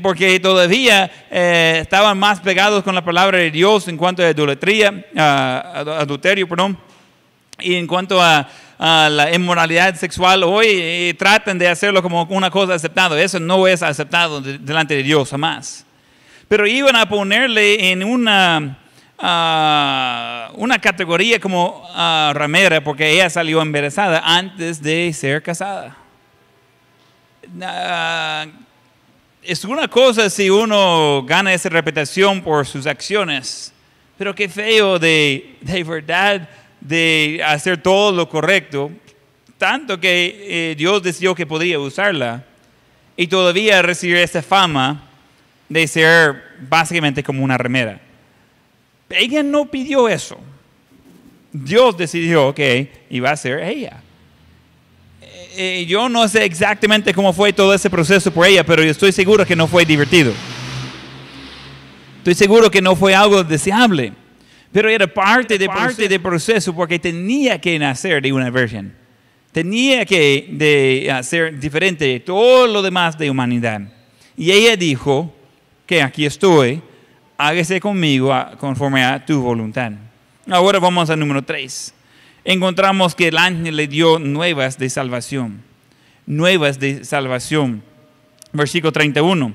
porque 0.02 0.40
todavía 0.40 1.10
eh, 1.32 1.80
estaban 1.82 2.20
más 2.20 2.40
pegados 2.40 2.84
con 2.84 2.94
la 2.94 3.04
palabra 3.04 3.40
de 3.40 3.50
Dios 3.50 3.88
en 3.88 3.98
cuanto 3.98 4.22
a 4.22 4.30
idolatría, 4.30 5.06
adulterio, 5.16 6.48
perdón, 6.48 6.78
y 7.60 7.74
en 7.74 7.88
cuanto 7.88 8.22
a 8.22 8.48
a 8.78 9.10
la 9.10 9.34
inmoralidad 9.34 9.96
sexual 9.96 10.44
hoy 10.44 11.16
tratan 11.18 11.58
de 11.58 11.68
hacerlo 11.68 12.02
como 12.02 12.24
una 12.24 12.50
cosa 12.50 12.74
aceptada. 12.74 13.20
Eso 13.22 13.40
no 13.40 13.68
es 13.68 13.82
aceptado 13.82 14.42
delante 14.42 14.96
de 14.96 15.04
Dios 15.04 15.30
jamás. 15.30 15.86
Pero 16.48 16.68
iban 16.68 16.96
a 16.96 17.08
ponerle 17.08 17.92
en 17.92 18.04
una, 18.04 18.78
ah, 19.20 20.52
una 20.56 20.80
categoría 20.80 21.40
como 21.40 21.88
uh, 21.90 22.34
ramera 22.34 22.84
porque 22.84 23.10
ella 23.12 23.30
salió 23.30 23.62
embarazada 23.62 24.22
antes 24.24 24.82
de 24.82 25.12
ser 25.14 25.42
casada. 25.42 25.98
Ah, 27.62 28.46
es 29.44 29.64
una 29.64 29.88
cosa 29.88 30.30
si 30.30 30.50
uno 30.50 31.24
gana 31.24 31.54
esa 31.54 31.70
reputación 31.70 32.42
por 32.42 32.66
sus 32.66 32.88
acciones, 32.88 33.72
pero 34.18 34.34
qué 34.34 34.50
feo 34.50 34.98
de, 34.98 35.58
de 35.62 35.84
verdad 35.84 36.50
de 36.82 37.42
hacer 37.46 37.82
todo 37.82 38.12
lo 38.12 38.30
correcto, 38.30 38.92
tanto 39.58 40.00
que 40.00 40.72
eh, 40.72 40.76
Dios 40.76 41.02
decidió 41.02 41.34
que 41.34 41.46
podría 41.46 41.80
usarla 41.80 42.44
y 43.18 43.28
todavía 43.28 43.82
recibir 43.82 44.18
esa 44.18 44.42
fama 44.42 45.04
de 45.70 45.88
ser 45.88 46.44
básicamente 46.60 47.24
como 47.24 47.44
una 47.44 47.58
remera. 47.58 48.00
Ella 49.10 49.44
no 49.44 49.66
pidió 49.66 50.10
eso. 50.10 50.38
Dios 51.52 51.98
decidió 51.98 52.54
que 52.54 52.92
iba 53.10 53.32
a 53.32 53.38
ser 53.38 53.60
ella. 53.64 54.02
Eh, 55.58 55.86
yo 55.88 56.10
no 56.10 56.28
sé 56.28 56.44
exactamente 56.44 57.14
cómo 57.14 57.32
fue 57.32 57.54
todo 57.54 57.74
ese 57.74 57.90
proceso 57.90 58.30
por 58.32 58.46
ella, 58.46 58.66
pero 58.66 58.84
yo 58.84 58.92
estoy 58.92 59.12
seguro 59.14 59.46
que 59.46 59.56
no 59.56 59.68
fue 59.68 59.86
divertido. 59.86 60.34
Estoy 62.18 62.36
seguro 62.36 62.70
que 62.70 62.82
no 62.82 62.96
fue 62.96 63.16
algo 63.16 63.44
deseable, 63.44 64.12
pero 64.72 64.90
era 64.90 65.08
parte 65.08 65.58
de 65.58 65.68
parte 65.68 66.10
del 66.10 66.20
proceso 66.20 66.76
porque 66.76 67.00
tenía 67.00 67.62
que 67.62 67.80
nacer 67.80 68.22
de 68.22 68.34
una 68.34 68.50
virgen. 68.50 68.94
Tenía 69.52 70.06
que 70.06 70.50
de 70.50 71.10
hacer 71.10 71.58
diferente 71.58 72.04
de 72.04 72.20
todo 72.20 72.68
lo 72.68 72.82
demás 72.82 73.18
de 73.18 73.30
humanidad. 73.30 73.82
Y 74.36 74.52
ella 74.52 74.76
dijo 74.76 75.34
que 75.86 76.02
aquí 76.02 76.26
estoy, 76.26 76.82
hágase 77.38 77.80
conmigo 77.80 78.34
conforme 78.60 79.04
a 79.04 79.26
tu 79.26 79.42
voluntad. 79.42 79.92
Ahora 80.50 80.80
vamos 80.80 81.10
al 81.10 81.20
número 81.20 81.42
3 81.42 81.96
encontramos 82.46 83.16
que 83.16 83.28
el 83.28 83.38
ángel 83.38 83.76
le 83.76 83.88
dio 83.88 84.20
nuevas 84.20 84.78
de 84.78 84.90
salvación. 84.90 85.62
Nuevas 86.28 86.80
de 86.80 87.04
salvación. 87.04 87.84
Versículo 88.54 88.92
31. 88.94 89.54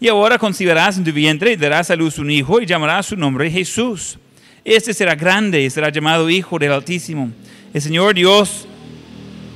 Y 0.00 0.08
ahora 0.08 0.36
concibirás 0.36 0.98
en 0.98 1.04
tu 1.04 1.12
vientre 1.12 1.52
y 1.52 1.56
darás 1.56 1.90
a 1.90 1.96
luz 1.96 2.18
un 2.18 2.30
hijo 2.30 2.60
y 2.60 2.66
llamarás 2.66 3.06
su 3.06 3.16
nombre 3.16 3.50
Jesús. 3.50 4.18
Este 4.64 4.92
será 4.92 5.14
grande 5.14 5.62
y 5.62 5.70
será 5.70 5.88
llamado 5.90 6.28
Hijo 6.28 6.58
del 6.58 6.72
Altísimo. 6.72 7.30
El 7.72 7.80
Señor 7.80 8.14
Dios 8.14 8.66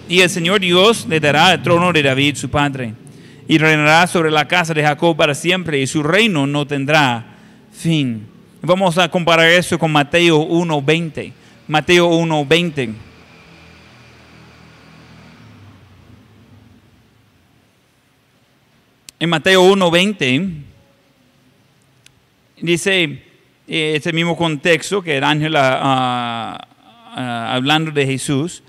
y 0.09 0.21
el 0.21 0.31
Señor 0.31 0.61
Dios 0.61 1.07
le 1.09 1.21
dará 1.21 1.53
el 1.53 1.63
trono 1.63 1.93
de 1.93 2.03
David, 2.03 2.37
su 2.37 2.49
padre, 2.49 2.95
y 3.47 3.59
reinará 3.59 4.07
sobre 4.07 4.31
la 4.31 4.47
casa 4.47 4.73
de 4.73 4.83
Jacob 4.83 5.17
para 5.17 5.35
siempre, 5.35 5.81
y 5.81 5.87
su 5.87 6.03
reino 6.03 6.47
no 6.47 6.67
tendrá 6.67 7.38
fin. 7.79 8.27
Vamos 8.61 8.99
a 8.99 9.09
comparar 9.09 9.49
eso 9.49 9.79
con 9.79 9.93
Mateo 9.93 10.41
1:20. 10.41 11.33
Mateo 11.69 12.11
1:20. 12.11 12.95
En 19.21 19.31
Mateo 19.31 19.63
1:20 19.63 20.65
dice 22.61 23.23
eh, 23.69 23.95
ese 23.97 24.13
mismo 24.13 24.37
contexto 24.37 25.03
que 25.03 25.19
el 25.19 25.25
ángel 25.25 25.55
ah, 25.57 26.67
ah, 27.15 27.55
hablando 27.55 27.93
de 27.93 28.07
Jesús, 28.07 28.63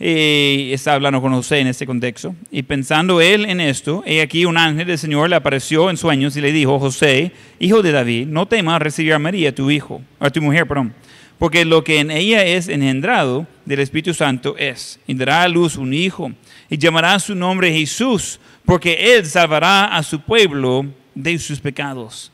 eh, 0.00 0.70
está 0.72 0.94
hablando 0.94 1.20
con 1.20 1.32
José 1.32 1.58
en 1.58 1.66
este 1.66 1.86
contexto. 1.86 2.34
Y 2.50 2.62
pensando 2.62 3.20
él 3.20 3.44
en 3.44 3.60
esto, 3.60 4.02
he 4.06 4.20
aquí 4.20 4.44
un 4.44 4.56
ángel 4.56 4.86
del 4.86 4.98
Señor 4.98 5.30
le 5.30 5.36
apareció 5.36 5.90
en 5.90 5.96
sueños 5.96 6.36
y 6.36 6.40
le 6.40 6.52
dijo, 6.52 6.78
José, 6.78 7.32
hijo 7.58 7.82
de 7.82 7.92
David, 7.92 8.26
no 8.26 8.46
temas 8.46 8.80
recibir 8.80 9.12
a 9.12 9.18
María, 9.18 9.54
tu 9.54 9.70
hijo, 9.70 10.02
a 10.20 10.30
tu 10.30 10.40
mujer, 10.42 10.66
perdón 10.66 10.92
porque 11.38 11.64
lo 11.64 11.84
que 11.84 12.00
en 12.00 12.10
ella 12.10 12.44
es 12.44 12.68
engendrado 12.68 13.46
del 13.64 13.80
Espíritu 13.80 14.12
Santo 14.12 14.56
es, 14.58 14.98
y 15.06 15.14
dará 15.14 15.42
a 15.42 15.48
luz 15.48 15.76
un 15.76 15.94
hijo, 15.94 16.32
y 16.68 16.76
llamará 16.76 17.18
su 17.18 17.34
nombre 17.34 17.72
Jesús, 17.72 18.40
porque 18.64 19.14
él 19.14 19.24
salvará 19.24 19.96
a 19.96 20.02
su 20.02 20.20
pueblo 20.20 20.86
de 21.14 21.38
sus 21.38 21.60
pecados. 21.60 22.32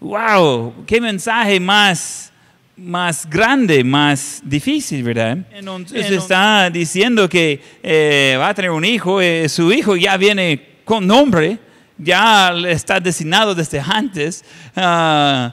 ¡Wow! 0.00 0.84
¡Qué 0.86 1.00
mensaje 1.00 1.60
más, 1.60 2.32
más 2.76 3.28
grande, 3.28 3.82
más 3.82 4.40
difícil, 4.44 5.02
¿verdad? 5.02 5.38
Entonces 5.52 6.10
está 6.10 6.68
diciendo 6.70 7.28
que 7.28 7.60
eh, 7.82 8.36
va 8.38 8.48
a 8.48 8.54
tener 8.54 8.70
un 8.70 8.84
hijo, 8.84 9.20
eh, 9.20 9.48
su 9.48 9.72
hijo 9.72 9.96
ya 9.96 10.16
viene 10.16 10.60
con 10.84 11.06
nombre, 11.06 11.58
ya 11.98 12.54
está 12.68 13.00
designado 13.00 13.54
desde 13.54 13.80
antes. 13.80 14.44
Uh, 14.76 15.50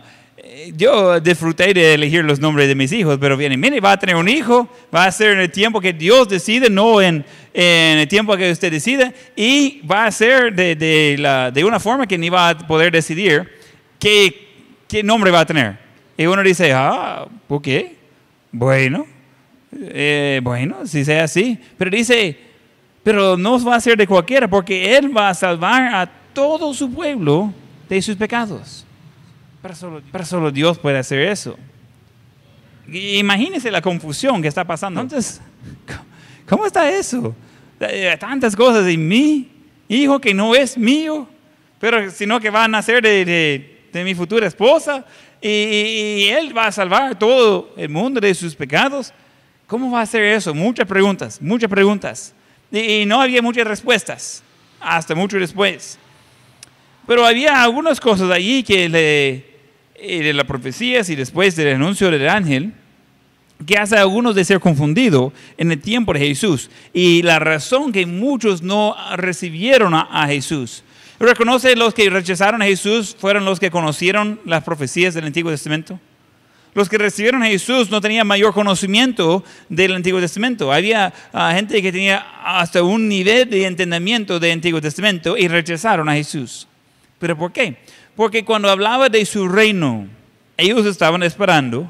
yo 0.76 1.20
disfruté 1.20 1.74
de 1.74 1.94
elegir 1.94 2.24
los 2.24 2.40
nombres 2.40 2.68
de 2.68 2.76
mis 2.76 2.92
hijos, 2.92 3.18
pero 3.20 3.36
viene, 3.38 3.58
mire, 3.58 3.80
va 3.80 3.94
a 3.94 3.98
tener 3.98 4.16
un 4.16 4.28
hijo, 4.28 4.70
va 4.94 5.06
a 5.06 5.12
ser 5.12 5.32
en 5.32 5.40
el 5.40 5.52
tiempo 5.52 5.82
que 5.82 5.94
Dios 5.94 6.28
decide, 6.28 6.70
no 6.70 7.02
en, 7.02 7.26
en 7.54 7.98
el 8.00 8.08
tiempo 8.08 8.36
que 8.38 8.52
usted 8.52 8.72
decide, 8.72 9.14
y 9.36 9.82
va 9.88 10.06
a 10.06 10.12
ser 10.12 10.54
de, 10.54 10.76
de, 10.76 11.16
la, 11.18 11.52
de 11.52 11.64
una 11.64 11.80
forma 11.80 12.06
que 12.06 12.18
ni 12.18 12.30
va 12.30 12.50
a 12.50 12.58
poder 12.58 12.92
decidir 12.92 13.50
qué, 14.00 14.50
qué, 14.88 15.02
nombre 15.02 15.32
va 15.32 15.42
a 15.42 15.46
tener. 15.46 15.78
Y 16.18 16.26
uno 16.26 16.44
dice, 16.44 16.74
ah, 16.74 17.28
¿por 17.48 17.62
qué? 17.62 17.96
Bueno, 18.52 19.06
eh, 19.76 20.40
bueno, 20.44 20.86
si 20.86 21.04
sea 21.04 21.24
así, 21.24 21.60
pero 21.78 21.90
dice, 21.90 22.38
pero 23.04 23.36
no 23.36 23.64
va 23.64 23.76
a 23.76 23.82
ser 23.82 23.98
de 23.98 24.08
cualquiera, 24.08 24.48
porque 24.48 24.96
Él 24.96 25.16
va 25.16 25.30
a 25.30 25.34
salvar 25.34 25.94
a 25.94 26.10
todo 26.34 26.74
su 26.74 26.92
pueblo 26.92 27.54
de 27.90 28.02
sus 28.02 28.16
pecados. 28.16 28.86
Pero 30.12 30.26
solo, 30.26 30.52
Dios 30.52 30.78
puede 30.78 31.00
hacer 31.00 31.20
eso. 31.20 31.58
Imagínese 32.88 33.72
la 33.72 33.82
confusión 33.82 34.42
que 34.42 34.50
está 34.50 34.66
pasando. 34.66 35.00
Entonces, 35.00 35.42
¿cómo 36.50 36.66
está 36.66 36.90
eso? 36.90 37.34
Eh, 37.80 38.16
tantas 38.20 38.56
cosas 38.56 38.86
de 38.86 38.98
mi 38.98 39.50
hijo 39.88 40.20
que 40.20 40.34
no 40.34 40.54
es 40.54 40.78
mío, 40.78 41.28
pero 41.80 42.10
sino 42.12 42.40
que 42.40 42.50
va 42.50 42.66
a 42.66 42.68
nacer 42.68 43.02
de, 43.02 43.73
mi 44.02 44.16
futura 44.16 44.48
esposa 44.48 45.06
y, 45.42 46.30
él 46.30 46.58
va 46.58 46.68
a 46.68 46.72
salvar 46.72 47.20
todo 47.20 47.74
el 47.76 47.90
mundo 47.90 48.22
de 48.22 48.34
sus 48.34 48.56
pecados. 48.56 49.14
¿Cómo 49.68 49.92
va 49.92 50.00
a 50.00 50.04
hacer 50.04 50.24
eso? 50.24 50.54
Muchas 50.54 50.88
preguntas, 50.88 51.42
muchas 51.42 51.70
preguntas. 51.70 52.34
y 52.72 53.06
no 53.06 53.20
había 53.20 53.42
muchas 53.42 53.68
respuestas 53.68 54.42
hasta 54.80 55.16
mucho 55.16 55.38
después. 55.38 55.98
Pero 57.08 57.26
había 57.26 57.62
algunas 57.62 58.00
cosas 58.00 58.30
allí 58.32 58.64
que 58.64 58.88
le, 58.88 59.46
eh, 59.96 60.24
de 60.24 60.34
las 60.34 60.46
profecías 60.46 61.10
y 61.10 61.16
después 61.16 61.56
del 61.56 61.76
anuncio 61.76 62.10
del 62.10 62.30
ángel, 62.30 62.74
que 63.66 63.78
hace 63.78 63.96
a 63.96 64.02
algunos 64.02 64.36
de 64.36 64.44
ser 64.44 64.60
confundidos 64.60 65.32
en 65.58 65.72
el 65.72 65.80
tiempo 65.80 66.14
de 66.14 66.20
Jesús. 66.20 66.70
Y 66.94 67.22
la 67.22 67.40
razón 67.40 67.92
que 67.92 68.06
muchos 68.06 68.62
no 68.62 68.96
recibieron 69.16 69.94
a, 69.94 70.28
Jesús. 70.28 70.84
¿Reconoce 71.24 71.78
los 71.78 71.94
que 71.94 72.10
rechazaron 72.10 72.62
a 72.62 72.66
Jesús 72.66 73.16
fueron 73.18 73.46
los 73.46 73.58
que 73.58 73.72
conocieron 73.72 74.42
las 74.44 74.62
profecías 74.62 75.14
del 75.14 75.24
Antiguo 75.24 75.50
Testamento? 75.50 75.98
Los 76.74 76.90
que 76.90 76.98
recibieron 76.98 77.42
a 77.44 77.46
Jesús 77.46 77.90
no 77.90 78.02
tenían 78.02 78.28
mayor 78.28 78.54
conocimiento 78.54 79.42
del 79.70 79.94
Antiguo 79.94 80.20
Testamento. 80.20 80.74
Había 80.74 81.14
ah, 81.32 81.54
gente 81.56 81.82
que 81.82 81.94
tenía 81.94 82.26
hasta 82.44 82.84
un 82.84 83.08
nivel 83.08 83.50
de 83.50 83.66
entendimiento 83.66 84.38
del 84.38 84.52
Antiguo 84.52 84.82
Testamento 84.82 85.38
y 85.38 85.48
rechazaron 85.48 86.10
a 86.10 86.14
Jesús. 86.16 86.68
¿Pero 87.20 87.38
por 87.38 87.54
qué? 87.54 87.78
Porque 88.18 88.44
cuando 88.44 88.70
hablaba 88.70 89.08
de 89.08 89.26
su 89.26 89.48
reino, 89.48 90.08
ellos 90.58 90.86
estaban 90.86 91.24
esperando 91.24 91.90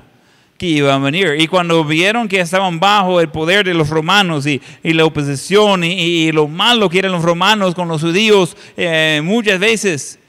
iba 0.68 0.94
a 0.94 1.00
venir. 1.00 1.36
Y 1.40 1.48
cuando 1.48 1.84
vieron 1.84 2.28
que 2.28 2.40
estaban 2.40 2.80
bajo 2.80 3.20
el 3.20 3.30
poder 3.30 3.66
de 3.66 3.74
los 3.74 3.90
romanos 3.90 4.46
y, 4.46 4.62
la 4.84 5.06
oposición 5.06 5.84
y, 5.84 6.32
lo 6.32 6.48
malo 6.48 6.90
que 6.90 7.00
eran 7.00 7.12
los 7.12 7.24
romanos 7.24 7.76
con 7.76 7.88
los 7.88 8.02
judíos 8.02 8.56
eh, 8.78 9.22
muchas 9.24 9.60
veces. 9.60 10.20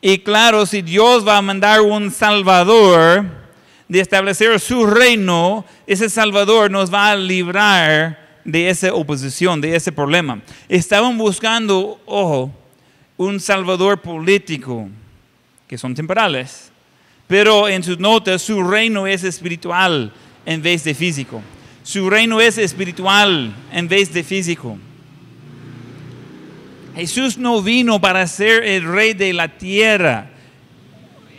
Y 0.00 0.18
claro, 0.18 0.64
si 0.66 0.82
Dios 0.82 1.26
va 1.26 1.36
a 1.36 1.42
mandar 1.42 1.80
un 1.82 2.10
salvador 2.10 3.24
de 3.88 4.00
establecer 4.00 4.58
su 4.60 4.86
reino, 4.86 5.64
ese 5.86 6.08
salvador 6.08 6.70
nos 6.70 6.92
va 6.92 7.10
a 7.10 7.16
librar 7.16 8.40
de 8.44 8.70
esa 8.70 8.94
oposición, 8.94 9.60
de 9.60 9.76
ese 9.76 9.92
problema. 9.92 10.40
Estaban 10.68 11.18
buscando, 11.18 12.00
ojo, 12.06 12.52
un 13.16 13.38
salvador 13.38 14.00
político 14.00 14.88
que 15.66 15.76
son 15.76 15.94
temporales. 15.94 16.69
Pero 17.30 17.68
en 17.68 17.84
sus 17.84 18.00
notas, 18.00 18.42
su 18.42 18.60
reino 18.60 19.06
es 19.06 19.22
espiritual 19.22 20.12
en 20.44 20.62
vez 20.62 20.82
de 20.82 20.94
físico. 20.94 21.40
Su 21.84 22.10
reino 22.10 22.40
es 22.40 22.58
espiritual 22.58 23.54
en 23.72 23.86
vez 23.86 24.12
de 24.12 24.24
físico. 24.24 24.76
Jesús 26.96 27.38
no 27.38 27.62
vino 27.62 28.00
para 28.00 28.26
ser 28.26 28.64
el 28.64 28.82
rey 28.82 29.14
de 29.14 29.32
la 29.32 29.46
tierra, 29.46 30.28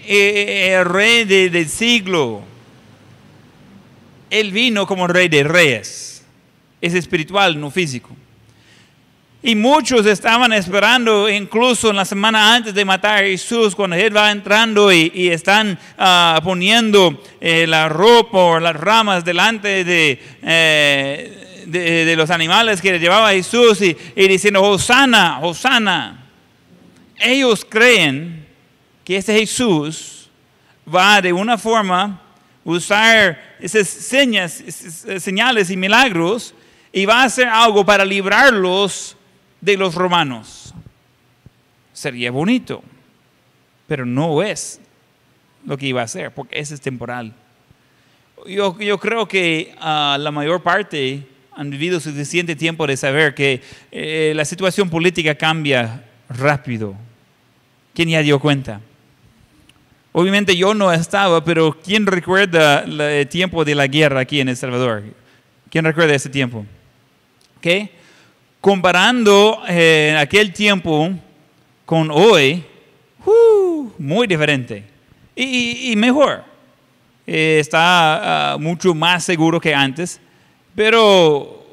eh, 0.08 0.78
el 0.80 0.86
rey 0.86 1.26
del 1.26 1.68
siglo. 1.68 2.42
Él 4.30 4.54
vino 4.54 4.88
como 4.88 5.08
rey 5.08 5.28
de 5.28 5.44
reyes. 5.44 6.24
Es 6.80 6.94
espiritual, 6.94 7.60
no 7.60 7.70
físico. 7.70 8.16
Y 9.44 9.56
muchos 9.56 10.06
estaban 10.06 10.54
esperando, 10.54 11.28
incluso 11.28 11.90
en 11.90 11.96
la 11.96 12.06
semana 12.06 12.54
antes 12.54 12.76
de 12.76 12.86
matar 12.86 13.24
a 13.24 13.28
Jesús, 13.28 13.76
cuando 13.76 13.96
Él 13.96 14.16
va 14.16 14.30
entrando 14.30 14.92
y, 14.92 15.30
están 15.30 15.80
ah, 15.98 16.40
poniendo 16.44 17.20
eh, 17.40 17.66
la 17.66 17.90
ropa 17.90 18.38
o 18.38 18.60
las 18.60 18.76
ramas 18.76 19.26
delante 19.26 19.84
eh, 19.88 21.64
de, 21.66 22.06
de, 22.06 22.16
los 22.16 22.30
animales 22.30 22.80
que 22.82 23.00
llevaba 23.00 23.32
Jesús 23.32 23.82
y, 23.82 23.96
diciendo, 24.16 24.62
Hosanna, 24.62 25.40
Hosanna. 25.42 26.24
ellos 27.18 27.66
creen 27.68 28.46
que 29.04 29.18
ese 29.18 29.40
Jesús 29.40 30.30
va 30.94 31.20
de 31.20 31.34
una 31.34 31.58
forma 31.58 32.22
usar 32.64 33.56
esas 33.60 33.88
señas, 33.88 34.62
esas 34.62 35.24
señales 35.24 35.72
y 35.72 35.78
milagros 35.78 36.54
y 36.94 37.06
va 37.08 37.22
a 37.22 37.26
hacer 37.26 37.48
algo 37.48 37.84
para 37.84 38.06
librarlos 38.06 39.18
de 39.62 39.78
los 39.78 39.96
romanos. 39.96 40.74
Sería 41.94 42.32
bonito, 42.32 42.84
pero 43.88 44.06
no 44.06 44.42
es 44.42 44.82
lo 45.66 45.78
que 45.78 45.88
iba 45.88 46.02
a 46.02 46.06
hacer, 46.06 46.32
porque 46.32 46.60
ese 46.60 46.74
es 46.74 46.82
temporal. 46.82 47.34
Yo, 48.48 48.78
yo 48.80 48.98
creo 48.98 49.28
que 49.28 49.76
ah, 49.80 50.18
la 50.20 50.32
mayor 50.32 50.64
parte 50.64 51.28
han 51.54 51.70
vivido 51.70 52.00
suficiente 52.00 52.56
tiempo 52.56 52.88
de 52.88 52.98
saber 52.98 53.36
que 53.36 53.62
eh, 53.92 54.34
la 54.36 54.46
situación 54.46 54.90
política 54.90 55.36
cambia 55.36 56.06
rápido. 56.30 56.96
¿Quién 57.94 58.10
ya 58.10 58.22
dio 58.22 58.40
cuenta? 58.40 58.82
Obviamente 60.14 60.56
yo 60.58 60.74
no 60.74 60.92
estaba, 60.92 61.44
pero 61.44 61.78
¿quién 61.82 62.06
recuerda 62.06 62.84
el 62.84 63.28
tiempo 63.28 63.64
de 63.64 63.76
la 63.76 63.88
guerra 63.88 64.22
aquí 64.22 64.40
en 64.42 64.50
El 64.50 64.58
Salvador? 64.58 65.04
¿Quién 65.70 65.86
recuerda 65.86 66.16
ese 66.16 66.30
tiempo? 66.30 66.66
¿Okay? 67.58 67.92
Comparando 68.62 69.64
eh, 69.68 70.16
aquel 70.20 70.54
tiempo 70.54 71.10
con 71.84 72.12
hoy, 72.12 72.64
muy 73.98 74.28
diferente 74.28 74.84
y, 75.36 75.96
mejor. 75.98 76.44
Eh, 77.26 77.58
está 77.60 78.54
ah, 78.54 78.58
mucho 78.60 78.94
más 78.94 79.24
seguro 79.24 79.60
que 79.60 79.74
antes, 79.74 80.22
pero 80.76 81.66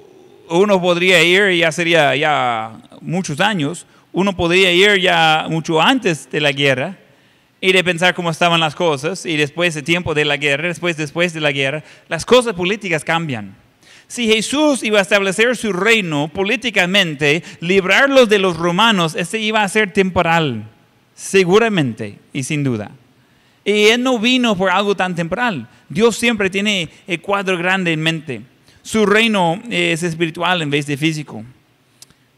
uno 0.49 0.81
podría 0.81 1.23
ir, 1.23 1.59
ya 1.59 1.71
sería 1.73 2.17
ya 2.17 2.81
muchos 3.03 3.39
años, 3.41 3.87
uno 4.11 4.35
podría 4.35 4.73
ir 4.73 4.99
ya 4.99 5.47
mucho 5.51 5.83
antes 5.83 6.31
de 6.31 6.41
la 6.41 6.53
guerra 6.53 6.97
y 7.61 7.71
de 7.73 7.85
pensar 7.85 8.15
cómo 8.15 8.31
estaban 8.31 8.61
las 8.61 8.75
cosas 8.75 9.27
y 9.27 9.37
después 9.37 9.75
del 9.75 9.85
tiempo 9.85 10.15
de 10.15 10.25
la 10.25 10.39
guerra, 10.39 10.69
después, 10.69 10.97
después 10.97 11.35
de 11.35 11.41
la 11.41 11.53
guerra, 11.53 11.85
las 12.09 12.25
cosas 12.25 12.55
políticas 12.55 13.05
cambian. 13.05 13.68
Si 14.09 14.27
Jesús 14.27 14.83
iba 14.83 14.99
a 14.99 15.03
establecer 15.03 15.55
su 15.55 15.71
reino 15.71 16.29
políticamente, 16.29 17.45
librarlos 17.61 18.31
de 18.31 18.39
los 18.39 18.57
romanos, 18.57 19.15
ese 19.15 19.39
iba 19.39 19.63
a 19.63 19.69
ser 19.69 19.93
temporal, 19.93 20.67
seguramente 21.15 22.19
y 22.33 22.43
sin 22.43 22.65
duda. 22.65 22.91
Y 23.67 23.89
Él 23.89 24.03
no 24.03 24.19
vino 24.19 24.57
por 24.57 24.71
algo 24.71 24.97
tan 24.97 25.15
temporal. 25.15 25.69
Dios 25.91 26.17
siempre 26.17 26.49
tiene 26.49 26.89
el 27.07 27.21
cuadro 27.21 27.59
grande 27.59 27.93
en 27.93 28.01
mente. 28.01 28.41
Su 28.81 29.05
reino 29.05 29.63
es 29.69 30.03
espiritual 30.03 30.63
en 30.63 30.71
vez 30.71 30.87
de 30.87 30.97
físico. 30.97 31.45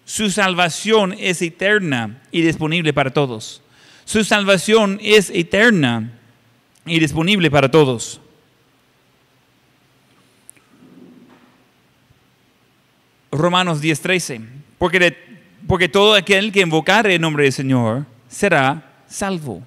Su 0.05 0.29
salvación 0.29 1.15
es 1.21 1.41
eterna 1.41 2.21
y 2.33 2.43
disponible 2.43 2.93
para 2.93 3.11
todos. 3.11 3.63
Su 4.05 4.25
salvación 4.25 4.99
es 5.01 5.31
eterna 5.31 6.19
y 6.85 6.99
disponible 6.99 7.49
para 7.49 7.71
todos. 7.71 8.21
Romanos 13.31 13.81
10:13. 13.81 14.41
Porque, 14.79 15.17
porque 15.67 15.89
todo 15.89 16.15
aquel 16.15 16.53
que 16.53 16.61
invocare 16.61 17.15
el 17.15 17.21
nombre 17.21 17.45
del 17.45 17.53
Señor 17.53 18.07
será 18.29 18.83
salvo. 19.09 19.63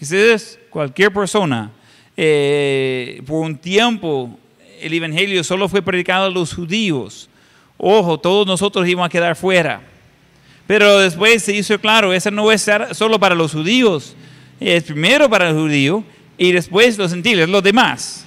es 0.00 0.58
cualquier 0.70 1.12
persona, 1.12 1.70
eh, 2.16 3.22
por 3.26 3.44
un 3.44 3.56
tiempo 3.56 4.38
el 4.80 4.92
Evangelio 4.92 5.42
solo 5.42 5.68
fue 5.68 5.82
predicado 5.82 6.26
a 6.26 6.30
los 6.30 6.54
judíos. 6.54 7.28
Ojo, 7.76 8.18
todos 8.18 8.46
nosotros 8.46 8.86
íbamos 8.86 9.06
a 9.06 9.10
quedar 9.10 9.36
fuera. 9.36 9.80
Pero 10.66 10.98
después 10.98 11.42
se 11.42 11.54
hizo 11.54 11.78
claro, 11.80 12.12
eso 12.12 12.30
no 12.30 12.52
es 12.52 12.68
solo 12.92 13.18
para 13.18 13.34
los 13.34 13.52
judíos, 13.52 14.14
es 14.60 14.84
primero 14.84 15.30
para 15.30 15.48
el 15.48 15.54
judío 15.54 16.04
y 16.36 16.52
después 16.52 16.98
los 16.98 17.10
gentiles, 17.10 17.48
los 17.48 17.62
demás. 17.62 18.26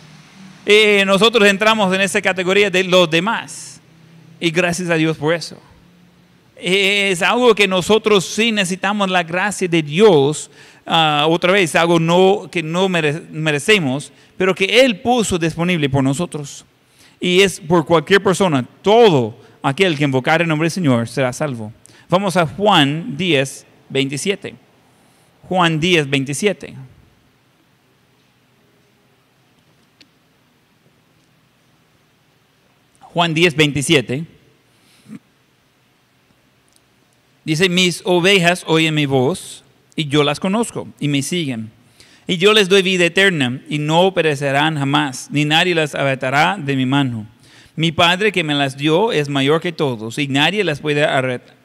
Eh, 0.66 1.04
nosotros 1.06 1.48
entramos 1.48 1.94
en 1.94 2.02
esa 2.02 2.22
categoría 2.22 2.70
de 2.70 2.84
los 2.84 3.10
demás. 3.10 3.71
Y 4.42 4.50
gracias 4.50 4.90
a 4.90 4.96
Dios 4.96 5.18
por 5.18 5.36
eso. 5.36 5.56
Es 6.56 7.22
algo 7.22 7.54
que 7.54 7.68
nosotros 7.68 8.26
sí 8.26 8.52
necesitamos 8.52 9.10
la 9.10 9.22
gracia 9.22 9.68
de 9.68 9.84
Dios. 9.84 10.50
Ah, 10.84 11.28
otra 11.30 11.52
vez, 11.52 11.76
algo 11.76 12.00
no, 12.00 12.50
que 12.52 12.64
no 12.64 12.90
merecemos, 12.90 14.12
pero 14.38 14.56
que 14.56 14.66
Él 14.66 15.00
puso 15.00 15.38
disponible 15.38 15.88
por 15.90 16.04
nosotros. 16.04 16.66
Y 17.20 17.42
es 17.42 17.60
por 17.60 17.86
cualquier 17.86 18.22
persona, 18.24 18.68
todo 18.82 19.38
aquel 19.62 19.96
que 19.96 20.04
invocar 20.06 20.42
el 20.42 20.48
nombre 20.48 20.66
del 20.66 20.72
Señor 20.72 21.08
será 21.08 21.32
salvo. 21.32 21.72
Vamos 22.10 22.36
a 22.36 22.48
Juan 22.48 23.16
10, 23.16 23.66
27. 23.90 24.56
Juan 25.48 25.80
10, 25.80 26.10
27. 26.10 26.74
Juan 33.14 33.34
10, 33.34 33.56
27. 33.56 34.26
Dice, 37.44 37.70
mis 37.70 38.02
ovejas 38.06 38.64
oyen 38.68 38.94
mi 38.94 39.06
voz 39.06 39.64
y 39.96 40.06
yo 40.06 40.24
las 40.24 40.40
conozco 40.40 40.88
y 41.00 41.08
me 41.08 41.22
siguen. 41.22 41.72
Y 42.28 42.38
yo 42.38 42.54
les 42.54 42.70
doy 42.70 42.82
vida 42.82 43.06
eterna 43.06 43.62
y 43.68 43.80
no 43.80 44.14
perecerán 44.14 44.78
jamás, 44.78 45.30
ni 45.32 45.44
nadie 45.44 45.76
las 45.76 45.96
arrebatará 45.96 46.58
de 46.58 46.76
mi 46.76 46.86
mano. 46.86 47.26
Mi 47.76 47.92
Padre 47.92 48.32
que 48.32 48.44
me 48.44 48.54
las 48.54 48.78
dio 48.78 49.12
es 49.12 49.28
mayor 49.28 49.60
que 49.60 49.72
todos 49.72 50.18
y 50.18 50.28
nadie 50.28 50.64
las 50.64 50.80
puede 50.80 51.04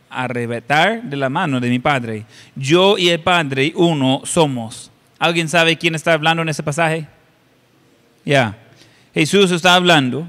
arrebatar 0.09 1.03
de 1.03 1.17
la 1.17 1.29
mano 1.29 1.61
de 1.61 1.69
mi 1.69 1.79
Padre. 1.79 2.25
Yo 2.57 2.99
y 2.99 3.11
el 3.11 3.21
Padre 3.21 3.73
uno 3.77 4.23
somos. 4.25 4.91
¿Alguien 5.19 5.49
sabe 5.49 5.77
quién 5.77 5.95
está 5.95 6.15
hablando 6.15 6.43
en 6.43 6.49
ese 6.49 6.63
pasaje? 6.63 7.07
Ya. 8.25 8.59
Jesús 9.15 9.51
está 9.51 9.75
hablando 9.75 10.27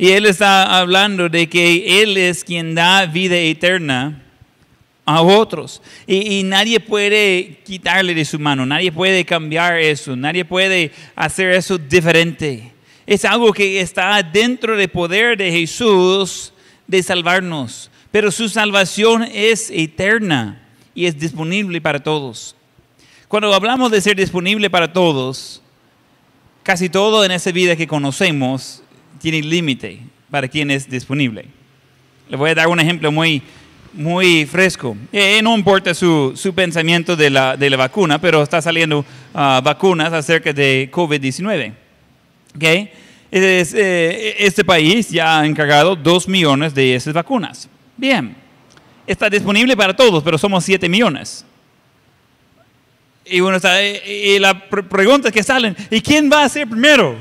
y 0.00 0.12
él 0.12 0.24
está 0.24 0.78
hablando 0.80 1.28
de 1.28 1.46
que 1.46 2.00
Él 2.00 2.16
es 2.16 2.42
quien 2.42 2.74
da 2.74 3.04
vida 3.04 3.36
eterna 3.36 4.22
a 5.04 5.20
otros. 5.20 5.82
Y, 6.06 6.42
nadie 6.42 6.80
puede 6.80 7.58
quitarle 7.66 8.14
de 8.14 8.24
su 8.24 8.38
mano, 8.38 8.64
nadie 8.64 8.90
puede 8.90 9.26
cambiar 9.26 9.76
eso, 9.78 10.16
nadie 10.16 10.46
puede 10.46 10.90
hacer 11.14 11.50
eso 11.50 11.76
diferente. 11.76 12.72
Es 13.06 13.26
algo 13.26 13.52
que 13.52 13.82
está 13.82 14.22
dentro 14.22 14.74
del 14.74 14.88
poder 14.88 15.36
de 15.36 15.52
Jesús 15.52 16.54
de 16.86 17.02
salvarnos. 17.02 17.90
Pero 18.10 18.30
su 18.30 18.48
salvación 18.48 19.28
es 19.30 19.70
eterna 19.70 20.62
y 20.94 21.04
es 21.04 21.18
disponible 21.18 21.78
para 21.82 22.02
todos. 22.02 22.56
Cuando 23.28 23.52
hablamos 23.52 23.90
de 23.90 24.00
ser 24.00 24.16
disponible 24.16 24.70
para 24.70 24.94
todos, 24.94 25.60
casi 26.62 26.88
todo 26.88 27.22
en 27.22 27.32
esa 27.32 27.52
vida 27.52 27.76
que 27.76 27.86
conocemos 27.86 28.82
tiene 29.20 29.42
límite 29.42 30.00
para 30.30 30.48
quien 30.48 30.70
es 30.70 30.88
disponible. 30.88 31.44
Le 32.28 32.36
voy 32.36 32.50
a 32.50 32.54
dar 32.54 32.68
un 32.68 32.80
ejemplo 32.80 33.12
muy, 33.12 33.42
muy 33.92 34.46
fresco. 34.46 34.96
Eh, 35.12 35.40
no 35.42 35.56
importa 35.56 35.94
su, 35.94 36.32
su 36.34 36.54
pensamiento 36.54 37.16
de 37.16 37.30
la, 37.30 37.56
de 37.56 37.70
la, 37.70 37.76
vacuna, 37.76 38.20
pero 38.20 38.42
está 38.42 38.62
saliendo 38.62 39.00
uh, 39.00 39.04
vacunas 39.62 40.12
acerca 40.12 40.52
de 40.52 40.88
COVID-19. 40.92 41.72
¿Okay? 42.56 42.90
Es, 43.30 43.74
eh, 43.74 44.36
este 44.38 44.64
país 44.64 45.10
ya 45.10 45.40
ha 45.40 45.46
encargado 45.46 45.94
dos 45.94 46.26
millones 46.26 46.74
de 46.74 46.94
esas 46.94 47.12
vacunas. 47.14 47.68
Bien, 47.96 48.34
está 49.06 49.28
disponible 49.28 49.76
para 49.76 49.94
todos, 49.94 50.22
pero 50.22 50.38
somos 50.38 50.64
7 50.64 50.88
millones. 50.88 51.44
Y, 53.24 53.38
bueno, 53.40 53.58
está, 53.58 53.80
y 53.84 54.38
la 54.40 54.68
pregunta 54.68 55.30
que 55.30 55.42
salen, 55.42 55.76
¿y 55.90 56.00
quién 56.00 56.30
va 56.32 56.44
a 56.44 56.48
ser 56.48 56.66
primero? 56.68 57.16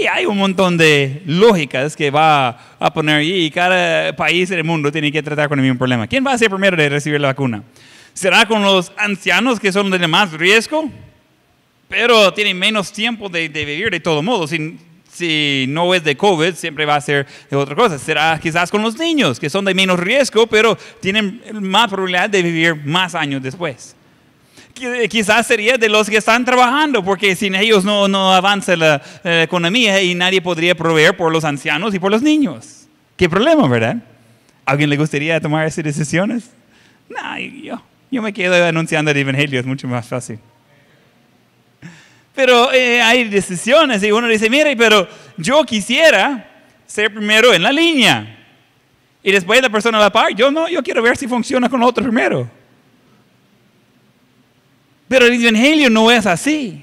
Y 0.00 0.06
hay 0.06 0.26
un 0.26 0.38
montón 0.38 0.76
de 0.76 1.22
lógicas 1.26 1.96
que 1.96 2.10
va 2.10 2.58
a 2.78 2.92
poner 2.92 3.22
y 3.22 3.50
cada 3.50 4.14
país 4.14 4.48
del 4.48 4.64
mundo 4.64 4.90
tiene 4.92 5.10
que 5.10 5.22
tratar 5.22 5.48
con 5.48 5.58
el 5.58 5.64
mismo 5.64 5.78
problema. 5.78 6.06
¿Quién 6.06 6.24
va 6.24 6.32
a 6.32 6.38
ser 6.38 6.50
primero 6.50 6.76
de 6.76 6.88
recibir 6.88 7.20
la 7.20 7.28
vacuna? 7.28 7.62
¿Será 8.14 8.46
con 8.46 8.62
los 8.62 8.92
ancianos 8.96 9.58
que 9.58 9.72
son 9.72 9.90
de 9.90 10.06
más 10.06 10.32
riesgo? 10.32 10.88
Pero 11.88 12.32
tienen 12.32 12.58
menos 12.58 12.92
tiempo 12.92 13.28
de, 13.28 13.48
vivir 13.48 13.90
de 13.90 14.00
todo 14.00 14.22
modo. 14.22 14.46
Si, 14.46 14.78
si 15.10 15.66
no 15.68 15.94
es 15.94 16.04
de 16.04 16.16
COVID, 16.16 16.54
siempre 16.54 16.86
va 16.86 16.96
a 16.96 17.00
ser 17.00 17.26
de 17.50 17.56
otra 17.56 17.74
cosa. 17.74 17.98
Será 17.98 18.38
quizás 18.40 18.70
con 18.70 18.82
los 18.82 18.98
niños, 18.98 19.38
que 19.38 19.50
son 19.50 19.64
de 19.64 19.74
menos 19.74 19.98
riesgo, 19.98 20.46
pero 20.46 20.78
tienen 21.00 21.42
más 21.60 21.88
probabilidad 21.88 22.30
de 22.30 22.42
vivir 22.42 22.76
más 22.84 23.14
años 23.14 23.42
después 23.42 23.96
quizás 25.08 25.46
sería 25.46 25.76
de 25.76 25.88
los 25.88 26.08
que 26.08 26.16
están 26.16 26.44
trabajando, 26.44 27.04
porque 27.04 27.34
sin 27.36 27.54
ellos 27.54 27.84
no, 27.84 28.08
no 28.08 28.32
avanza 28.32 28.76
la, 28.76 29.02
economía 29.24 30.02
y 30.02 30.14
nadie 30.14 30.40
podría 30.40 30.74
proveer 30.74 31.16
por 31.16 31.32
los 31.32 31.44
ancianos 31.44 31.94
y 31.94 31.98
por 31.98 32.10
los 32.10 32.22
niños. 32.22 32.86
¿Qué 33.16 33.28
problema, 33.28 33.68
verdad? 33.68 33.96
¿Alguien 34.64 34.90
le 34.90 34.96
gustaría 34.96 35.40
tomar 35.40 35.66
esas 35.66 35.84
decisiones? 35.84 36.50
No, 37.08 37.38
yo, 37.38 37.82
yo 38.10 38.22
me 38.22 38.32
quedo 38.32 38.64
anunciando 38.64 39.10
el 39.10 39.16
Evangelio, 39.16 39.60
es 39.60 39.66
mucho 39.66 39.86
más 39.88 40.06
fácil. 40.06 40.38
Pero 42.34 42.72
eh, 42.72 43.00
hay 43.02 43.24
decisiones 43.24 44.02
y 44.02 44.10
uno 44.10 44.26
dice, 44.26 44.48
mire, 44.48 44.74
pero 44.76 45.06
yo 45.36 45.62
quisiera 45.64 46.48
ser 46.86 47.12
primero 47.12 47.52
en 47.52 47.62
la 47.62 47.72
línea. 47.72 48.38
Y 49.22 49.30
después 49.30 49.60
la 49.62 49.70
persona 49.70 49.98
a 49.98 50.00
la 50.00 50.10
par, 50.10 50.34
yo 50.34 50.50
no, 50.50 50.68
yo 50.68 50.82
quiero 50.82 51.02
ver 51.02 51.16
si 51.16 51.28
funciona 51.28 51.68
con 51.68 51.82
otro 51.82 52.02
primero. 52.02 52.61
Pero 55.12 55.26
el 55.26 55.34
Evangelio 55.34 55.90
no 55.90 56.10
es 56.10 56.24
así. 56.24 56.82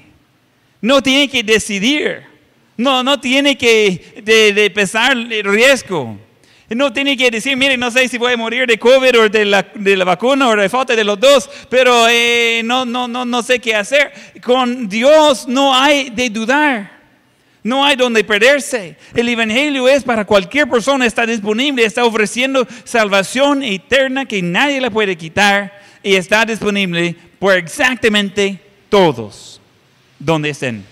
No 0.80 1.02
tiene 1.02 1.28
que 1.28 1.42
decidir. 1.42 2.22
No, 2.76 3.02
no 3.02 3.18
tiene 3.18 3.58
que 3.58 4.22
de, 4.24 4.52
de 4.52 4.70
pesar 4.70 5.16
el 5.16 5.42
riesgo. 5.42 6.16
No 6.68 6.92
tiene 6.92 7.16
que 7.16 7.28
decir, 7.28 7.56
mire, 7.56 7.76
no 7.76 7.90
sé 7.90 8.06
si 8.06 8.18
voy 8.18 8.34
a 8.34 8.36
morir 8.36 8.68
de 8.68 8.78
COVID 8.78 9.18
o 9.18 9.28
de 9.28 9.44
la, 9.44 9.66
de 9.74 9.96
la 9.96 10.04
vacuna 10.04 10.48
o 10.48 10.54
de 10.54 10.68
falta 10.68 10.94
de 10.94 11.02
los 11.02 11.18
dos, 11.18 11.50
pero 11.68 12.08
eh, 12.08 12.62
no, 12.64 12.84
no, 12.84 13.08
no, 13.08 13.24
no 13.24 13.42
sé 13.42 13.58
qué 13.58 13.74
hacer. 13.74 14.12
Con 14.44 14.88
Dios 14.88 15.48
no 15.48 15.74
hay 15.74 16.10
de 16.10 16.30
dudar. 16.30 17.00
No 17.64 17.84
hay 17.84 17.96
donde 17.96 18.22
perderse. 18.22 18.96
El 19.12 19.28
Evangelio 19.28 19.88
es 19.88 20.04
para 20.04 20.24
cualquier 20.24 20.70
persona, 20.70 21.04
está 21.04 21.26
disponible, 21.26 21.84
está 21.84 22.04
ofreciendo 22.04 22.64
salvación 22.84 23.64
eterna 23.64 24.24
que 24.24 24.40
nadie 24.40 24.80
la 24.80 24.88
puede 24.88 25.16
quitar 25.16 25.79
y 26.02 26.14
está 26.14 26.44
disponible 26.44 27.14
por 27.38 27.56
exactamente 27.56 28.60
todos 28.88 29.60
donde 30.18 30.50
estén. 30.50 30.84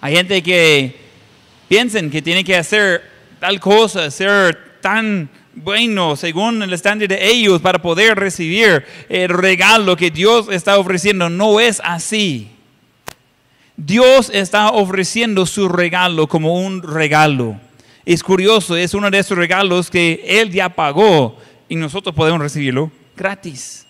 Hay 0.00 0.14
gente 0.14 0.42
que 0.42 0.96
piensan 1.68 2.10
que 2.10 2.22
tiene 2.22 2.44
que 2.44 2.56
hacer 2.56 3.02
tal 3.40 3.58
cosa, 3.60 4.10
ser 4.10 4.78
tan 4.80 5.28
bueno 5.54 6.16
según 6.16 6.62
el 6.62 6.72
estándar 6.72 7.08
de 7.08 7.26
ellos 7.26 7.60
para 7.62 7.80
poder 7.80 8.18
recibir 8.18 8.84
el 9.08 9.28
regalo 9.30 9.96
que 9.96 10.10
Dios 10.10 10.48
está 10.50 10.78
ofreciendo. 10.78 11.30
No 11.30 11.60
es 11.60 11.80
así. 11.82 12.48
Dios 13.76 14.30
está 14.32 14.70
ofreciendo 14.70 15.44
su 15.44 15.68
regalo 15.68 16.26
como 16.28 16.54
un 16.54 16.82
regalo. 16.82 17.58
Es 18.04 18.22
curioso, 18.22 18.76
es 18.76 18.94
uno 18.94 19.10
de 19.10 19.18
esos 19.18 19.36
regalos 19.36 19.90
que 19.90 20.22
Él 20.24 20.50
ya 20.50 20.68
pagó 20.68 21.36
y 21.68 21.74
nosotros 21.76 22.14
podemos 22.14 22.40
recibirlo 22.40 22.90
gratis. 23.16 23.86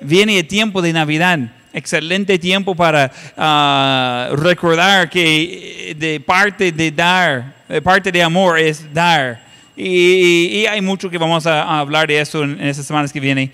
Viene 0.00 0.38
el 0.38 0.46
tiempo 0.46 0.82
de 0.82 0.92
Navidad, 0.92 1.38
excelente 1.72 2.38
tiempo 2.38 2.74
para 2.74 3.10
ah, 3.36 4.30
recordar 4.32 5.08
que 5.08 5.94
de 5.98 6.20
parte 6.20 6.72
de 6.72 6.90
dar, 6.90 7.54
de 7.68 7.80
parte 7.80 8.10
de 8.10 8.22
amor 8.22 8.58
es 8.58 8.92
dar. 8.92 9.44
Y, 9.76 10.66
hay 10.66 10.80
mucho 10.80 11.10
que 11.10 11.18
vamos 11.18 11.46
a, 11.46 11.80
hablar 11.80 12.06
de 12.06 12.20
eso 12.20 12.44
en, 12.44 12.60
en 12.60 12.68
estas 12.68 12.86
semanas 12.86 13.12
que 13.12 13.20
vienen 13.20 13.50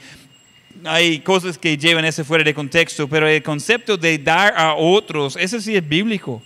hay 0.85 1.19
cosas 1.21 1.59
que 1.59 1.77
llevan 1.77 2.05
eso 2.05 2.25
fuera 2.25 2.45
de 2.45 2.55
contexto, 2.55 3.09
pero 3.09 3.29
el 3.29 3.43
concepto 3.43 3.97
de 3.97 4.19
dar 4.19 4.55
a 4.57 4.75
otros, 4.75 5.37
ese 5.37 5.61
sí 5.61 5.77
es 5.77 5.87
bíblico. 5.87 6.43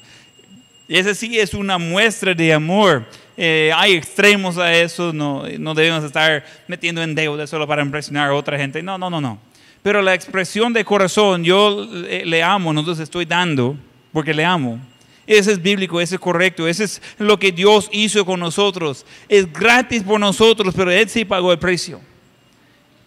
Ese 0.88 1.14
sí 1.14 1.38
es 1.38 1.54
una 1.54 1.78
muestra 1.78 2.34
de 2.34 2.52
amor. 2.52 3.04
Eh, 3.36 3.72
hay 3.74 3.94
extremos 3.94 4.58
a 4.58 4.72
eso, 4.72 5.12
no, 5.12 5.44
no 5.58 5.74
debemos 5.74 6.04
estar 6.04 6.44
metiendo 6.68 7.02
en 7.02 7.14
deuda 7.14 7.46
solo 7.46 7.66
para 7.66 7.82
impresionar 7.82 8.30
a 8.30 8.34
otra 8.34 8.58
gente. 8.58 8.82
No, 8.82 8.96
no, 8.98 9.10
no, 9.10 9.20
no. 9.20 9.38
Pero 9.84 10.00
la 10.00 10.14
expresión 10.14 10.72
de 10.72 10.84
corazón, 10.84 11.44
yo 11.44 11.86
le, 11.86 12.42
amo, 12.42 12.70
entonces 12.70 13.02
estoy 13.02 13.26
dando 13.26 13.76
porque 14.12 14.32
le 14.32 14.44
amo. 14.44 14.80
Ese 15.26 15.52
es 15.52 15.62
bíblico, 15.62 16.00
ese 16.00 16.14
es 16.14 16.20
correcto, 16.22 16.66
ese 16.66 16.84
es 16.84 17.02
lo 17.18 17.38
que 17.38 17.52
Dios 17.52 17.90
hizo 17.92 18.24
con 18.24 18.40
nosotros. 18.40 19.04
Es 19.28 19.52
gratis 19.52 20.02
por 20.02 20.18
nosotros, 20.18 20.72
pero 20.74 20.90
Él 20.90 21.08
sí 21.10 21.26
pagó 21.26 21.52
el 21.52 21.58
precio. 21.58 22.00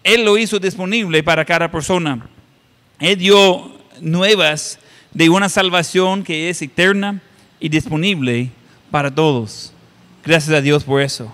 Él 0.04 0.24
lo 0.24 0.38
hizo 0.38 0.60
disponible 0.60 1.24
para 1.24 1.44
cada 1.46 1.72
persona. 1.72 2.28
Él 3.00 3.18
dio 3.18 3.72
nuevas 4.00 4.78
de 5.14 5.30
una 5.30 5.50
salvación 5.50 6.24
que 6.24 6.50
es 6.50 6.62
eterna 6.62 7.22
y 7.60 7.70
disponible 7.70 8.52
para 8.92 9.14
todos. 9.14 9.74
Gracias 10.28 10.56
a 10.56 10.62
Dios 10.62 10.84
por 10.84 11.02
eso. 11.02 11.32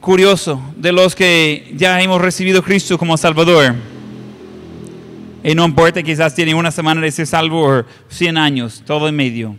Curioso, 0.00 0.62
de 0.76 0.92
los 0.92 1.14
que 1.14 1.72
ya 1.76 2.00
hemos 2.00 2.20
recibido 2.20 2.60
a 2.60 2.64
Cristo 2.64 2.96
como 2.96 3.16
Salvador, 3.16 3.74
y 5.44 5.54
no 5.54 5.64
importa, 5.64 6.02
quizás 6.02 6.34
tiene 6.34 6.54
una 6.54 6.70
semana 6.70 7.00
de 7.00 7.10
ser 7.10 7.26
salvo 7.26 7.80
o 7.80 7.84
100 8.08 8.38
años, 8.38 8.82
todo 8.86 9.08
en 9.08 9.16
medio. 9.16 9.56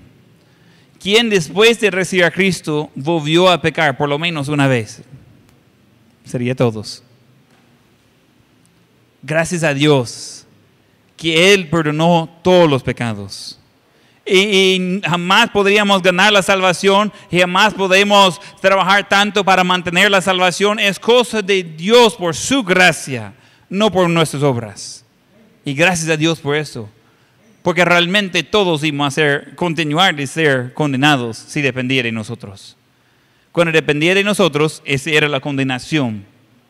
¿Quién 1.00 1.30
después 1.30 1.80
de 1.80 1.92
recibir 1.92 2.26
a 2.26 2.32
Cristo 2.32 2.90
volvió 2.96 3.50
a 3.50 3.62
pecar 3.62 3.96
por 3.96 4.10
lo 4.10 4.18
menos 4.18 4.48
una 4.48 4.68
vez? 4.68 5.04
Sería 6.26 6.56
todos 6.56 7.04
gracias 9.28 9.64
a 9.64 9.74
Dios 9.74 10.46
que 11.18 11.54
Él 11.54 11.70
perdonó 11.70 12.30
todos 12.42 12.70
los 12.70 12.82
pecados. 12.82 13.60
Y, 14.30 15.02
jamás 15.06 15.50
podríamos 15.50 16.02
ganar 16.02 16.34
la 16.34 16.42
salvación 16.42 17.14
y 17.32 17.40
jamás 17.40 17.74
podemos 17.74 18.42
trabajar 18.62 19.08
tanto 19.08 19.44
para 19.44 19.64
mantener 19.64 20.12
la 20.12 20.22
salvación. 20.22 20.80
Es 20.80 21.00
cosa 21.00 21.42
de 21.42 21.64
Dios 21.64 22.16
por 22.16 22.36
su 22.36 22.64
gracia, 22.64 23.34
no 23.70 23.92
por 23.92 24.10
nuestras 24.10 24.44
obras. 24.44 25.06
Y 25.64 25.74
gracias 25.74 26.10
a 26.10 26.18
Dios 26.18 26.40
por 26.40 26.56
eso. 26.56 26.90
Porque 27.62 27.84
realmente 27.84 28.44
todos 28.44 28.84
íbamos 28.84 29.08
a 29.08 29.12
ser, 29.12 29.56
continuar 29.56 30.16
de 30.16 30.28
ser 30.28 30.74
condenados 30.74 31.38
si 31.38 31.62
dependiera 31.62 32.08
de 32.08 32.14
nosotros. 32.14 32.78
Cuando 33.52 33.74
dependiera 33.74 34.20
de 34.20 34.24
nosotros, 34.24 34.82
esa 34.86 35.10
era 35.10 35.28
la 35.28 35.40
condenación, 35.40 36.26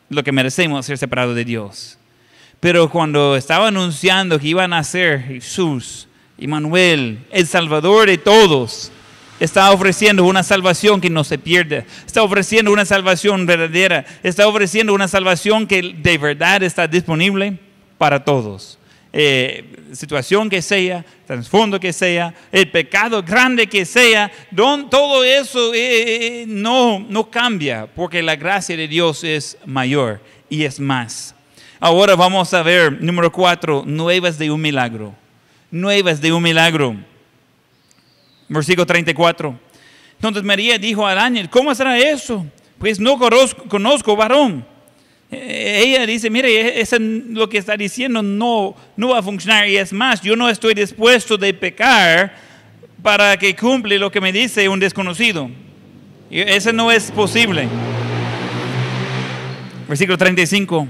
lo 0.08 0.24
que 0.24 0.32
merecemos 0.32 0.86
ser 0.86 0.98
separados 0.98 1.36
de 1.36 1.44
Dios. 1.44 1.98
Pero 2.60 2.90
cuando 2.90 3.36
estaba 3.36 3.68
anunciando 3.68 4.40
que 4.40 4.48
iban 4.48 4.72
a 4.72 4.82
ser 4.82 5.20
Jesús, 5.22 6.07
Emmanuel, 6.38 7.18
el 7.30 7.46
Salvador 7.46 8.08
de 8.08 8.18
todos, 8.18 8.92
está 9.40 9.70
ofreciendo 9.72 10.24
una 10.24 10.42
salvación 10.42 11.00
que 11.00 11.10
no 11.10 11.24
se 11.24 11.38
pierde, 11.38 11.84
está 12.06 12.22
ofreciendo 12.22 12.72
una 12.72 12.84
salvación 12.84 13.46
verdadera, 13.46 14.04
está 14.22 14.46
ofreciendo 14.48 14.94
una 14.94 15.08
salvación 15.08 15.66
que 15.66 15.82
de 15.96 16.18
verdad 16.18 16.62
está 16.62 16.86
disponible 16.86 17.58
para 17.98 18.24
todos. 18.24 18.78
Eh, 19.12 19.64
situación 19.92 20.50
que 20.50 20.60
sea, 20.60 21.04
trasfondo 21.26 21.80
que 21.80 21.94
sea, 21.94 22.34
el 22.52 22.70
pecado 22.70 23.22
grande 23.22 23.66
que 23.66 23.86
sea, 23.86 24.30
todo 24.90 25.24
eso 25.24 25.72
eh, 25.72 26.42
eh, 26.42 26.44
no, 26.46 27.00
no 27.00 27.30
cambia 27.30 27.86
porque 27.86 28.22
la 28.22 28.36
gracia 28.36 28.76
de 28.76 28.86
Dios 28.86 29.24
es 29.24 29.56
mayor 29.64 30.20
y 30.50 30.64
es 30.64 30.78
más. 30.78 31.34
Ahora 31.80 32.16
vamos 32.16 32.52
a 32.52 32.62
ver, 32.62 33.00
número 33.00 33.32
cuatro, 33.32 33.82
nuevas 33.86 34.38
de 34.38 34.50
un 34.50 34.60
milagro. 34.60 35.14
Nuevas 35.70 36.20
de 36.20 36.32
un 36.32 36.42
milagro. 36.42 36.96
Versículo 38.48 38.86
34. 38.86 39.58
Entonces 40.14 40.42
María 40.42 40.78
dijo 40.78 41.06
al 41.06 41.18
ángel, 41.18 41.48
¿cómo 41.48 41.74
será 41.74 41.98
eso? 41.98 42.46
Pues 42.78 42.98
no 42.98 43.18
conozco, 43.68 44.16
varón. 44.16 44.64
E-, 45.30 45.82
ella 45.84 46.06
dice, 46.06 46.30
mire, 46.30 46.80
eso 46.80 46.96
lo 46.98 47.48
que 47.48 47.58
está 47.58 47.76
diciendo 47.76 48.22
no, 48.22 48.74
no 48.96 49.08
va 49.10 49.18
a 49.18 49.22
funcionar. 49.22 49.68
Y 49.68 49.76
es 49.76 49.92
más, 49.92 50.20
yo 50.22 50.34
no 50.36 50.48
estoy 50.48 50.74
dispuesto 50.74 51.36
de 51.36 51.54
pecar 51.54 52.34
para 53.02 53.36
que 53.36 53.54
cumple 53.54 53.98
lo 53.98 54.10
que 54.10 54.20
me 54.20 54.32
dice 54.32 54.68
un 54.68 54.80
desconocido. 54.80 55.50
Y 56.30 56.40
eso 56.40 56.72
no 56.72 56.90
es 56.90 57.10
posible. 57.10 57.68
Versículo 59.88 60.18
35. 60.18 60.88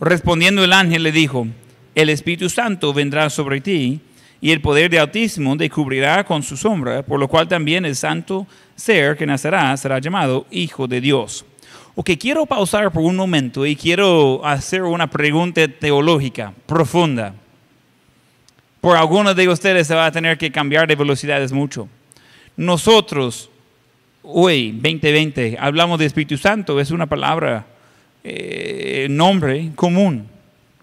Respondiendo 0.00 0.64
el 0.64 0.72
ángel 0.72 1.02
le 1.02 1.12
dijo, 1.12 1.46
el 1.94 2.08
Espíritu 2.08 2.48
Santo 2.48 2.92
vendrá 2.92 3.28
sobre 3.30 3.60
ti 3.60 4.00
y 4.40 4.50
el 4.50 4.60
poder 4.60 4.90
de 4.90 4.98
Altísimo 4.98 5.56
te 5.56 5.70
cubrirá 5.70 6.24
con 6.24 6.42
su 6.42 6.56
sombra, 6.56 7.02
por 7.02 7.20
lo 7.20 7.28
cual 7.28 7.46
también 7.46 7.84
el 7.84 7.94
santo 7.94 8.46
ser 8.74 9.16
que 9.16 9.26
nacerá 9.26 9.76
será 9.76 9.98
llamado 9.98 10.46
Hijo 10.50 10.88
de 10.88 11.00
Dios. 11.00 11.44
Ok, 11.94 12.10
quiero 12.18 12.46
pausar 12.46 12.90
por 12.90 13.02
un 13.02 13.16
momento 13.16 13.66
y 13.66 13.76
quiero 13.76 14.44
hacer 14.44 14.82
una 14.82 15.08
pregunta 15.08 15.68
teológica 15.68 16.54
profunda. 16.66 17.34
Por 18.80 18.96
algunos 18.96 19.36
de 19.36 19.48
ustedes 19.48 19.86
se 19.86 19.94
va 19.94 20.06
a 20.06 20.12
tener 20.12 20.38
que 20.38 20.50
cambiar 20.50 20.88
de 20.88 20.96
velocidades 20.96 21.52
mucho. 21.52 21.88
Nosotros, 22.56 23.50
hoy, 24.22 24.72
2020, 24.72 25.56
hablamos 25.60 25.98
de 25.98 26.06
Espíritu 26.06 26.36
Santo, 26.36 26.80
es 26.80 26.90
una 26.90 27.06
palabra 27.06 27.66
eh, 28.24 29.06
nombre 29.08 29.70
común. 29.76 30.31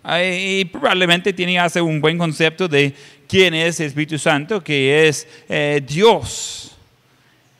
Y 0.03 0.65
probablemente 0.65 1.33
tiene 1.33 1.59
hace 1.59 1.81
un 1.81 1.99
buen 1.99 2.17
concepto 2.17 2.67
de 2.67 2.93
quién 3.27 3.53
es 3.53 3.79
el 3.79 3.87
Espíritu 3.87 4.17
Santo, 4.17 4.63
que 4.63 5.07
es 5.07 5.27
eh, 5.47 5.81
Dios. 5.85 6.77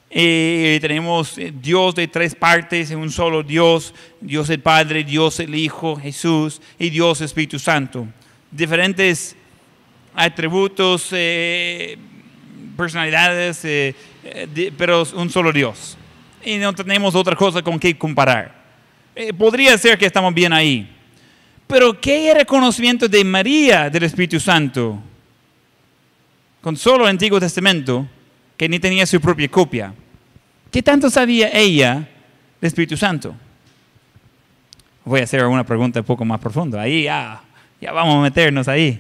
Y 0.10 0.80
tenemos 0.80 1.36
Dios 1.62 1.94
de 1.94 2.08
tres 2.08 2.34
partes, 2.34 2.90
un 2.92 3.12
solo 3.12 3.44
Dios, 3.44 3.94
Dios 4.20 4.50
el 4.50 4.60
Padre, 4.60 5.04
Dios 5.04 5.40
el 5.40 5.54
Hijo, 5.54 5.96
Jesús 5.98 6.62
y 6.80 6.90
Dios 6.90 7.22
Espíritu 7.22 7.60
Santo. 7.60 8.08
Diferentes 8.50 9.36
atributos, 10.16 11.10
eh, 11.12 11.98
personalidades, 12.76 13.62
pero 14.78 15.04
un 15.14 15.30
solo 15.30 15.52
Dios. 15.52 15.98
Y 16.44 16.58
no 16.58 16.74
tenemos 16.74 17.14
otra 17.16 17.36
cosa 17.36 17.62
con 17.62 17.78
que 17.80 17.98
comparar. 17.98 18.60
Eh, 19.16 19.34
podría 19.34 19.78
ser 19.78 19.98
que 19.98 20.06
estamos 20.06 20.34
bien 20.34 20.54
ahí. 20.54 20.90
Pero 21.70 22.02
¿qué 22.02 22.32
era 22.32 22.40
el 22.40 22.48
conocimiento 22.48 23.08
de 23.08 23.24
María 23.24 23.92
del 23.92 24.02
Espíritu 24.02 24.40
Santo? 24.40 25.00
Con 26.62 26.76
solo 26.76 27.04
el 27.04 27.12
Antiguo 27.12 27.40
Testamento, 27.40 28.08
que 28.58 28.68
ni 28.68 28.80
tenía 28.80 29.06
su 29.06 29.22
propia 29.22 29.48
copia. 29.50 29.94
¿Qué 30.72 30.82
tanto 30.82 31.12
sabía 31.12 31.52
ella 31.54 32.10
del 32.60 32.68
Espíritu 32.68 32.98
Santo? 32.98 33.36
Voy 35.06 35.20
a 35.20 35.26
hacer 35.26 35.46
una 35.46 35.64
pregunta 35.64 36.00
un 36.00 36.08
poco 36.08 36.26
más 36.26 36.40
profunda. 36.40 36.82
Ahí 36.82 37.04
ya, 37.04 37.40
ya 37.80 37.92
vamos 37.92 38.16
a 38.16 38.22
meternos 38.22 38.68
ahí. 38.68 39.00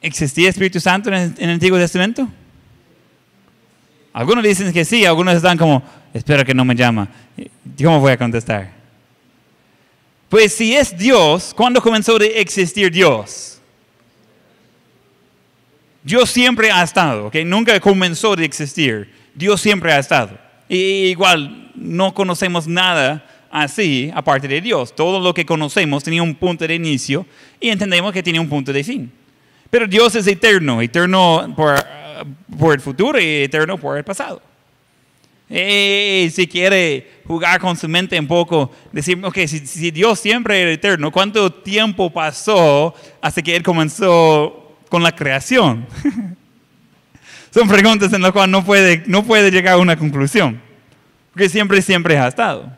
¿Existía 0.00 0.50
Espíritu 0.50 0.78
Santo 0.78 1.08
en 1.08 1.16
el, 1.16 1.34
en 1.36 1.48
el 1.48 1.54
Antiguo 1.54 1.78
Testamento? 1.78 2.28
Algunos 4.12 4.44
dicen 4.44 4.72
que 4.72 4.84
sí, 4.84 5.04
algunos 5.04 5.34
están 5.34 5.58
como, 5.58 5.82
espero 6.14 6.44
que 6.44 6.54
no 6.54 6.64
me 6.64 6.76
llama. 6.76 7.08
¿Cómo 7.76 7.98
voy 7.98 8.12
a 8.12 8.16
contestar? 8.16 8.81
Pues 10.32 10.54
si 10.54 10.74
es 10.74 10.96
Dios, 10.96 11.52
¿cuándo 11.54 11.82
comenzó 11.82 12.18
de 12.18 12.40
existir 12.40 12.90
Dios? 12.90 13.60
Dios 16.02 16.30
siempre 16.30 16.70
ha 16.70 16.82
estado, 16.82 17.26
¿ok? 17.26 17.36
Nunca 17.44 17.78
comenzó 17.80 18.34
de 18.34 18.46
existir. 18.46 19.12
Dios 19.34 19.60
siempre 19.60 19.92
ha 19.92 19.98
estado. 19.98 20.38
Y 20.70 21.08
igual, 21.08 21.70
no 21.74 22.14
conocemos 22.14 22.66
nada 22.66 23.28
así 23.50 24.10
aparte 24.14 24.48
de 24.48 24.62
Dios. 24.62 24.96
Todo 24.96 25.20
lo 25.20 25.34
que 25.34 25.44
conocemos 25.44 26.02
tenía 26.02 26.22
un 26.22 26.34
punto 26.34 26.66
de 26.66 26.76
inicio 26.76 27.26
y 27.60 27.68
entendemos 27.68 28.10
que 28.10 28.22
tiene 28.22 28.40
un 28.40 28.48
punto 28.48 28.72
de 28.72 28.82
fin. 28.82 29.12
Pero 29.68 29.86
Dios 29.86 30.14
es 30.14 30.26
eterno, 30.26 30.80
eterno 30.80 31.54
por 32.58 32.72
el 32.72 32.80
futuro 32.80 33.20
y 33.20 33.42
eterno 33.42 33.76
por 33.76 33.98
el 33.98 34.04
pasado. 34.04 34.40
Y 35.54 36.30
si 36.30 36.46
quiere 36.46 37.20
jugar 37.26 37.60
con 37.60 37.76
su 37.76 37.86
mente 37.86 38.18
un 38.18 38.26
poco, 38.26 38.70
decir, 38.90 39.22
ok, 39.22 39.36
si, 39.46 39.66
si 39.66 39.90
Dios 39.90 40.18
siempre 40.18 40.62
era 40.62 40.70
eterno, 40.70 41.12
¿cuánto 41.12 41.52
tiempo 41.52 42.10
pasó 42.10 42.94
hasta 43.20 43.42
que 43.42 43.54
Él 43.54 43.62
comenzó 43.62 44.78
con 44.88 45.02
la 45.02 45.14
creación? 45.14 45.86
Son 47.52 47.68
preguntas 47.68 48.10
en 48.14 48.22
las 48.22 48.32
cuales 48.32 48.50
no 48.50 48.64
puede, 48.64 49.02
no 49.06 49.24
puede 49.24 49.50
llegar 49.50 49.74
a 49.74 49.78
una 49.78 49.94
conclusión, 49.94 50.58
porque 51.34 51.50
siempre, 51.50 51.82
siempre 51.82 52.16
ha 52.16 52.28
estado. 52.28 52.74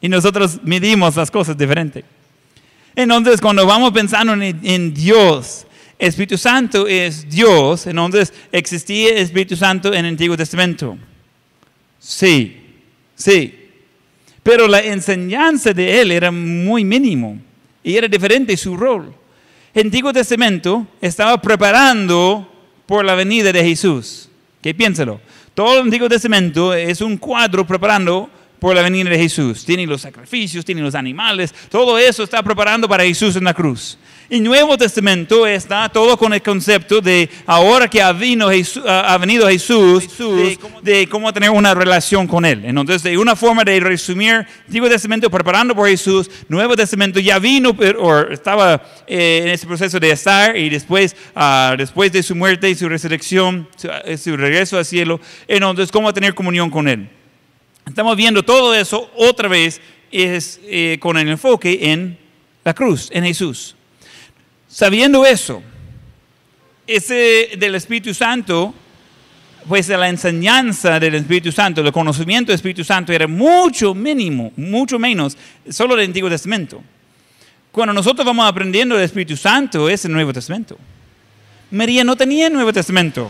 Y 0.00 0.08
nosotros 0.08 0.58
medimos 0.64 1.14
las 1.14 1.30
cosas 1.30 1.56
diferente. 1.56 2.04
Entonces, 2.96 3.40
cuando 3.40 3.64
vamos 3.64 3.92
pensando 3.92 4.32
en, 4.32 4.58
en 4.64 4.92
Dios, 4.92 5.64
Espíritu 5.96 6.36
Santo 6.36 6.88
es 6.88 7.30
Dios, 7.30 7.86
entonces 7.86 8.32
existía 8.50 9.10
Espíritu 9.10 9.54
Santo 9.54 9.94
en 9.94 10.06
el 10.06 10.12
Antiguo 10.12 10.36
Testamento. 10.36 10.98
Sí, 12.00 12.56
sí. 13.14 13.68
Pero 14.42 14.66
la 14.66 14.80
enseñanza 14.80 15.72
de 15.72 16.00
él 16.00 16.10
era 16.10 16.32
muy 16.32 16.84
mínimo 16.84 17.38
y 17.84 17.96
era 17.96 18.08
diferente 18.08 18.56
su 18.56 18.76
rol. 18.76 19.14
El 19.72 19.86
Antiguo 19.86 20.12
Testamento 20.12 20.86
estaba 21.00 21.40
preparando 21.40 22.50
por 22.86 23.04
la 23.04 23.14
venida 23.14 23.52
de 23.52 23.62
Jesús. 23.62 24.28
¿Qué 24.60 24.74
piénsalo? 24.74 25.20
Todo 25.54 25.76
el 25.76 25.84
Antiguo 25.84 26.08
Testamento 26.08 26.74
es 26.74 27.00
un 27.00 27.18
cuadro 27.18 27.66
preparando 27.66 28.30
por 28.60 28.74
la 28.74 28.82
venida 28.82 29.10
de 29.10 29.18
Jesús. 29.18 29.64
Tiene 29.64 29.86
los 29.86 30.02
sacrificios, 30.02 30.64
tiene 30.64 30.82
los 30.82 30.94
animales, 30.94 31.54
todo 31.70 31.98
eso 31.98 32.22
está 32.22 32.42
preparando 32.42 32.88
para 32.88 33.04
Jesús 33.04 33.34
en 33.36 33.44
la 33.44 33.54
cruz. 33.54 33.98
El 34.30 34.44
Nuevo 34.44 34.78
Testamento 34.78 35.44
está 35.44 35.88
todo 35.88 36.16
con 36.16 36.32
el 36.32 36.40
concepto 36.40 37.00
de 37.00 37.28
ahora 37.46 37.88
que 37.88 38.00
ha, 38.00 38.12
vino 38.12 38.48
Jesús, 38.48 38.84
ha 38.86 39.18
venido 39.18 39.48
Jesús, 39.48 40.06
de, 40.16 40.56
cómo, 40.60 40.80
de, 40.80 41.08
cómo, 41.08 41.32
tener 41.32 41.50
una 41.50 41.74
relación 41.74 42.28
con 42.28 42.44
Él. 42.44 42.64
Entonces, 42.64 43.02
de 43.02 43.18
una 43.18 43.34
forma 43.34 43.64
de 43.64 43.80
resumir, 43.80 44.46
Antiguo 44.66 44.88
Testamento 44.88 45.28
preparando 45.28 45.74
por 45.74 45.88
Jesús, 45.88 46.30
Nuevo 46.48 46.76
Testamento 46.76 47.18
ya 47.18 47.40
vino, 47.40 47.76
o 47.98 48.18
estaba 48.30 48.80
eh, 49.08 49.40
en 49.42 49.48
ese 49.48 49.66
proceso 49.66 49.98
de 49.98 50.12
estar, 50.12 50.56
y 50.56 50.68
después, 50.68 51.16
uh, 51.34 51.76
después 51.76 52.12
de 52.12 52.22
su 52.22 52.36
muerte 52.36 52.70
y 52.70 52.76
su 52.76 52.88
resurrección, 52.88 53.68
su, 53.74 53.88
su 54.16 54.36
regreso 54.36 54.78
al 54.78 54.84
cielo, 54.84 55.20
entonces, 55.48 55.90
cómo 55.90 56.14
tener 56.14 56.36
comunión 56.36 56.70
con 56.70 56.86
Él. 56.86 57.08
Estamos 57.90 58.16
viendo 58.16 58.44
todo 58.44 58.72
eso 58.72 59.10
otra 59.16 59.48
vez 59.48 59.80
es 60.12 60.60
eh, 60.62 60.96
con 61.00 61.18
el 61.18 61.28
enfoque 61.28 61.90
en 61.90 62.16
la 62.62 62.72
cruz, 62.72 63.08
en 63.12 63.24
Jesús. 63.24 63.74
Sabiendo 64.68 65.26
eso, 65.26 65.60
ese 66.86 67.50
del 67.58 67.74
Espíritu 67.74 68.14
Santo, 68.14 68.72
pues 69.66 69.88
la 69.88 70.08
enseñanza 70.08 71.00
del 71.00 71.16
Espíritu 71.16 71.50
Santo, 71.50 71.80
el 71.80 71.90
conocimiento 71.90 72.52
del 72.52 72.58
Espíritu 72.58 72.84
Santo 72.84 73.12
era 73.12 73.26
mucho 73.26 73.92
mínimo, 73.92 74.52
mucho 74.54 74.96
menos, 74.96 75.36
solo 75.68 75.96
del 75.96 76.06
Antiguo 76.06 76.30
Testamento. 76.30 76.80
Cuando 77.72 77.92
nosotros 77.92 78.24
vamos 78.24 78.48
aprendiendo 78.48 78.94
del 78.94 79.06
Espíritu 79.06 79.36
Santo 79.36 79.88
es 79.88 80.04
el 80.04 80.12
Nuevo 80.12 80.32
Testamento. 80.32 80.78
María 81.72 82.04
no 82.04 82.14
tenía 82.14 82.46
el 82.46 82.52
Nuevo 82.52 82.72
Testamento. 82.72 83.28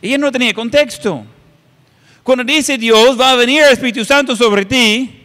Ella 0.00 0.16
no 0.16 0.32
tenía 0.32 0.54
contexto. 0.54 1.26
Cuando 2.26 2.42
dice 2.42 2.76
Dios, 2.76 3.18
va 3.18 3.30
a 3.30 3.36
venir 3.36 3.62
el 3.62 3.72
Espíritu 3.72 4.04
Santo 4.04 4.34
sobre 4.34 4.64
ti 4.64 5.22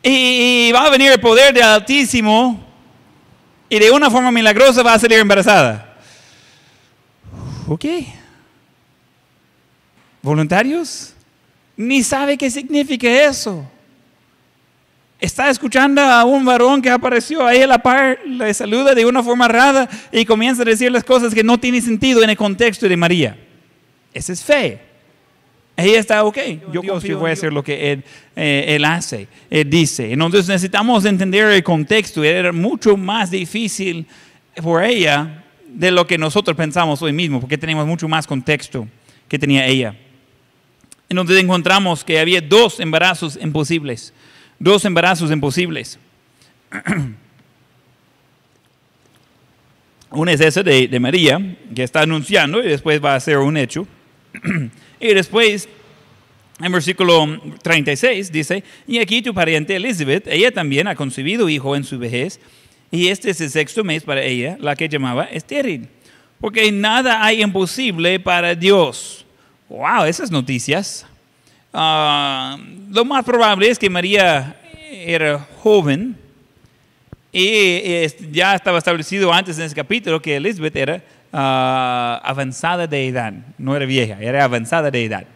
y 0.00 0.70
va 0.70 0.86
a 0.86 0.90
venir 0.90 1.10
el 1.10 1.18
poder 1.18 1.52
del 1.52 1.64
Altísimo 1.64 2.64
y 3.68 3.80
de 3.80 3.90
una 3.90 4.08
forma 4.12 4.30
milagrosa 4.30 4.84
va 4.84 4.94
a 4.94 4.98
salir 5.00 5.18
embarazada. 5.18 5.96
Ok. 7.66 7.84
¿Voluntarios? 10.22 11.14
Ni 11.76 12.04
sabe 12.04 12.38
qué 12.38 12.48
significa 12.48 13.08
eso. 13.08 13.68
Está 15.18 15.50
escuchando 15.50 16.00
a 16.00 16.22
un 16.24 16.44
varón 16.44 16.80
que 16.80 16.90
apareció 16.90 17.44
ahí 17.44 17.60
a 17.62 17.66
la 17.66 17.82
par, 17.82 18.20
le 18.24 18.54
saluda 18.54 18.94
de 18.94 19.04
una 19.04 19.20
forma 19.20 19.48
rara 19.48 19.88
y 20.12 20.24
comienza 20.24 20.62
a 20.62 20.66
decir 20.66 20.92
las 20.92 21.02
cosas 21.02 21.34
que 21.34 21.42
no 21.42 21.58
tienen 21.58 21.82
sentido 21.82 22.22
en 22.22 22.30
el 22.30 22.36
contexto 22.36 22.88
de 22.88 22.96
María. 22.96 23.36
Esa 24.12 24.32
es 24.32 24.40
fe. 24.40 24.93
Ella 25.76 25.98
está 25.98 26.24
ok. 26.24 26.38
Yo 26.72 26.82
confío 26.82 27.18
voy 27.18 27.30
a 27.30 27.32
hacer 27.32 27.52
lo 27.52 27.64
que 27.64 27.92
él, 27.92 28.04
eh, 28.36 28.66
él, 28.68 28.84
hace, 28.84 29.26
él 29.50 29.68
dice. 29.68 30.12
Entonces 30.12 30.46
necesitamos 30.46 31.04
entender 31.04 31.50
el 31.50 31.64
contexto. 31.64 32.22
Era 32.22 32.52
mucho 32.52 32.96
más 32.96 33.30
difícil 33.30 34.06
por 34.62 34.84
ella 34.84 35.44
de 35.66 35.90
lo 35.90 36.06
que 36.06 36.16
nosotros 36.16 36.56
pensamos 36.56 37.02
hoy 37.02 37.12
mismo, 37.12 37.40
porque 37.40 37.58
tenemos 37.58 37.86
mucho 37.86 38.06
más 38.08 38.24
contexto 38.26 38.86
que 39.26 39.36
tenía 39.38 39.66
ella. 39.66 39.96
Entonces 41.08 41.42
encontramos 41.42 42.04
que 42.04 42.20
había 42.20 42.40
dos 42.40 42.78
embarazos 42.78 43.36
imposibles. 43.40 44.14
Dos 44.60 44.84
embarazos 44.84 45.32
imposibles. 45.32 45.98
Uno 50.10 50.30
es 50.30 50.40
ese 50.40 50.62
de, 50.62 50.86
de 50.86 51.00
María, 51.00 51.56
que 51.74 51.82
está 51.82 52.02
anunciando 52.02 52.62
y 52.62 52.68
después 52.68 53.04
va 53.04 53.16
a 53.16 53.20
ser 53.20 53.38
un 53.38 53.56
hecho. 53.56 53.88
Y 55.04 55.12
después, 55.12 55.68
en 56.58 56.72
versículo 56.72 57.38
36 57.60 58.32
dice, 58.32 58.64
y 58.86 59.00
aquí 59.00 59.20
tu 59.20 59.34
pariente 59.34 59.76
Elizabeth, 59.76 60.26
ella 60.28 60.50
también 60.50 60.88
ha 60.88 60.94
concebido 60.94 61.46
hijo 61.50 61.76
en 61.76 61.84
su 61.84 61.98
vejez, 61.98 62.40
y 62.90 63.08
este 63.08 63.28
es 63.28 63.40
el 63.42 63.50
sexto 63.50 63.84
mes 63.84 64.02
para 64.02 64.22
ella, 64.22 64.56
la 64.58 64.74
que 64.74 64.88
llamaba 64.88 65.24
estéril, 65.24 65.88
porque 66.40 66.72
nada 66.72 67.22
hay 67.22 67.42
imposible 67.42 68.18
para 68.18 68.54
Dios. 68.54 69.26
Wow, 69.68 70.06
esas 70.06 70.30
noticias. 70.30 71.04
Uh, 71.74 72.56
lo 72.90 73.04
más 73.04 73.26
probable 73.26 73.68
es 73.68 73.78
que 73.78 73.90
María 73.90 74.58
era 74.90 75.46
joven 75.58 76.16
y 77.30 78.06
ya 78.32 78.54
estaba 78.54 78.78
establecido 78.78 79.30
antes 79.30 79.58
en 79.58 79.66
ese 79.66 79.74
capítulo 79.74 80.22
que 80.22 80.36
Elizabeth 80.36 80.76
era 80.76 81.04
uh, 81.34 82.20
avanzada 82.22 82.86
de 82.86 83.08
edad, 83.08 83.32
no 83.58 83.74
era 83.74 83.84
vieja, 83.84 84.16
era 84.20 84.44
avanzada 84.44 84.90
de 84.90 85.04
edad. 85.04 85.26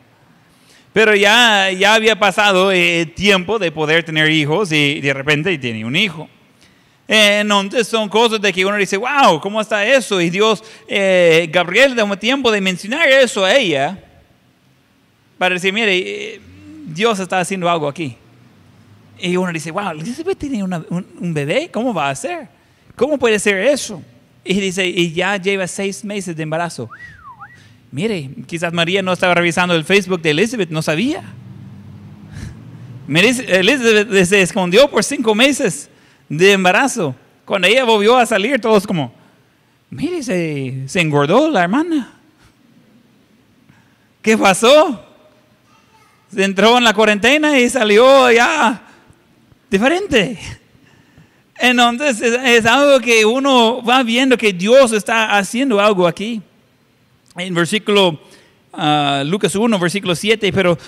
Pero 0.92 1.14
ya, 1.14 1.70
ya 1.70 1.94
había 1.94 2.18
pasado 2.18 2.72
eh, 2.72 3.04
tiempo 3.06 3.58
de 3.58 3.72
poder 3.72 4.04
tener 4.04 4.30
hijos 4.30 4.72
y 4.72 5.00
de 5.00 5.12
repente 5.12 5.56
tiene 5.58 5.84
un 5.84 5.96
hijo. 5.96 6.28
Entonces 7.06 7.88
son 7.88 8.08
cosas 8.08 8.40
de 8.40 8.52
que 8.52 8.64
uno 8.66 8.76
dice, 8.76 8.96
wow, 8.96 9.40
¿cómo 9.40 9.60
está 9.60 9.84
eso? 9.84 10.20
Y 10.20 10.28
Dios, 10.28 10.62
eh, 10.86 11.48
Gabriel 11.50 11.96
da 11.96 12.04
un 12.04 12.16
tiempo 12.18 12.50
de 12.50 12.60
mencionar 12.60 13.08
eso 13.08 13.44
a 13.44 13.54
ella 13.54 13.98
para 15.38 15.54
decir, 15.54 15.72
mire, 15.72 15.96
eh, 15.96 16.40
Dios 16.86 17.18
está 17.18 17.40
haciendo 17.40 17.68
algo 17.68 17.88
aquí. 17.88 18.16
Y 19.18 19.36
uno 19.36 19.52
dice, 19.52 19.70
wow, 19.70 19.90
Elizabeth 19.90 20.38
tiene 20.38 20.62
una, 20.62 20.84
un, 20.90 21.06
un, 21.18 21.34
bebé, 21.34 21.70
¿cómo 21.72 21.94
va 21.94 22.10
a 22.10 22.14
ser? 22.14 22.48
¿Cómo 22.94 23.18
puede 23.18 23.38
ser 23.38 23.58
eso? 23.58 24.02
Y 24.50 24.60
dice, 24.60 24.86
y 24.86 25.12
ya 25.12 25.36
lleva 25.36 25.66
seis 25.66 26.02
meses 26.02 26.34
de 26.34 26.42
embarazo. 26.42 26.88
Mire, 27.92 28.30
quizás 28.46 28.72
María 28.72 29.02
no 29.02 29.12
estaba 29.12 29.34
revisando 29.34 29.74
el 29.74 29.84
Facebook 29.84 30.22
de 30.22 30.30
Elizabeth, 30.30 30.70
no 30.70 30.80
sabía. 30.80 31.22
Elizabeth 33.06 34.24
se 34.24 34.40
escondió 34.40 34.88
por 34.88 35.04
cinco 35.04 35.34
meses 35.34 35.90
de 36.30 36.52
embarazo. 36.52 37.14
Cuando 37.44 37.68
ella 37.68 37.84
volvió 37.84 38.16
a 38.16 38.24
salir, 38.24 38.58
todos 38.58 38.86
como, 38.86 39.12
mire, 39.90 40.22
se, 40.22 40.86
engordó 40.98 41.50
la 41.50 41.64
hermana. 41.64 42.14
¿Qué 44.22 44.38
pasó? 44.38 45.04
Se 46.34 46.42
entró 46.42 46.78
en 46.78 46.84
la 46.84 46.94
cuarentena 46.94 47.58
y 47.58 47.68
salió 47.68 48.32
ya 48.32 48.82
diferente. 49.70 50.38
Entonces 51.60 52.20
es, 52.20 52.66
algo 52.66 53.00
que 53.00 53.24
uno 53.24 53.82
va 53.82 54.02
viendo 54.02 54.36
que 54.36 54.52
Dios 54.52 54.92
está 54.92 55.36
haciendo 55.36 55.80
algo 55.80 56.06
aquí. 56.06 56.40
En 57.36 57.54
versículo, 57.54 58.20
uh, 58.72 59.24
Lucas 59.24 59.54
1, 59.54 59.78
versículo 59.78 60.14
7, 60.14 60.52
pero 60.52 60.78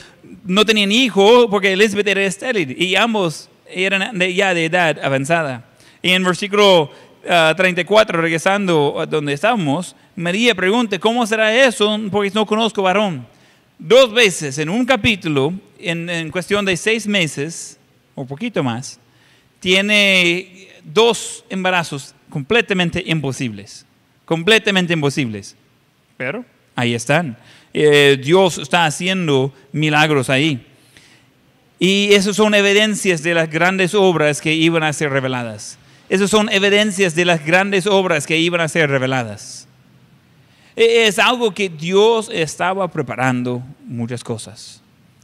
no 0.45 0.65
tenían 0.65 0.93
hijo 0.93 1.49
porque 1.51 1.73
Elizabeth 1.73 2.07
era 2.07 2.23
estéril 2.23 2.81
y 2.81 2.95
ambos 2.95 3.49
eran 3.69 4.17
de, 4.19 4.33
ya 4.35 4.55
de 4.55 4.67
edad 4.67 4.99
avanzada. 5.03 5.65
Y 6.03 6.11
en 6.11 6.25
versículo 6.25 6.91
ah, 7.29 7.53
34, 7.57 8.21
regresando 8.21 9.01
a 9.01 9.07
donde 9.07 9.33
estamos, 9.33 9.95
María 10.17 10.55
pregunta, 10.55 10.99
¿cómo 10.99 11.27
será 11.27 11.55
eso? 11.55 11.99
Porque 12.11 12.31
no 12.31 12.47
conozco 12.47 12.83
varón. 12.83 13.27
Dos 13.79 14.13
veces 14.13 14.59
en 14.59 14.69
un 14.69 14.85
capítulo, 14.85 15.53
en, 15.79 16.09
en 16.09 16.31
cuestión 16.31 16.65
de 16.65 16.77
seis 16.77 17.07
meses, 17.07 17.79
o 18.15 18.25
poquito 18.25 18.63
más, 18.63 18.99
tiene 19.61 20.69
dos 20.83 21.45
embarazos 21.49 22.15
completamente 22.29 23.03
imposibles. 23.07 23.87
Completamente 24.25 24.93
imposibles. 24.93 25.57
Pero 26.17 26.45
ahí 26.75 26.95
están. 26.95 27.37
Eh, 27.73 28.19
Dios 28.23 28.59
está 28.59 28.87
haciendo 28.87 29.53
milagros 29.73 30.31
ahí. 30.31 30.67
Y 31.79 32.13
esas 32.13 32.37
son 32.37 32.55
evidencias 32.55 33.23
de 33.23 33.35
las 33.35 33.49
grandes 33.49 33.95
obras 33.95 34.41
que 34.41 34.55
iban 34.55 34.83
a 34.83 34.93
ser 34.93 35.11
reveladas. 35.11 35.79
Esas 36.09 36.31
son 36.31 36.51
evidencias 36.51 37.15
de 37.15 37.25
las 37.25 37.45
grandes 37.45 37.87
obras 37.87 38.27
que 38.27 38.37
iban 38.37 38.61
a 38.61 38.69
ser 38.69 38.91
reveladas. 38.91 39.67
E, 40.77 41.07
Es 41.07 41.19
algo 41.19 41.55
que 41.55 41.69
Dios 41.69 42.31
estaba 42.33 42.89
preparando 42.89 43.63
muchas 43.85 44.23
cosas. 44.23 44.83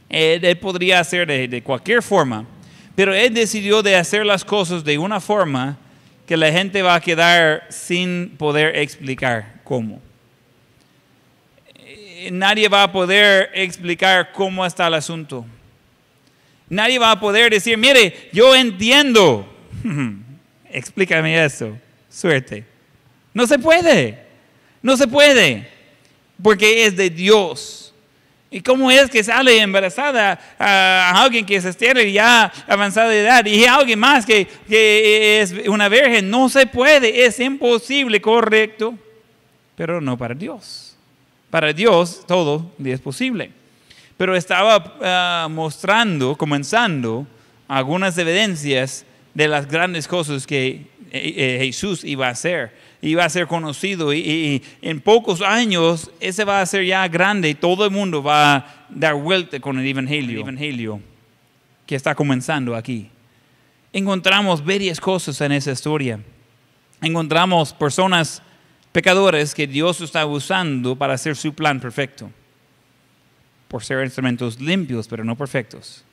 Él, 0.09 0.43
él 0.43 0.57
podría 0.57 0.99
hacer 0.99 1.27
de, 1.27 1.47
de 1.47 1.61
cualquier 1.61 2.01
forma, 2.01 2.45
pero 2.97 3.13
Él 3.13 3.31
decidió 3.31 3.83
de 3.83 3.95
hacer 3.95 4.25
las 4.25 4.43
cosas 4.43 4.83
de 4.83 4.97
una 4.97 5.21
forma 5.21 5.77
que 6.25 6.35
la 6.35 6.51
gente 6.51 6.81
va 6.81 6.95
a 6.95 6.99
quedar 6.99 7.67
sin 7.69 8.35
poder 8.39 8.75
explicar 8.75 9.61
cómo. 9.63 10.01
Eh, 11.75 12.31
Nadie 12.31 12.67
va 12.67 12.81
a 12.81 12.91
poder 12.91 13.51
explicar 13.53 14.31
cómo 14.31 14.65
está 14.65 14.87
el 14.87 14.95
asunto. 14.95 15.45
Nadie 16.67 16.97
va 16.97 17.11
a 17.11 17.19
poder 17.19 17.51
decir, 17.51 17.77
mire, 17.77 18.31
yo 18.33 18.55
entiendo. 18.55 19.47
Explícame 20.71 21.45
eso. 21.45 21.77
Suerte. 22.09 22.65
No 23.31 23.45
se 23.45 23.59
puede. 23.59 24.25
No 24.81 24.97
se 24.97 25.07
puede. 25.07 25.69
Porque 26.41 26.87
es 26.87 26.97
de 26.97 27.11
Dios. 27.11 27.86
¿Y 28.49 28.61
cómo 28.61 28.89
es 28.89 29.09
que 29.09 29.23
sale 29.23 29.59
embarazada 29.59 30.39
a, 30.57 31.21
alguien 31.21 31.45
que 31.45 31.57
es 31.57 31.65
estéril 31.65 32.13
ya 32.13 32.51
avanzada 32.67 33.09
de 33.09 33.21
edad 33.21 33.45
y 33.45 33.65
a 33.65 33.75
alguien 33.75 33.99
más 33.99 34.25
que, 34.25 34.47
que 34.67 35.41
es 35.41 35.53
una 35.67 35.89
virgen? 35.89 36.29
No 36.29 36.47
se 36.47 36.65
puede, 36.65 37.25
es 37.25 37.39
imposible, 37.39 38.21
correcto. 38.21 38.93
Pero 39.75 39.99
no 39.99 40.17
para 40.17 40.33
Dios. 40.33 40.95
Para 41.49 41.73
Dios 41.73 42.23
todo 42.25 42.71
es 42.83 43.01
posible. 43.01 43.51
Pero 44.15 44.35
estaba 44.35 44.95
ah, 45.01 45.47
mostrando, 45.49 46.35
comenzando, 46.35 47.27
algunas 47.67 48.17
evidencias 48.17 49.05
de 49.33 49.47
las 49.47 49.67
grandes 49.67 50.07
cosas 50.07 50.47
que 50.47 50.87
eh, 51.11 51.33
eh, 51.35 51.59
Jesús 51.65 52.03
iba 52.03 52.27
a 52.27 52.31
hacer. 52.31 52.71
Iba 53.01 53.25
a 53.25 53.29
ser 53.29 53.45
conocido 53.47 54.11
y, 54.11 54.17
y- 54.19 54.63
y 54.81 54.89
en 54.89 54.99
pocos 55.01 55.41
años 55.41 56.09
ese 56.19 56.43
va 56.43 56.61
a 56.61 56.65
ser 56.65 56.83
ya 56.85 57.07
grande 57.07 57.49
y 57.49 57.55
todo 57.55 57.85
el 57.85 57.91
mundo 57.91 58.23
va 58.23 58.55
a 58.55 58.85
dar 58.89 59.13
vuelta 59.15 59.59
con 59.59 59.77
el 59.79 59.85
evangelio, 59.85 60.39
evangelio 60.41 60.99
que 61.85 61.95
está 61.95 62.15
comenzando 62.15 62.75
aquí. 62.75 63.09
Encontramos 63.93 64.63
varias 64.65 64.99
cosas 64.99 65.39
en 65.41 65.51
esa 65.51 65.71
historia. 65.71 66.19
Encontramos 67.01 67.71
personas 67.71 68.41
pecadores 68.91 69.53
que 69.53 69.67
Dios 69.67 70.01
está 70.01 70.25
usando 70.25 70.95
para 70.95 71.13
hacer 71.13 71.35
su 71.35 71.53
plan 71.53 71.79
perfecto 71.79 72.31
por 73.67 73.83
ser 73.83 74.03
instrumentos 74.03 74.59
limpios, 74.59 75.07
pero 75.07 75.23
no 75.23 75.35
perfectos. 75.35 76.03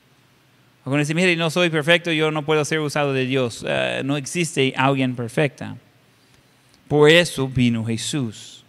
Algunos 0.83 1.07
dicen, 1.07 1.15
mire, 1.15 1.35
no 1.35 1.49
soy 1.49 1.69
perfecto, 1.69 2.11
yo 2.11 2.29
no 2.29 2.45
puedo 2.45 2.63
ser 2.65 2.79
usado 2.79 3.11
de 3.13 3.25
Dios. 3.25 3.65
Eh, 3.67 4.01
no 4.05 4.17
existe 4.17 4.73
alguien 4.77 5.15
perfecta. 5.15 5.77
Por 6.87 7.09
eso 7.09 7.47
vino 7.47 7.85
Jesús. 7.85 8.63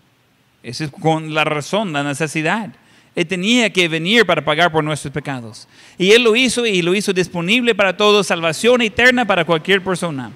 Esa 0.62 0.85
es 0.85 0.91
con 0.91 1.35
la 1.35 1.45
razón, 1.45 1.93
la 1.93 2.03
necesidad. 2.03 2.71
Él 3.14 3.27
tenía 3.27 3.73
que 3.73 3.89
venir 3.89 4.27
para 4.27 4.45
pagar 4.45 4.71
por 4.71 4.85
nuestros 4.85 5.12
pecados. 5.12 5.67
Y 5.97 6.11
Él 6.11 6.23
lo 6.23 6.37
hizo 6.37 6.67
y 6.67 6.83
lo 6.83 6.95
hizo 6.95 7.12
disponible 7.12 7.75
para 7.75 7.97
todos, 7.97 8.27
salvación 8.27 8.83
eterna 8.83 9.27
para 9.27 9.45
cualquier 9.45 9.83
persona. 9.83 10.31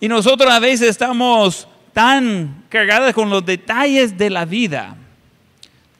Y 0.00 0.08
nosotros 0.08 0.50
a 0.50 0.58
veces 0.58 0.88
estamos 0.88 1.68
tan 1.92 2.64
cargados 2.68 3.12
con 3.12 3.30
los 3.30 3.46
detalles 3.46 4.18
de 4.18 4.30
la 4.30 4.44
vida 4.44 4.96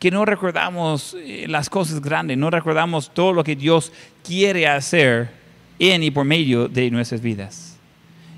que 0.01 0.11
no 0.11 0.25
recordamos 0.25 1.17
eh, 1.21 1.47
las 1.49 1.71
cosas 1.71 2.01
grandes, 2.01 2.37
no 2.37 2.51
recordamos 2.51 3.15
todo 3.15 3.33
lo 3.33 3.45
que 3.45 3.55
Dios 3.55 3.93
quiere 4.25 4.67
hacer 4.67 5.31
en 5.79 6.03
y 6.03 6.11
por 6.11 6.25
medio 6.25 6.67
de 6.67 6.91
nuestras 6.91 7.21
vidas. 7.21 7.77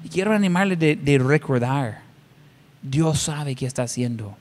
Y 0.04 0.10
quiero 0.10 0.34
animarle 0.34 0.76
de, 0.76 0.94
de 0.94 1.18
recordar, 1.18 2.02
Dios 2.84 3.18
sabe 3.18 3.54
qué 3.54 3.64
está 3.64 3.84
haciendo. 3.84 4.36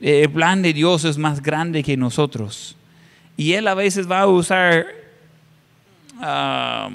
El 0.00 0.30
plan 0.30 0.62
de 0.62 0.72
Dios 0.72 1.04
es 1.04 1.18
más 1.18 1.42
grande 1.42 1.82
que 1.82 1.94
nosotros. 1.94 2.74
Y 3.36 3.52
Él 3.52 3.68
a 3.68 3.74
veces 3.74 4.10
va 4.10 4.20
a 4.20 4.26
usar 4.26 4.86
ah, 6.18 6.88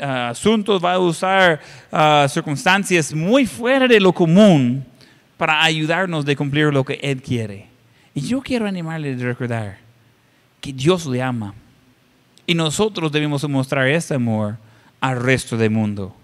ah, 0.00 0.28
asuntos, 0.28 0.84
va 0.84 0.92
a 0.92 0.98
usar 0.98 1.60
ah, 1.90 2.26
circunstancias 2.28 3.14
muy 3.14 3.46
fuera 3.46 3.88
de 3.88 3.98
lo 3.98 4.12
común 4.12 4.84
para 5.38 5.64
ayudarnos 5.64 6.26
de 6.26 6.36
cumplir 6.36 6.66
lo 6.66 6.84
que 6.84 7.00
Él 7.02 7.22
quiere. 7.22 7.66
Y 8.14 8.20
yo 8.20 8.42
quiero 8.42 8.66
animarle 8.66 9.14
a 9.14 9.16
recordar 9.16 9.78
que 10.60 10.72
Dios 10.72 11.06
le 11.06 11.22
ama. 11.22 11.54
Y 12.46 12.54
nosotros 12.54 13.10
debemos 13.10 13.48
mostrar 13.48 13.88
ese 13.88 14.14
amor 14.14 14.58
al 15.00 15.18
resto 15.22 15.56
del 15.56 15.70
mundo. 15.70 16.14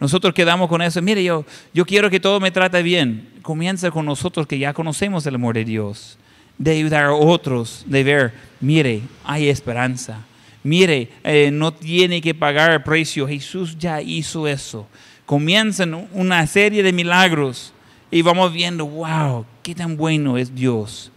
Nosotros 0.00 0.34
quedamos 0.34 0.68
con 0.68 0.82
eso. 0.82 1.00
Mire, 1.00 1.22
yo, 1.22 1.44
yo 1.72 1.84
quiero 1.86 2.10
que 2.10 2.20
todo 2.20 2.40
me 2.40 2.50
trate 2.50 2.82
bien. 2.82 3.28
Comienza 3.42 3.90
con 3.90 4.06
nosotros 4.06 4.46
que 4.46 4.58
ya 4.58 4.72
conocemos 4.72 5.26
el 5.26 5.36
amor 5.36 5.54
de 5.54 5.64
Dios. 5.64 6.18
De 6.58 6.72
ayudar 6.72 7.04
a 7.04 7.12
otros, 7.12 7.84
de 7.86 8.04
ver, 8.04 8.32
mire, 8.60 9.02
hay 9.24 9.48
esperanza. 9.48 10.24
Mire, 10.62 11.10
eh, 11.24 11.50
no 11.52 11.72
tiene 11.72 12.20
que 12.20 12.34
pagar 12.34 12.70
el 12.70 12.82
precio. 12.82 13.28
Jesús 13.28 13.76
ya 13.78 14.00
hizo 14.00 14.48
eso. 14.48 14.86
Comienzan 15.26 16.08
una 16.12 16.46
serie 16.46 16.82
de 16.82 16.92
milagros 16.92 17.72
y 18.10 18.22
vamos 18.22 18.52
viendo, 18.52 18.86
wow, 18.86 19.44
qué 19.62 19.74
tan 19.74 19.96
bueno 19.96 20.38
es 20.38 20.54
Dios. 20.54 21.10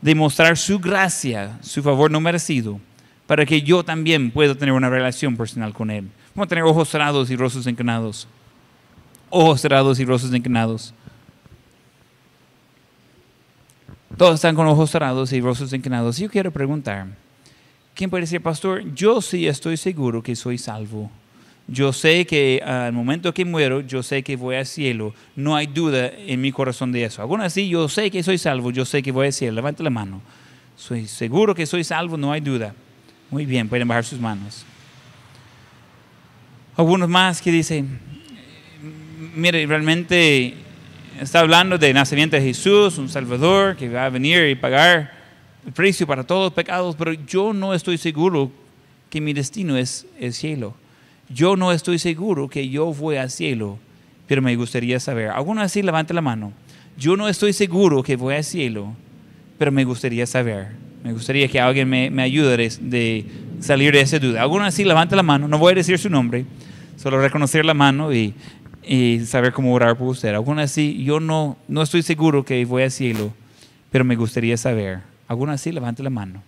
Demostrar 0.00 0.56
su 0.58 0.78
gracia, 0.78 1.58
su 1.62 1.82
favor 1.82 2.10
no 2.10 2.20
merecido, 2.20 2.80
para 3.26 3.46
que 3.46 3.62
yo 3.62 3.84
también 3.84 4.30
pueda 4.30 4.54
tener 4.54 4.74
una 4.74 4.90
relación 4.90 5.36
personal 5.36 5.72
con 5.72 5.90
Él. 5.90 6.08
Vamos 6.34 6.46
a 6.46 6.48
tener 6.48 6.64
ojos 6.64 6.88
cerrados 6.88 7.30
y 7.30 7.36
rostros 7.36 7.66
inclinados. 7.66 8.26
Ojos 9.28 9.60
cerrados 9.60 10.00
y 10.00 10.04
rostros 10.04 10.34
inclinados. 10.34 10.94
Todos 14.16 14.36
están 14.36 14.54
con 14.54 14.66
ojos 14.66 14.90
cerrados 14.90 15.32
y 15.32 15.40
rostros 15.40 15.72
inclinados. 15.72 16.18
Yo 16.18 16.30
quiero 16.30 16.50
preguntar, 16.50 17.06
¿quién 17.94 18.08
puede 18.08 18.22
decir, 18.22 18.40
pastor? 18.40 18.82
Yo 18.94 19.20
sí 19.20 19.46
estoy 19.46 19.76
seguro 19.76 20.22
que 20.22 20.36
soy 20.36 20.58
salvo. 20.58 21.10
Yo 21.68 21.92
sé 21.92 22.26
que 22.26 22.62
al 22.64 22.92
momento 22.92 23.32
que 23.32 23.44
muero, 23.44 23.80
yo 23.80 24.02
sé 24.02 24.22
que 24.22 24.36
voy 24.36 24.56
al 24.56 24.66
cielo. 24.66 25.14
No 25.36 25.54
hay 25.54 25.66
duda 25.66 26.10
en 26.14 26.40
mi 26.40 26.50
corazón 26.50 26.92
de 26.92 27.04
eso. 27.04 27.22
Aún 27.22 27.40
así, 27.40 27.68
yo 27.68 27.88
sé 27.88 28.10
que 28.10 28.22
soy 28.22 28.38
salvo, 28.38 28.70
yo 28.70 28.84
sé 28.84 29.02
que 29.02 29.12
voy 29.12 29.26
al 29.26 29.32
cielo. 29.32 29.54
Levante 29.54 29.82
la 29.82 29.90
mano. 29.90 30.20
Soy 30.76 31.06
seguro 31.06 31.54
que 31.54 31.66
soy 31.66 31.84
salvo, 31.84 32.16
no 32.16 32.32
hay 32.32 32.40
duda. 32.40 32.74
Muy 33.30 33.46
bien, 33.46 33.68
pueden 33.68 33.86
bajar 33.86 34.04
sus 34.04 34.18
manos. 34.18 34.64
Algunos 36.82 37.08
más 37.08 37.40
que 37.40 37.52
dicen, 37.52 38.00
mire, 39.36 39.64
realmente 39.66 40.52
está 41.20 41.38
hablando 41.38 41.78
del 41.78 41.94
nacimiento 41.94 42.34
de 42.34 42.42
Jesús, 42.42 42.98
un 42.98 43.08
Salvador 43.08 43.76
que 43.76 43.88
va 43.88 44.06
a 44.06 44.08
venir 44.08 44.48
y 44.48 44.56
pagar 44.56 45.12
el 45.64 45.72
precio 45.72 46.08
para 46.08 46.24
todos 46.24 46.46
los 46.46 46.52
pecados, 46.52 46.96
pero 46.98 47.12
yo 47.12 47.52
no 47.52 47.72
estoy 47.72 47.98
seguro 47.98 48.50
que 49.10 49.20
mi 49.20 49.32
destino 49.32 49.76
es 49.76 50.08
el 50.18 50.32
cielo. 50.32 50.74
Yo 51.28 51.54
no 51.54 51.70
estoy 51.70 52.00
seguro 52.00 52.48
que 52.48 52.68
yo 52.68 52.92
voy 52.92 53.14
al 53.14 53.30
cielo, 53.30 53.78
pero 54.26 54.42
me 54.42 54.56
gustaría 54.56 54.98
saber. 54.98 55.28
Algunos 55.28 55.62
así 55.62 55.82
levante 55.82 56.12
la 56.12 56.20
mano. 56.20 56.52
Yo 56.98 57.16
no 57.16 57.28
estoy 57.28 57.52
seguro 57.52 58.02
que 58.02 58.16
voy 58.16 58.34
al 58.34 58.42
cielo, 58.42 58.92
pero 59.56 59.70
me 59.70 59.84
gustaría 59.84 60.26
saber. 60.26 60.70
Me 61.04 61.12
gustaría 61.12 61.46
que 61.46 61.60
alguien 61.60 61.88
me, 61.88 62.10
me 62.10 62.24
ayude 62.24 62.56
de, 62.56 62.72
de 62.80 63.24
salir 63.60 63.92
de 63.92 64.00
esa 64.00 64.18
duda. 64.18 64.42
Algunos 64.42 64.66
así 64.66 64.82
levante 64.82 65.14
la 65.14 65.22
mano. 65.22 65.46
No 65.46 65.58
voy 65.58 65.72
a 65.72 65.76
decir 65.76 65.96
su 65.96 66.10
nombre, 66.10 66.44
solo 67.02 67.20
reconocer 67.20 67.64
la 67.64 67.74
mano 67.74 68.12
y, 68.12 68.34
y 68.82 69.20
saber 69.26 69.52
cómo 69.52 69.74
orar 69.74 69.96
por 69.98 70.08
usted. 70.08 70.28
Algunos 70.34 70.64
así, 70.64 71.02
yo 71.02 71.18
no, 71.18 71.56
no 71.66 71.82
estoy 71.82 72.02
seguro 72.02 72.44
que 72.44 72.64
voy 72.64 72.84
al 72.84 72.92
cielo, 72.92 73.32
pero 73.90 74.04
me 74.04 74.14
gustaría 74.14 74.56
saber. 74.56 75.00
Algunos 75.26 75.56
así 75.56 75.72
levante 75.72 76.02
la 76.02 76.10
mano. 76.10 76.42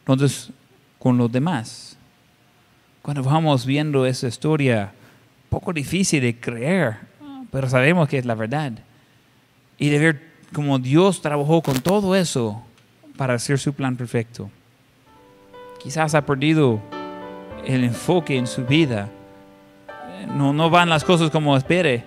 Entonces, 0.00 0.50
con 0.98 1.16
los 1.16 1.30
demás, 1.30 1.96
cuando 3.02 3.22
vamos 3.22 3.64
viendo 3.66 4.04
esa 4.04 4.26
historia, 4.26 4.92
poco 5.48 5.72
difícil 5.72 6.22
de 6.22 6.38
creer, 6.38 6.96
pero 7.52 7.68
sabemos 7.68 8.08
que 8.08 8.18
es 8.18 8.24
la 8.24 8.34
verdad. 8.34 8.72
Y 9.78 9.90
de 9.90 9.98
ver 9.98 10.32
cómo 10.52 10.78
Dios 10.80 11.22
trabajó 11.22 11.62
con 11.62 11.80
todo 11.80 12.16
eso 12.16 12.62
para 13.16 13.34
hacer 13.34 13.60
su 13.60 13.72
plan 13.72 13.96
perfecto. 13.96 14.50
Quizás 15.80 16.14
ha 16.14 16.26
perdido 16.26 16.80
el 17.64 17.84
enfoque 17.84 18.36
en 18.36 18.46
su 18.46 18.64
vida 18.64 19.08
no, 20.28 20.52
no 20.52 20.70
van 20.70 20.88
las 20.88 21.04
cosas 21.04 21.30
como 21.30 21.56
espere. 21.56 22.04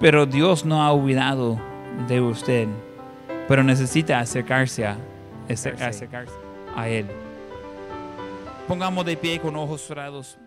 Pero 0.00 0.26
Dios 0.26 0.64
no 0.64 0.82
ha 0.82 0.92
olvidado 0.92 1.60
de 2.06 2.20
usted. 2.20 2.68
Pero 3.48 3.62
necesita 3.62 4.20
acercarse 4.20 4.86
a, 4.86 4.96
acercarse 5.48 6.06
a 6.76 6.88
Él. 6.88 7.06
Pongamos 8.66 9.04
de 9.06 9.16
pie 9.16 9.40
con 9.40 9.56
ojos 9.56 9.80
cerrados. 9.80 10.38